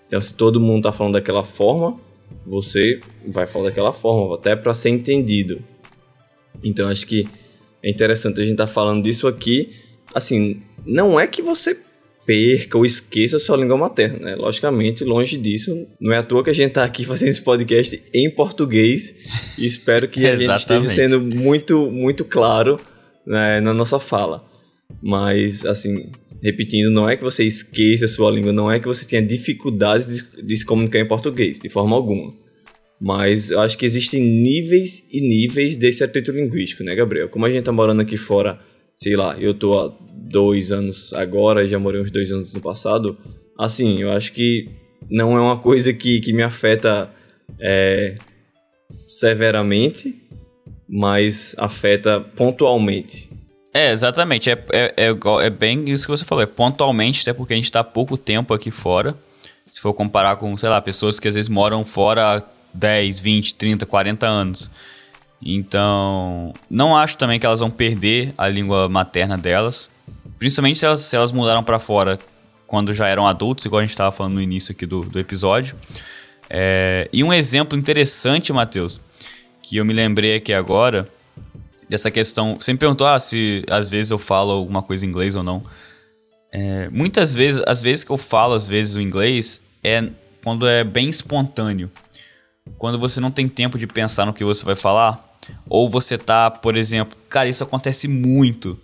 Então, 0.07 0.21
se 0.21 0.35
todo 0.35 0.61
mundo 0.61 0.85
tá 0.85 0.93
falando 0.93 1.15
daquela 1.15 1.45
forma, 1.45 1.97
você 2.47 3.01
vai 3.27 3.47
falar 3.47 3.67
daquela 3.67 3.93
forma, 3.93 4.35
até 4.35 4.57
para 4.57 4.75
ser 4.75 4.91
entendido. 4.91 5.63
Então, 6.63 6.89
acho 6.89 7.07
que 7.07 7.27
é 7.83 7.91
interessante 7.91 8.41
a 8.41 8.45
gente 8.45 8.53
estar 8.53 8.67
tá 8.67 8.73
falando 8.73 9.03
disso 9.03 9.27
aqui. 9.27 9.71
Assim, 10.15 10.63
não 10.85 11.19
é 11.19 11.27
que 11.27 11.43
você 11.43 11.77
perca 12.25 12.79
ou 12.79 12.87
esqueça 12.87 13.37
a 13.37 13.41
sua 13.41 13.57
língua 13.57 13.77
materna, 13.77 14.19
né? 14.19 14.35
Logicamente, 14.37 15.05
longe 15.05 15.37
disso. 15.37 15.87
Não 16.01 16.13
é 16.13 16.19
à 16.19 16.23
toa 16.23 16.45
que 16.45 16.51
a 16.51 16.55
gente 16.55 16.69
está 16.69 16.85
aqui 16.85 17.05
fazendo 17.05 17.29
esse 17.31 17.43
podcast 17.43 18.01
em 18.15 18.31
português 18.31 19.15
e 19.59 19.67
espero 19.67 20.09
que 20.09 20.25
a 20.27 20.37
gente 20.37 20.55
esteja 20.55 20.89
sendo 20.89 21.21
muito, 21.21 21.91
muito 21.91 22.25
claro 22.25 22.79
né, 23.27 23.61
na 23.61 23.75
nossa 23.75 23.99
fala. 23.99 24.45
Mas, 25.03 25.65
assim, 25.65 26.11
repetindo, 26.43 26.91
não 26.91 27.09
é 27.09 27.17
que 27.17 27.23
você 27.23 27.45
esqueça 27.45 28.07
a 28.07 28.09
sua 28.09 28.31
língua, 28.31 28.53
não 28.53 28.71
é 28.71 28.81
que 28.81 28.87
você 28.87 29.07
tenha 29.07 29.23
dificuldades 29.23 30.07
de, 30.07 30.43
de 30.43 30.57
se 30.57 30.67
comunicar 30.67 30.99
em 30.99 31.07
português, 31.07 31.59
de 31.59 31.69
forma 31.69 31.95
alguma. 31.95 32.33
Mas 33.01 33.51
eu 33.51 33.61
acho 33.61 33.79
que 33.79 33.87
existem 33.87 34.21
níveis 34.21 35.07
e 35.13 35.21
níveis 35.21 35.77
desse 35.77 36.03
atrito 36.03 36.33
linguístico, 36.33 36.83
né, 36.83 36.95
Gabriel? 36.95 37.29
Como 37.29 37.47
a 37.47 37.51
gente 37.51 37.65
tá 37.65 37.73
morando 37.73 38.03
aqui 38.03 38.17
fora, 38.17 38.59
sei 38.97 39.17
lá, 39.17 39.37
eu 39.39 39.55
tô 39.55 39.79
há 39.79 39.97
dois 40.31 40.73
anos 40.73 41.13
agora, 41.13 41.67
já 41.67 41.79
morei 41.79 42.01
uns 42.01 42.11
dois 42.11 42.33
anos 42.33 42.53
no 42.53 42.61
passado, 42.61 43.17
assim, 43.59 44.01
eu 44.01 44.11
acho 44.11 44.33
que 44.33 44.69
não 45.11 45.37
é 45.37 45.41
uma 45.41 45.59
coisa 45.59 45.93
que, 45.93 46.21
que 46.21 46.33
me 46.33 46.43
afeta 46.43 47.11
é, 47.61 48.17
severamente, 49.07 50.17
mas 50.89 51.55
afeta 51.59 52.21
pontualmente. 52.21 53.31
É, 53.75 53.91
exatamente. 53.91 54.51
É, 54.51 54.65
é, 54.71 54.95
é, 54.97 55.47
é, 55.47 55.51
bem 55.51 55.89
isso 55.91 56.05
que 56.05 56.11
você 56.11 56.25
falou. 56.25 56.43
É 56.43 56.47
pontualmente, 56.47 57.23
até 57.23 57.33
porque 57.33 57.55
a 57.55 57.57
gente 57.57 57.65
está 57.65 57.83
pouco 57.83 58.19
tempo 58.19 58.53
aqui 58.53 58.71
fora. 58.71 59.15
Se 59.71 59.81
for 59.81 59.95
comparar 59.95 60.37
com, 60.37 60.55
sei 60.57 60.69
lá, 60.69 60.81
pessoas 60.81 61.19
que 61.19 61.27
às 61.27 61.35
vezes 61.35 61.49
moram 61.49 61.85
fora 61.85 62.37
há 62.37 62.43
10, 62.75 63.19
20, 63.19 63.55
30, 63.55 63.87
40 63.87 64.27
anos. 64.27 64.71
Então, 65.45 66.53
não 66.71 66.97
acho 66.97 67.17
também 67.17 67.41
que 67.41 67.47
elas 67.47 67.61
vão 67.61 67.71
perder 67.71 68.33
a 68.37 68.47
língua 68.47 68.89
materna 68.89 69.37
delas. 69.39 69.91
Principalmente 70.39 70.79
se 70.79 70.87
elas, 70.87 71.01
se 71.01 71.17
elas 71.17 71.33
mudaram 71.33 71.65
para 71.65 71.79
fora 71.79 72.19
quando 72.67 72.93
já 72.93 73.09
eram 73.09 73.27
adultos, 73.27 73.65
igual 73.65 73.81
a 73.81 73.83
gente 73.83 73.91
estava 73.91 74.13
falando 74.13 74.35
no 74.35 74.43
início 74.43 74.73
aqui 74.73 74.87
do, 74.87 75.01
do 75.03 75.19
episódio. 75.19 75.77
É, 76.49 77.09
e 77.13 77.25
um 77.25 77.33
exemplo 77.33 77.79
interessante, 77.79 78.53
Matheus, 78.53 79.01
que 79.63 79.77
eu 79.79 79.85
me 79.85 79.93
lembrei 79.93 80.37
aqui 80.37 80.53
agora, 80.53 81.09
dessa 81.93 82.11
questão. 82.11 82.59
Me 82.67 82.77
perguntou 82.77 83.07
ah, 83.07 83.21
se 83.21 83.65
às 83.69 83.89
vezes 83.89 84.11
eu 84.11 84.19
falo 84.19 84.51
alguma 84.51 84.83
coisa 84.83 85.05
em 85.05 85.09
inglês 85.09 85.37
ou 85.37 85.43
não. 85.43 85.63
É, 86.51 86.89
muitas 86.89 87.35
vezes, 87.35 87.63
às 87.67 87.83
vezes 87.83 88.03
que 88.03 88.11
eu 88.11 88.19
falo, 88.19 88.55
às 88.55 88.67
vezes, 88.67 88.95
o 88.95 89.01
inglês 89.01 89.61
é 89.85 90.11
quando 90.43 90.67
é 90.67 90.83
bem 90.83 91.09
espontâneo. 91.09 91.91
Quando 92.79 92.99
você 92.99 93.21
não 93.21 93.31
tem 93.31 93.49
tempo 93.49 93.79
de 93.79 93.87
pensar 93.87 94.25
no 94.25 94.33
que 94.33 94.45
você 94.45 94.65
vai 94.65 94.75
falar. 94.75 95.31
Ou 95.69 95.89
você 95.89 96.17
tá, 96.17 96.51
por 96.51 96.77
exemplo, 96.77 97.19
cara, 97.29 97.49
isso 97.49 97.63
acontece 97.63 98.09
muito. 98.09 98.79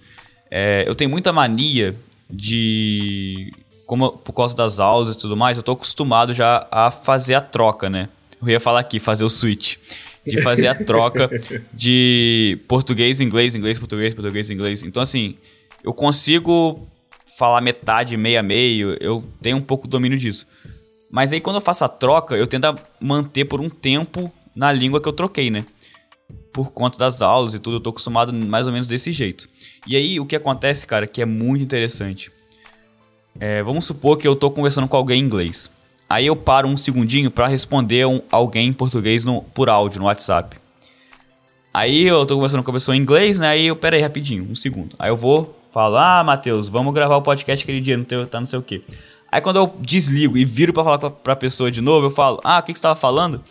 É, 0.51 0.85
eu 0.87 0.95
tenho 0.95 1.11
muita 1.11 1.33
mania 1.33 1.95
de. 2.31 3.53
Como 3.87 4.13
por 4.13 4.35
causa 4.35 4.55
das 4.55 4.81
aulas 4.81 5.17
e 5.17 5.19
tudo 5.19 5.35
mais, 5.35 5.57
eu 5.57 5.63
tô 5.63 5.73
acostumado 5.73 6.35
já 6.35 6.67
a 6.71 6.91
fazer 6.91 7.35
a 7.35 7.41
troca, 7.41 7.89
né? 7.89 8.11
Eu 8.43 8.49
ia 8.49 8.61
falar 8.61 8.81
aqui, 8.81 9.01
fazer 9.01 9.25
o 9.25 9.31
switch 9.31 9.77
de 10.27 10.43
fazer 10.43 10.69
a 10.69 10.75
troca 10.75 11.31
de 11.73 12.59
português, 12.69 13.21
inglês, 13.21 13.55
inglês, 13.55 13.79
português, 13.79 14.15
português, 14.15 14.51
inglês. 14.51 14.83
Então, 14.83 15.03
assim, 15.03 15.37
eu 15.83 15.93
consigo 15.93 16.87
falar 17.39 17.61
metade, 17.61 18.17
meia, 18.17 18.43
meio, 18.43 18.97
eu 19.01 19.25
tenho 19.41 19.57
um 19.57 19.63
pouco 19.63 19.87
domínio 19.87 20.19
disso. 20.19 20.47
Mas 21.11 21.33
aí, 21.33 21.41
quando 21.41 21.57
eu 21.57 21.63
faço 21.63 21.85
a 21.85 21.89
troca, 21.89 22.37
eu 22.37 22.47
tento 22.47 22.67
manter 23.01 23.45
por 23.45 23.61
um 23.61 23.71
tempo 23.71 24.31
na 24.55 24.73
língua 24.73 25.01
que 25.01 25.09
eu 25.09 25.13
troquei, 25.13 25.51
né? 25.51 25.65
Por 26.53 26.73
conta 26.73 26.99
das 26.99 27.23
aulas 27.23 27.55
e 27.55 27.59
tudo, 27.59 27.77
eu 27.77 27.81
tô 27.81 27.91
acostumado 27.91 28.33
mais 28.33 28.67
ou 28.67 28.73
menos 28.73 28.89
desse 28.89 29.13
jeito. 29.13 29.49
E 29.87 29.97
aí, 29.97 30.21
o 30.21 30.27
que 30.27 30.37
acontece, 30.37 30.87
cara, 30.87 31.07
que 31.07 31.23
é 31.23 31.25
muito 31.25 31.63
interessante. 31.63 32.31
É, 33.41 33.63
vamos 33.63 33.85
supor 33.85 34.17
que 34.17 34.27
eu 34.27 34.35
tô 34.35 34.51
conversando 34.51 34.89
com 34.89 34.97
alguém 34.97 35.23
em 35.23 35.25
inglês. 35.25 35.71
Aí 36.09 36.27
eu 36.27 36.35
paro 36.35 36.67
um 36.67 36.77
segundinho 36.77 37.31
para 37.31 37.47
responder 37.47 38.07
um, 38.07 38.23
alguém 38.31 38.69
em 38.69 38.73
português 38.73 39.25
no, 39.25 39.43
por 39.43 39.69
áudio 39.69 40.01
no 40.01 40.07
WhatsApp. 40.07 40.57
Aí 41.73 42.05
eu 42.07 42.25
tô 42.25 42.35
conversando 42.35 42.63
com 42.63 42.71
a 42.71 42.75
pessoa 42.75 42.97
em 42.97 43.01
inglês, 43.01 43.39
né? 43.39 43.49
Aí 43.49 43.67
eu, 43.67 43.77
pera 43.77 43.97
aí, 43.97 44.03
rapidinho, 44.03 44.49
um 44.51 44.55
segundo. 44.55 44.97
Aí 44.99 45.11
eu 45.11 45.17
vou, 45.17 45.57
falo, 45.71 45.97
ah, 45.97 46.25
Matheus, 46.25 46.69
vamos 46.69 46.95
gravar 46.95 47.17
o 47.17 47.23
podcast 47.23 47.63
aquele 47.63 47.81
dia, 47.81 47.97
não 47.97 48.05
teu, 48.05 48.27
tá 48.27 48.41
não 48.41 48.47
sei 48.47 48.59
o 48.59 48.63
quê. 48.63 48.83
Aí 49.31 49.41
quando 49.43 49.57
eu 49.57 49.75
desligo 49.81 50.39
e 50.39 50.45
viro 50.45 50.73
para 50.73 50.83
falar 50.83 50.99
pra, 50.99 51.11
pra 51.11 51.37
pessoa 51.37 51.71
de 51.71 51.83
novo, 51.83 52.07
eu 52.07 52.11
falo, 52.11 52.41
ah, 52.43 52.59
o 52.59 52.63
que, 52.63 52.73
que 52.73 52.79
você 52.79 52.83
tava 52.83 52.99
falando? 52.99 53.43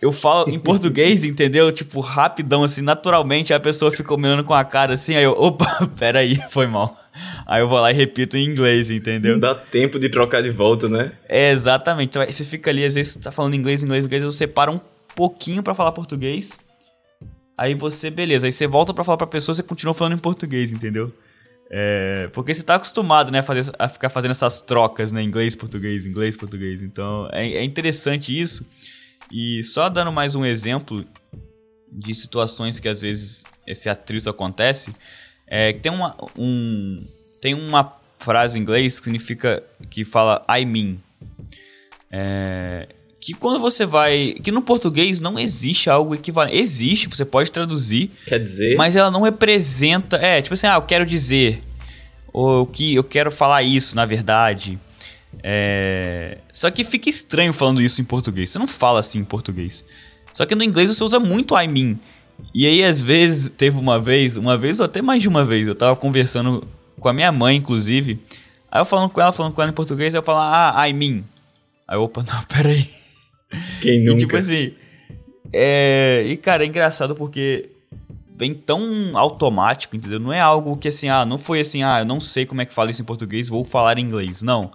Eu 0.00 0.12
falo 0.12 0.48
em 0.48 0.58
português, 0.60 1.24
entendeu? 1.24 1.72
Tipo, 1.72 2.00
rapidão, 2.00 2.62
assim, 2.62 2.82
naturalmente, 2.82 3.52
a 3.52 3.58
pessoa 3.58 3.90
fica 3.90 4.14
olhando 4.14 4.44
com 4.44 4.54
a 4.54 4.64
cara 4.64 4.94
assim, 4.94 5.16
aí 5.16 5.24
eu, 5.24 5.32
opa, 5.32 5.66
pera 5.98 6.20
aí, 6.20 6.36
foi 6.48 6.68
mal. 6.68 6.96
Aí 7.46 7.60
eu 7.60 7.68
vou 7.68 7.78
lá 7.78 7.90
e 7.90 7.94
repito 7.94 8.36
em 8.36 8.44
inglês, 8.44 8.90
entendeu? 8.90 9.32
Não 9.32 9.40
dá 9.40 9.54
tempo 9.54 9.98
de 9.98 10.08
trocar 10.08 10.42
de 10.42 10.50
volta, 10.50 10.88
né? 10.88 11.12
É, 11.28 11.50
exatamente. 11.50 12.18
Você 12.18 12.44
fica 12.44 12.70
ali, 12.70 12.84
às 12.84 12.94
vezes, 12.94 13.16
tá 13.16 13.32
falando 13.32 13.54
inglês, 13.54 13.82
inglês, 13.82 14.06
inglês, 14.06 14.22
você 14.22 14.46
para 14.46 14.70
um 14.70 14.80
pouquinho 15.14 15.62
para 15.62 15.74
falar 15.74 15.92
português. 15.92 16.58
Aí 17.58 17.74
você, 17.74 18.10
beleza, 18.10 18.46
aí 18.46 18.52
você 18.52 18.66
volta 18.66 18.94
para 18.94 19.04
falar 19.04 19.18
pra 19.18 19.26
pessoa, 19.26 19.54
você 19.54 19.62
continua 19.62 19.94
falando 19.94 20.14
em 20.14 20.18
português, 20.18 20.72
entendeu? 20.72 21.12
É, 21.70 22.28
porque 22.32 22.52
você 22.52 22.62
tá 22.62 22.74
acostumado, 22.74 23.30
né, 23.30 23.38
a, 23.38 23.42
fazer, 23.42 23.72
a 23.78 23.88
ficar 23.88 24.10
fazendo 24.10 24.32
essas 24.32 24.60
trocas, 24.60 25.10
né, 25.10 25.22
inglês, 25.22 25.56
português, 25.56 26.06
inglês, 26.06 26.36
português. 26.36 26.82
Então, 26.82 27.28
é, 27.32 27.46
é 27.48 27.64
interessante 27.64 28.38
isso. 28.38 28.66
E 29.30 29.62
só 29.62 29.88
dando 29.88 30.12
mais 30.12 30.34
um 30.34 30.44
exemplo 30.44 31.04
de 31.90 32.14
situações 32.14 32.78
que 32.78 32.88
às 32.88 33.00
vezes 33.00 33.44
esse 33.66 33.88
atrito 33.88 34.28
acontece, 34.28 34.94
é, 35.46 35.72
tem 35.72 35.92
uma, 35.92 36.16
um, 36.36 37.02
tem 37.42 37.54
uma 37.54 37.92
frase 38.20 38.56
em 38.56 38.62
inglês 38.62 39.00
que 39.00 39.04
significa 39.04 39.62
que 39.90 40.04
fala 40.04 40.46
I 40.48 40.64
mean. 40.64 40.96
É, 42.12 42.86
que 43.20 43.34
quando 43.34 43.58
você 43.58 43.84
vai. 43.84 44.34
Que 44.40 44.52
no 44.52 44.62
português 44.62 45.18
não 45.18 45.36
existe 45.36 45.90
algo 45.90 46.14
equivalente. 46.14 46.56
Existe, 46.56 47.08
você 47.08 47.24
pode 47.24 47.50
traduzir. 47.50 48.12
Quer 48.26 48.38
dizer. 48.38 48.76
Mas 48.76 48.94
ela 48.94 49.10
não 49.10 49.22
representa. 49.22 50.16
É, 50.18 50.40
tipo 50.40 50.54
assim, 50.54 50.68
ah, 50.68 50.76
eu 50.76 50.82
quero 50.82 51.04
dizer. 51.04 51.60
Ou 52.32 52.64
que 52.64 52.94
eu 52.94 53.02
quero 53.02 53.32
falar 53.32 53.64
isso, 53.64 53.96
na 53.96 54.04
verdade. 54.04 54.78
É, 55.42 56.38
só 56.52 56.70
que 56.70 56.84
fica 56.84 57.10
estranho 57.10 57.52
falando 57.52 57.82
isso 57.82 58.00
em 58.00 58.04
português. 58.04 58.50
Você 58.50 58.58
não 58.60 58.68
fala 58.68 59.00
assim 59.00 59.18
em 59.18 59.24
português. 59.24 59.84
Só 60.32 60.46
que 60.46 60.54
no 60.54 60.62
inglês 60.62 60.90
você 60.90 61.02
usa 61.02 61.18
muito 61.18 61.58
I 61.58 61.66
mean. 61.66 61.98
E 62.54 62.66
aí, 62.66 62.84
às 62.84 63.00
vezes, 63.00 63.48
teve 63.48 63.78
uma 63.78 63.98
vez, 63.98 64.36
uma 64.36 64.56
vez 64.56 64.78
ou 64.78 64.86
até 64.86 65.02
mais 65.02 65.20
de 65.20 65.28
uma 65.28 65.44
vez, 65.44 65.66
eu 65.66 65.74
tava 65.74 65.96
conversando 65.96 66.66
com 67.02 67.08
a 67.08 67.12
minha 67.12 67.32
mãe, 67.32 67.56
inclusive. 67.56 68.18
Aí 68.70 68.80
eu 68.80 68.84
falando 68.86 69.10
com 69.10 69.20
ela, 69.20 69.32
falando 69.32 69.52
com 69.52 69.60
ela 69.60 69.70
em 69.70 69.74
português, 69.74 70.14
eu 70.14 70.22
falo, 70.22 70.38
ah, 70.38 70.88
I 70.88 70.92
mean. 70.94 71.22
Aí 71.86 71.96
eu, 71.96 72.02
opa, 72.02 72.22
não, 72.26 72.42
peraí. 72.44 72.88
Quem 73.82 74.00
nunca? 74.00 74.16
E 74.16 74.20
tipo 74.20 74.36
assim. 74.36 74.74
É... 75.52 76.24
E 76.26 76.36
cara, 76.38 76.64
é 76.64 76.66
engraçado 76.66 77.14
porque 77.14 77.68
vem 78.34 78.54
tão 78.54 79.16
automático, 79.16 79.94
entendeu? 79.94 80.18
Não 80.18 80.32
é 80.32 80.40
algo 80.40 80.76
que 80.76 80.88
assim, 80.88 81.08
ah, 81.08 81.26
não 81.26 81.36
foi 81.36 81.60
assim, 81.60 81.82
ah, 81.82 82.00
eu 82.00 82.06
não 82.06 82.18
sei 82.18 82.46
como 82.46 82.62
é 82.62 82.64
que 82.64 82.72
fala 82.72 82.90
isso 82.90 83.02
em 83.02 83.04
português, 83.04 83.48
vou 83.48 83.62
falar 83.62 83.98
em 83.98 84.02
inglês. 84.02 84.40
Não. 84.42 84.70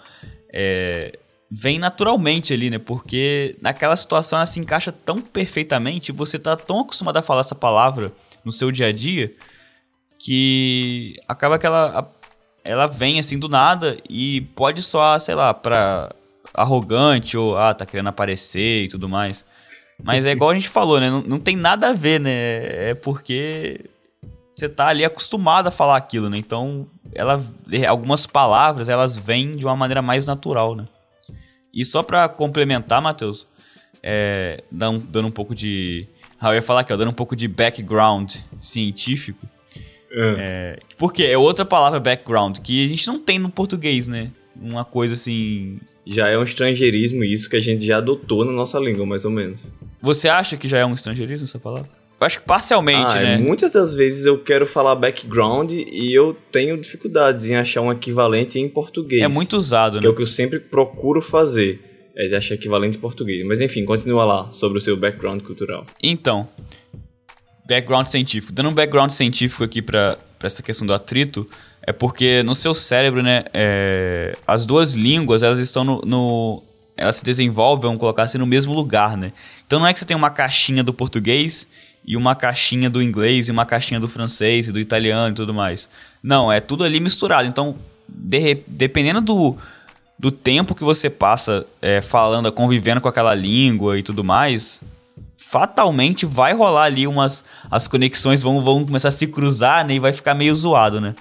É... 0.53 1.17
vem 1.49 1.79
naturalmente 1.79 2.53
ali, 2.53 2.69
né? 2.69 2.77
Porque 2.77 3.57
naquela 3.61 3.95
situação 3.95 4.37
ela 4.37 4.45
se 4.45 4.59
encaixa 4.59 4.91
tão 4.91 5.19
perfeitamente, 5.21 6.11
você 6.11 6.37
tá 6.37 6.55
tão 6.55 6.81
acostumado 6.81 7.17
a 7.17 7.21
falar 7.21 7.41
essa 7.41 7.55
palavra 7.55 8.13
no 8.45 8.51
seu 8.51 8.71
dia 8.71 8.87
a 8.87 8.91
dia, 8.91 9.33
que 10.19 11.15
acaba 11.27 11.59
que 11.59 11.65
ela, 11.65 12.11
ela 12.67 12.85
vem 12.85 13.17
assim 13.17 13.39
do 13.39 13.47
nada 13.47 13.95
e 14.09 14.41
pode 14.53 14.81
soar, 14.81 15.17
sei 15.21 15.33
lá, 15.33 15.53
pra 15.53 16.09
arrogante 16.53 17.37
ou, 17.37 17.57
ah, 17.57 17.73
tá 17.73 17.85
querendo 17.85 18.09
aparecer 18.09 18.83
e 18.83 18.87
tudo 18.89 19.07
mais. 19.07 19.45
Mas 20.03 20.25
é 20.25 20.33
igual 20.33 20.49
a 20.49 20.53
gente 20.53 20.67
falou, 20.67 20.99
né? 20.99 21.09
Não, 21.09 21.21
não 21.21 21.39
tem 21.39 21.55
nada 21.55 21.89
a 21.89 21.93
ver, 21.93 22.19
né? 22.19 22.89
É 22.89 22.93
porque 22.93 23.85
você 24.53 24.67
tá 24.67 24.87
ali 24.87 25.05
acostumado 25.05 25.67
a 25.67 25.71
falar 25.71 25.95
aquilo, 25.95 26.29
né? 26.29 26.37
Então, 26.37 26.85
ela, 27.15 27.41
algumas 27.87 28.27
palavras, 28.27 28.89
elas 28.89 29.17
vêm 29.17 29.55
de 29.55 29.65
uma 29.65 29.75
maneira 29.75 30.01
mais 30.01 30.25
natural, 30.25 30.75
né? 30.75 30.85
E 31.73 31.85
só 31.85 32.03
pra 32.03 32.27
complementar, 32.27 33.01
Matheus, 33.01 33.47
é, 34.03 34.61
dando, 34.69 34.99
dando 35.07 35.29
um 35.29 35.31
pouco 35.31 35.55
de... 35.55 36.05
Ah, 36.39 36.49
eu 36.49 36.55
ia 36.55 36.61
falar 36.61 36.81
aqui, 36.81 36.91
ó, 36.91 36.97
dando 36.97 37.11
um 37.11 37.13
pouco 37.13 37.35
de 37.35 37.47
background 37.47 38.35
científico. 38.59 39.47
É. 40.11 40.35
É, 40.39 40.79
porque 40.97 41.23
é 41.23 41.37
outra 41.37 41.65
palavra 41.65 41.99
background 41.99 42.59
que 42.59 42.85
a 42.85 42.87
gente 42.87 43.05
não 43.07 43.19
tem 43.19 43.39
no 43.39 43.49
português, 43.49 44.07
né? 44.07 44.31
Uma 44.59 44.85
coisa 44.85 45.13
assim. 45.13 45.75
Já 46.05 46.29
é 46.29 46.37
um 46.37 46.43
estrangeirismo 46.43 47.23
isso 47.23 47.49
que 47.49 47.57
a 47.57 47.59
gente 47.59 47.85
já 47.85 47.97
adotou 47.97 48.45
na 48.45 48.51
nossa 48.51 48.79
língua, 48.79 49.05
mais 49.05 49.25
ou 49.25 49.31
menos. 49.31 49.73
Você 49.99 50.29
acha 50.29 50.55
que 50.55 50.67
já 50.67 50.77
é 50.77 50.85
um 50.85 50.93
estrangeirismo 50.93 51.45
essa 51.45 51.59
palavra? 51.59 51.89
Eu 52.19 52.25
acho 52.25 52.39
que 52.39 52.47
parcialmente, 52.47 53.17
ah, 53.17 53.21
né? 53.21 53.37
Muitas 53.37 53.69
das 53.69 53.93
vezes 53.93 54.25
eu 54.25 54.39
quero 54.39 54.65
falar 54.65 54.95
background 54.95 55.71
e 55.71 56.11
eu 56.13 56.35
tenho 56.51 56.75
dificuldades 56.75 57.47
em 57.47 57.55
achar 57.55 57.81
um 57.81 57.91
equivalente 57.91 58.59
em 58.59 58.67
português. 58.67 59.21
É 59.21 59.27
muito 59.27 59.55
usado, 59.55 59.99
que 59.99 60.03
né? 60.03 60.07
é 60.07 60.09
o 60.09 60.15
que 60.15 60.23
eu 60.23 60.27
sempre 60.27 60.59
procuro 60.59 61.21
fazer. 61.21 61.79
É 62.15 62.35
achar 62.35 62.55
equivalente 62.55 62.97
em 62.97 62.99
português. 62.99 63.45
Mas 63.45 63.61
enfim, 63.61 63.85
continua 63.85 64.23
lá 64.23 64.51
sobre 64.51 64.79
o 64.79 64.81
seu 64.81 64.97
background 64.97 65.43
cultural. 65.43 65.85
Então, 66.01 66.47
background 67.67 68.05
científico. 68.07 68.53
Dando 68.53 68.69
um 68.69 68.73
background 68.73 69.11
científico 69.11 69.63
aqui 69.63 69.81
para 69.81 70.17
essa 70.41 70.63
questão 70.63 70.87
do 70.87 70.93
atrito, 70.93 71.47
é 71.81 71.91
porque 71.91 72.41
no 72.43 72.55
seu 72.55 72.73
cérebro, 72.73 73.21
né, 73.21 73.43
é, 73.53 74.35
as 74.47 74.65
duas 74.65 74.93
línguas, 74.93 75.43
elas 75.43 75.59
estão 75.59 75.83
no, 75.83 76.01
no, 76.01 76.63
Elas 76.95 77.17
se 77.17 77.23
desenvolvem, 77.23 77.83
vamos 77.83 77.99
colocar 77.99 78.23
assim, 78.23 78.37
no 78.37 78.45
mesmo 78.45 78.73
lugar, 78.73 79.17
né? 79.17 79.31
Então 79.65 79.79
não 79.79 79.87
é 79.87 79.93
que 79.93 79.99
você 79.99 80.05
tem 80.05 80.17
uma 80.17 80.29
caixinha 80.29 80.83
do 80.83 80.93
português 80.93 81.67
e 82.05 82.15
uma 82.15 82.35
caixinha 82.35 82.89
do 82.89 83.01
inglês 83.01 83.49
e 83.49 83.51
uma 83.51 83.65
caixinha 83.65 83.99
do 83.99 84.07
francês 84.07 84.67
e 84.67 84.71
do 84.71 84.79
italiano 84.79 85.31
e 85.31 85.35
tudo 85.35 85.53
mais. 85.53 85.89
Não, 86.23 86.51
é 86.51 86.61
tudo 86.61 86.83
ali 86.83 86.99
misturado. 86.99 87.47
Então, 87.47 87.75
de, 88.07 88.63
dependendo 88.65 89.21
do, 89.21 89.57
do 90.17 90.31
tempo 90.31 90.73
que 90.73 90.83
você 90.83 91.09
passa 91.09 91.65
é, 91.81 92.01
falando, 92.01 92.51
convivendo 92.51 93.01
com 93.01 93.09
aquela 93.09 93.35
língua 93.35 93.99
e 93.99 94.03
tudo 94.03 94.23
mais, 94.23 94.81
fatalmente 95.49 96.25
vai 96.25 96.53
rolar 96.53 96.83
ali 96.83 97.07
umas. 97.07 97.43
As 97.71 97.87
conexões 97.87 98.43
vão, 98.43 98.61
vão 98.61 98.85
começar 98.85 99.09
a 99.09 99.11
se 99.11 99.27
cruzar, 99.27 99.87
né? 99.87 99.95
E 99.95 99.99
vai 99.99 100.11
ficar 100.11 100.33
meio 100.33 100.55
zoado, 100.55 100.99
né? 100.99 101.15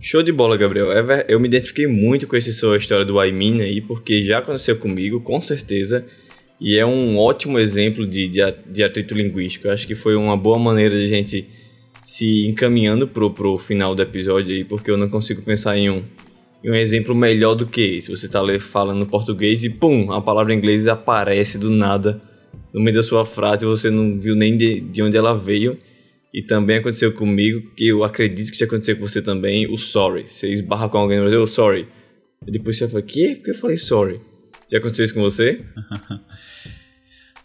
Show 0.00 0.22
de 0.22 0.32
bola, 0.32 0.56
Gabriel. 0.56 0.90
É 0.92 1.26
eu 1.28 1.38
me 1.38 1.46
identifiquei 1.46 1.86
muito 1.86 2.26
com 2.26 2.36
essa 2.36 2.52
sua 2.52 2.76
história 2.76 3.04
do 3.04 3.22
I 3.22 3.62
aí, 3.62 3.80
porque 3.80 4.22
já 4.22 4.38
aconteceu 4.38 4.76
comigo, 4.76 5.20
com 5.20 5.40
certeza. 5.40 6.04
E 6.60 6.76
é 6.76 6.84
um 6.84 7.16
ótimo 7.18 7.58
exemplo 7.58 8.06
de, 8.06 8.28
de, 8.28 8.82
atrito 8.82 9.14
linguístico. 9.14 9.68
Eu 9.68 9.72
acho 9.72 9.86
que 9.86 9.94
foi 9.94 10.16
uma 10.16 10.36
boa 10.36 10.58
maneira 10.58 10.94
de 10.96 11.06
gente 11.08 11.48
se 12.04 12.46
encaminhando 12.46 13.06
pro, 13.08 13.30
pro 13.30 13.56
final 13.58 13.94
do 13.94 14.02
episódio 14.02 14.54
aí, 14.54 14.64
porque 14.64 14.90
eu 14.90 14.96
não 14.96 15.08
consigo 15.08 15.42
pensar 15.42 15.76
em 15.76 15.90
um, 15.90 16.02
em 16.62 16.70
um 16.70 16.74
exemplo 16.74 17.14
melhor 17.14 17.54
do 17.54 17.66
que 17.66 17.80
esse. 17.80 18.10
Você 18.10 18.28
tá 18.28 18.40
falando 18.60 19.06
português 19.06 19.64
e 19.64 19.70
pum, 19.70 20.12
a 20.12 20.20
palavra 20.20 20.52
em 20.52 20.58
inglês 20.58 20.86
aparece 20.86 21.56
do 21.56 21.70
nada 21.70 22.18
no 22.74 22.80
meio 22.80 22.96
da 22.96 23.02
sua 23.04 23.24
frase, 23.24 23.64
você 23.64 23.88
não 23.88 24.18
viu 24.18 24.34
nem 24.34 24.56
de, 24.56 24.80
de 24.80 25.00
onde 25.00 25.16
ela 25.16 25.32
veio. 25.32 25.78
E 26.32 26.42
também 26.42 26.78
aconteceu 26.78 27.12
comigo, 27.12 27.70
que 27.76 27.86
eu 27.86 28.02
acredito 28.02 28.50
que 28.50 28.58
já 28.58 28.66
aconteceu 28.66 28.96
com 28.96 29.06
você 29.06 29.22
também, 29.22 29.72
o 29.72 29.78
sorry. 29.78 30.26
Você 30.26 30.48
esbarra 30.48 30.88
com 30.88 30.98
alguém 30.98 31.18
no 31.18 31.22
Brasil, 31.22 31.46
sorry. 31.46 31.86
E 32.44 32.50
depois 32.50 32.76
você 32.76 32.88
fala, 32.88 33.02
que? 33.02 33.36
Por 33.36 33.44
que 33.44 33.50
eu 33.52 33.54
falei 33.54 33.76
sorry? 33.76 34.20
Já 34.68 34.78
aconteceu 34.78 35.04
isso 35.04 35.14
com 35.14 35.22
você? 35.22 35.60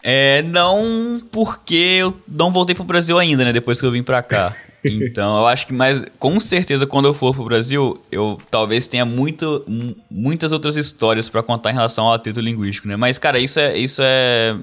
É, 0.02 0.42
não 0.42 1.20
porque 1.30 1.98
eu 2.00 2.16
não 2.26 2.50
voltei 2.50 2.74
pro 2.74 2.84
Brasil 2.84 3.18
ainda, 3.18 3.44
né? 3.44 3.52
Depois 3.52 3.80
que 3.80 3.86
eu 3.86 3.90
vim 3.90 4.02
pra 4.02 4.22
cá. 4.22 4.54
Então, 4.82 5.36
eu 5.40 5.46
acho 5.46 5.66
que, 5.66 5.74
mas 5.74 6.06
com 6.18 6.40
certeza, 6.40 6.86
quando 6.86 7.04
eu 7.04 7.12
for 7.12 7.34
pro 7.34 7.44
Brasil, 7.44 8.00
eu 8.10 8.38
talvez 8.50 8.88
tenha 8.88 9.04
muito, 9.04 9.62
muitas 10.10 10.52
outras 10.52 10.74
histórias 10.74 11.28
para 11.28 11.42
contar 11.42 11.70
em 11.70 11.74
relação 11.74 12.06
ao 12.06 12.14
atrito 12.14 12.40
linguístico, 12.40 12.88
né? 12.88 12.96
Mas, 12.96 13.18
cara, 13.18 13.38
isso 13.38 13.60
é. 13.60 13.76
Isso 13.76 14.00
é. 14.02 14.56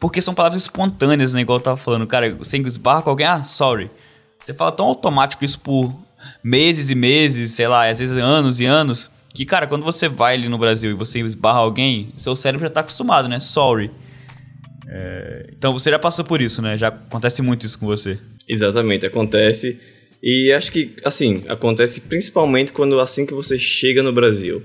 Porque 0.00 0.22
são 0.22 0.32
palavras 0.32 0.62
espontâneas, 0.62 1.34
né? 1.34 1.42
Igual 1.42 1.58
eu 1.58 1.62
tava 1.62 1.76
falando. 1.76 2.06
Cara, 2.06 2.34
você 2.34 2.56
esbarra 2.56 3.02
com 3.02 3.10
alguém, 3.10 3.26
ah, 3.26 3.44
sorry. 3.44 3.90
Você 4.40 4.54
fala 4.54 4.72
tão 4.72 4.86
automático 4.86 5.44
isso 5.44 5.60
por 5.60 5.92
meses 6.42 6.88
e 6.88 6.94
meses, 6.94 7.52
sei 7.52 7.68
lá, 7.68 7.88
às 7.88 7.98
vezes 7.98 8.16
anos 8.16 8.58
e 8.58 8.64
anos, 8.64 9.10
que, 9.34 9.44
cara, 9.44 9.66
quando 9.66 9.84
você 9.84 10.08
vai 10.08 10.34
ali 10.34 10.48
no 10.48 10.58
Brasil 10.58 10.90
e 10.90 10.94
você 10.94 11.20
esbarra 11.20 11.58
alguém, 11.58 12.12
seu 12.16 12.34
cérebro 12.34 12.66
já 12.66 12.72
tá 12.72 12.80
acostumado, 12.80 13.28
né? 13.28 13.38
Sorry. 13.38 13.90
É, 14.94 15.46
então 15.56 15.72
você 15.72 15.90
já 15.90 15.98
passou 15.98 16.22
por 16.22 16.42
isso, 16.42 16.60
né? 16.60 16.76
Já 16.76 16.88
acontece 16.88 17.40
muito 17.40 17.64
isso 17.64 17.78
com 17.78 17.86
você. 17.86 18.18
Exatamente, 18.46 19.06
acontece. 19.06 19.78
E 20.22 20.52
acho 20.52 20.70
que, 20.70 20.92
assim, 21.02 21.42
acontece 21.48 22.02
principalmente 22.02 22.72
quando 22.72 23.00
assim 23.00 23.24
que 23.24 23.32
você 23.32 23.58
chega 23.58 24.02
no 24.02 24.12
Brasil. 24.12 24.62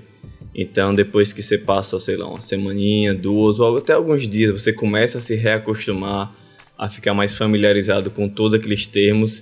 Então, 0.54 0.94
depois 0.94 1.32
que 1.32 1.42
você 1.42 1.56
passa, 1.56 1.98
sei 1.98 2.16
lá, 2.16 2.28
uma 2.28 2.40
semaninha, 2.42 3.14
duas 3.14 3.58
ou 3.58 3.78
até 3.78 3.94
alguns 3.94 4.28
dias, 4.28 4.50
você 4.60 4.72
começa 4.72 5.18
a 5.18 5.20
se 5.20 5.34
reacostumar, 5.34 6.34
a 6.76 6.90
ficar 6.90 7.14
mais 7.14 7.34
familiarizado 7.34 8.10
com 8.10 8.28
todos 8.28 8.58
aqueles 8.58 8.84
termos. 8.84 9.40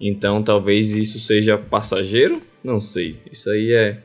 Então, 0.00 0.42
talvez 0.42 0.92
isso 0.92 1.18
seja 1.18 1.58
passageiro? 1.58 2.40
Não 2.62 2.80
sei. 2.80 3.16
Isso 3.32 3.50
aí 3.50 3.72
é 3.72 3.98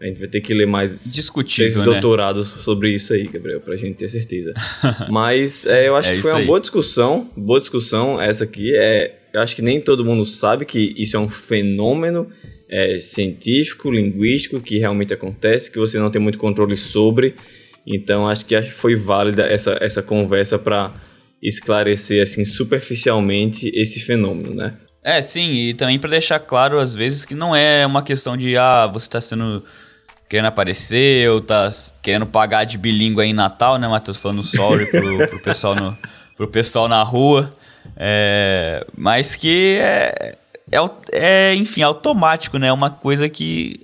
a 0.00 0.04
gente 0.06 0.18
vai 0.18 0.28
ter 0.28 0.40
que 0.40 0.52
ler 0.52 0.66
mais 0.66 1.12
Discutível, 1.14 1.78
né? 1.78 1.84
doutorados 1.84 2.48
sobre 2.48 2.90
isso 2.90 3.14
aí, 3.14 3.24
Gabriel, 3.24 3.60
pra 3.60 3.76
gente 3.76 3.96
ter 3.96 4.08
certeza. 4.08 4.52
Mas 5.10 5.64
é, 5.64 5.88
eu 5.88 5.96
acho 5.96 6.10
é 6.10 6.16
que 6.16 6.22
foi 6.22 6.32
uma 6.32 6.40
aí. 6.40 6.46
boa 6.46 6.60
discussão. 6.60 7.30
Boa 7.36 7.58
discussão 7.58 8.20
essa 8.20 8.44
aqui. 8.44 8.74
É, 8.74 9.18
eu 9.32 9.40
acho 9.40 9.56
que 9.56 9.62
nem 9.62 9.80
todo 9.80 10.04
mundo 10.04 10.24
sabe 10.24 10.64
que 10.66 10.94
isso 10.98 11.16
é 11.16 11.20
um 11.20 11.28
fenômeno 11.28 12.28
é, 12.68 13.00
científico, 13.00 13.90
linguístico, 13.90 14.60
que 14.60 14.78
realmente 14.78 15.14
acontece, 15.14 15.70
que 15.70 15.78
você 15.78 15.98
não 15.98 16.10
tem 16.10 16.20
muito 16.20 16.38
controle 16.38 16.76
sobre. 16.76 17.34
Então 17.86 18.28
acho 18.28 18.44
que 18.44 18.60
foi 18.62 18.96
válida 18.96 19.46
essa, 19.46 19.78
essa 19.80 20.02
conversa 20.02 20.58
para 20.58 20.92
esclarecer 21.42 22.22
assim 22.22 22.44
superficialmente 22.44 23.70
esse 23.74 24.00
fenômeno, 24.00 24.54
né? 24.54 24.76
É, 25.02 25.22
sim, 25.22 25.68
e 25.68 25.72
também 25.72 25.98
para 25.98 26.10
deixar 26.10 26.40
claro 26.40 26.80
às 26.80 26.94
vezes 26.94 27.24
que 27.24 27.34
não 27.34 27.54
é 27.54 27.86
uma 27.86 28.02
questão 28.02 28.36
de 28.36 28.56
ah, 28.56 28.90
você 28.92 29.06
está 29.06 29.20
sendo 29.20 29.62
querendo 30.28 30.46
aparecer 30.46 31.28
ou 31.30 31.40
tá 31.40 31.68
querendo 32.02 32.26
pagar 32.26 32.64
de 32.64 32.78
bilíngue 32.78 33.22
aí 33.22 33.30
em 33.30 33.34
Natal, 33.34 33.78
né, 33.78 33.86
Matheus? 33.86 34.16
Falando 34.16 34.42
sorry 34.42 34.86
pro, 34.86 35.18
pro, 35.28 35.40
pessoal, 35.40 35.74
no, 35.74 35.96
pro 36.36 36.48
pessoal 36.48 36.88
na 36.88 37.02
rua. 37.02 37.48
É, 37.96 38.84
mas 38.96 39.36
que 39.36 39.78
é, 39.80 40.36
é, 40.70 40.78
é, 41.12 41.54
enfim, 41.54 41.82
automático, 41.82 42.58
né? 42.58 42.68
É 42.68 42.72
uma 42.72 42.90
coisa 42.90 43.28
que 43.28 43.80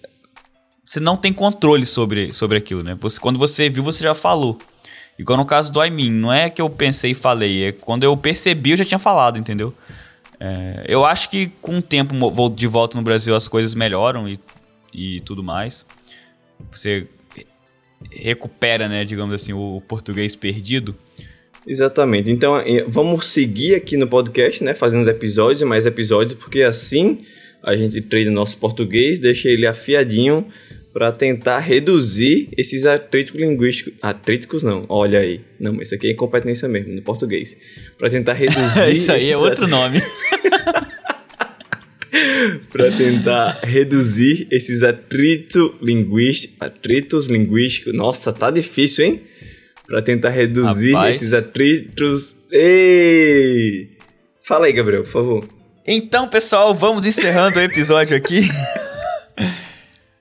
você 0.84 0.98
não 0.98 1.16
tem 1.16 1.32
controle 1.32 1.86
sobre, 1.86 2.32
sobre 2.32 2.58
aquilo, 2.58 2.82
né? 2.82 2.96
Você, 3.00 3.18
quando 3.18 3.38
você 3.38 3.68
viu, 3.68 3.82
você 3.82 4.02
já 4.02 4.14
falou. 4.14 4.58
Igual 5.18 5.38
no 5.38 5.44
caso 5.44 5.72
do 5.72 5.84
I 5.84 5.90
mean, 5.90 6.10
não 6.10 6.32
é 6.32 6.50
que 6.50 6.60
eu 6.60 6.68
pensei 6.68 7.12
e 7.12 7.14
falei, 7.14 7.68
é 7.68 7.72
quando 7.72 8.02
eu 8.02 8.16
percebi, 8.16 8.70
eu 8.70 8.76
já 8.76 8.84
tinha 8.84 8.98
falado, 8.98 9.38
entendeu? 9.38 9.72
É, 10.40 10.84
eu 10.88 11.04
acho 11.04 11.30
que 11.30 11.52
com 11.60 11.78
o 11.78 11.82
tempo 11.82 12.48
de 12.48 12.66
volta 12.66 12.96
no 12.96 13.04
Brasil 13.04 13.36
as 13.36 13.46
coisas 13.46 13.74
melhoram 13.74 14.28
e, 14.28 14.40
e 14.92 15.20
tudo 15.20 15.42
mais 15.42 15.84
você 16.70 17.06
recupera, 18.10 18.88
né, 18.88 19.04
digamos 19.04 19.34
assim, 19.34 19.52
o 19.52 19.80
português 19.88 20.36
perdido. 20.36 20.94
Exatamente. 21.66 22.30
Então, 22.30 22.54
vamos 22.88 23.26
seguir 23.26 23.74
aqui 23.74 23.96
no 23.96 24.08
podcast, 24.08 24.62
né, 24.64 24.74
fazendo 24.74 25.08
episódios 25.08 25.62
e 25.62 25.64
mais 25.64 25.86
episódios, 25.86 26.34
porque 26.34 26.62
assim 26.62 27.20
a 27.62 27.76
gente 27.76 28.00
treina 28.00 28.30
nosso 28.30 28.56
português, 28.56 29.18
deixa 29.18 29.48
ele 29.48 29.66
afiadinho 29.66 30.46
para 30.92 31.10
tentar 31.10 31.58
reduzir 31.60 32.48
esses 32.56 32.84
atritos 32.84 33.34
linguísticos. 33.34 33.94
Atríticos 34.02 34.62
não, 34.62 34.84
olha 34.88 35.20
aí. 35.20 35.40
Não, 35.58 35.80
isso 35.80 35.94
aqui 35.94 36.08
é 36.08 36.10
incompetência 36.10 36.68
mesmo, 36.68 36.92
no 36.92 37.02
português. 37.02 37.56
Para 37.96 38.10
tentar 38.10 38.34
reduzir. 38.34 38.92
isso 38.92 39.10
aí 39.10 39.30
é 39.30 39.36
outro 39.36 39.66
nome. 39.66 40.02
para 42.70 42.90
tentar 42.90 43.58
reduzir 43.62 44.46
esses 44.50 44.82
atritos 44.82 45.72
linguísticos, 45.80 46.56
atritos 46.60 47.26
linguísticos. 47.26 47.94
Nossa, 47.94 48.32
tá 48.32 48.50
difícil, 48.50 49.04
hein? 49.04 49.22
Para 49.86 50.02
tentar 50.02 50.30
reduzir 50.30 50.92
Rapaz. 50.92 51.16
esses 51.16 51.32
atritos. 51.32 52.34
Ei! 52.50 53.90
Fala 54.44 54.66
aí, 54.66 54.72
Gabriel, 54.72 55.04
por 55.04 55.12
favor. 55.12 55.48
Então, 55.86 56.28
pessoal, 56.28 56.74
vamos 56.74 57.06
encerrando 57.06 57.58
o 57.58 57.62
episódio 57.62 58.16
aqui. 58.16 58.48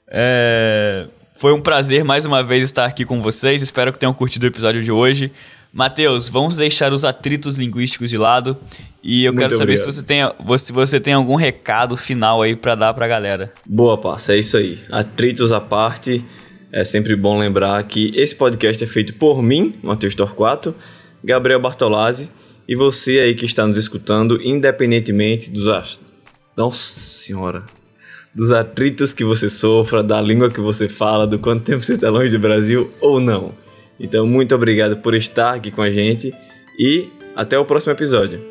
é... 0.07 1.07
Foi 1.35 1.53
um 1.53 1.61
prazer 1.61 2.03
mais 2.03 2.25
uma 2.27 2.43
vez 2.43 2.63
estar 2.63 2.85
aqui 2.85 3.03
com 3.03 3.19
vocês. 3.19 3.63
Espero 3.63 3.91
que 3.91 3.97
tenham 3.97 4.13
curtido 4.13 4.43
o 4.43 4.47
episódio 4.47 4.83
de 4.83 4.91
hoje. 4.91 5.31
Matheus, 5.73 6.27
vamos 6.27 6.57
deixar 6.57 6.91
os 6.91 7.05
atritos 7.05 7.57
linguísticos 7.57 8.09
de 8.09 8.17
lado 8.17 8.57
e 9.01 9.23
eu 9.23 9.31
Muito 9.31 9.43
quero 9.43 9.57
saber 9.57 9.77
se 9.77 9.85
você, 9.85 10.03
tem, 10.03 10.21
se 10.59 10.73
você 10.73 10.99
tem 10.99 11.13
algum 11.13 11.35
recado 11.35 11.95
final 11.95 12.41
aí 12.41 12.57
para 12.57 12.75
dar 12.75 12.93
pra 12.93 13.07
galera. 13.07 13.53
Boa, 13.65 13.97
parça, 13.97 14.33
é 14.33 14.39
isso 14.39 14.57
aí. 14.57 14.77
Atritos 14.91 15.53
à 15.53 15.61
parte, 15.61 16.25
é 16.73 16.83
sempre 16.83 17.15
bom 17.15 17.39
lembrar 17.39 17.81
que 17.83 18.11
esse 18.13 18.35
podcast 18.35 18.83
é 18.83 18.87
feito 18.87 19.13
por 19.13 19.41
mim, 19.41 19.73
Matheus 19.81 20.13
Torquato, 20.13 20.75
Gabriel 21.23 21.61
Bartolazzi 21.61 22.29
e 22.67 22.75
você 22.75 23.19
aí 23.19 23.33
que 23.33 23.45
está 23.45 23.65
nos 23.65 23.77
escutando, 23.77 24.41
independentemente 24.41 25.49
dos. 25.49 26.01
Nossa 26.57 26.99
Senhora! 26.99 27.63
Dos 28.35 28.51
atritos 28.51 29.13
que 29.13 29.23
você 29.23 29.49
sofra, 29.49 30.03
da 30.03 30.19
língua 30.19 30.49
que 30.49 30.59
você 30.59 30.87
fala, 30.87 31.25
do 31.25 31.39
quanto 31.39 31.63
tempo 31.63 31.81
você 31.81 31.93
está 31.93 32.09
longe 32.09 32.31
do 32.31 32.39
Brasil 32.39 32.91
ou 32.99 33.21
não. 33.21 33.53
Então, 34.01 34.25
muito 34.25 34.55
obrigado 34.55 34.97
por 34.97 35.13
estar 35.13 35.53
aqui 35.53 35.69
com 35.69 35.81
a 35.81 35.89
gente 35.89 36.33
e 36.77 37.07
até 37.35 37.57
o 37.57 37.63
próximo 37.63 37.93
episódio. 37.93 38.41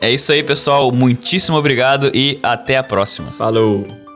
É 0.00 0.10
isso 0.10 0.32
aí, 0.32 0.42
pessoal. 0.42 0.90
Muitíssimo 0.92 1.58
obrigado 1.58 2.10
e 2.14 2.38
até 2.42 2.78
a 2.78 2.82
próxima. 2.82 3.30
Falou! 3.30 4.09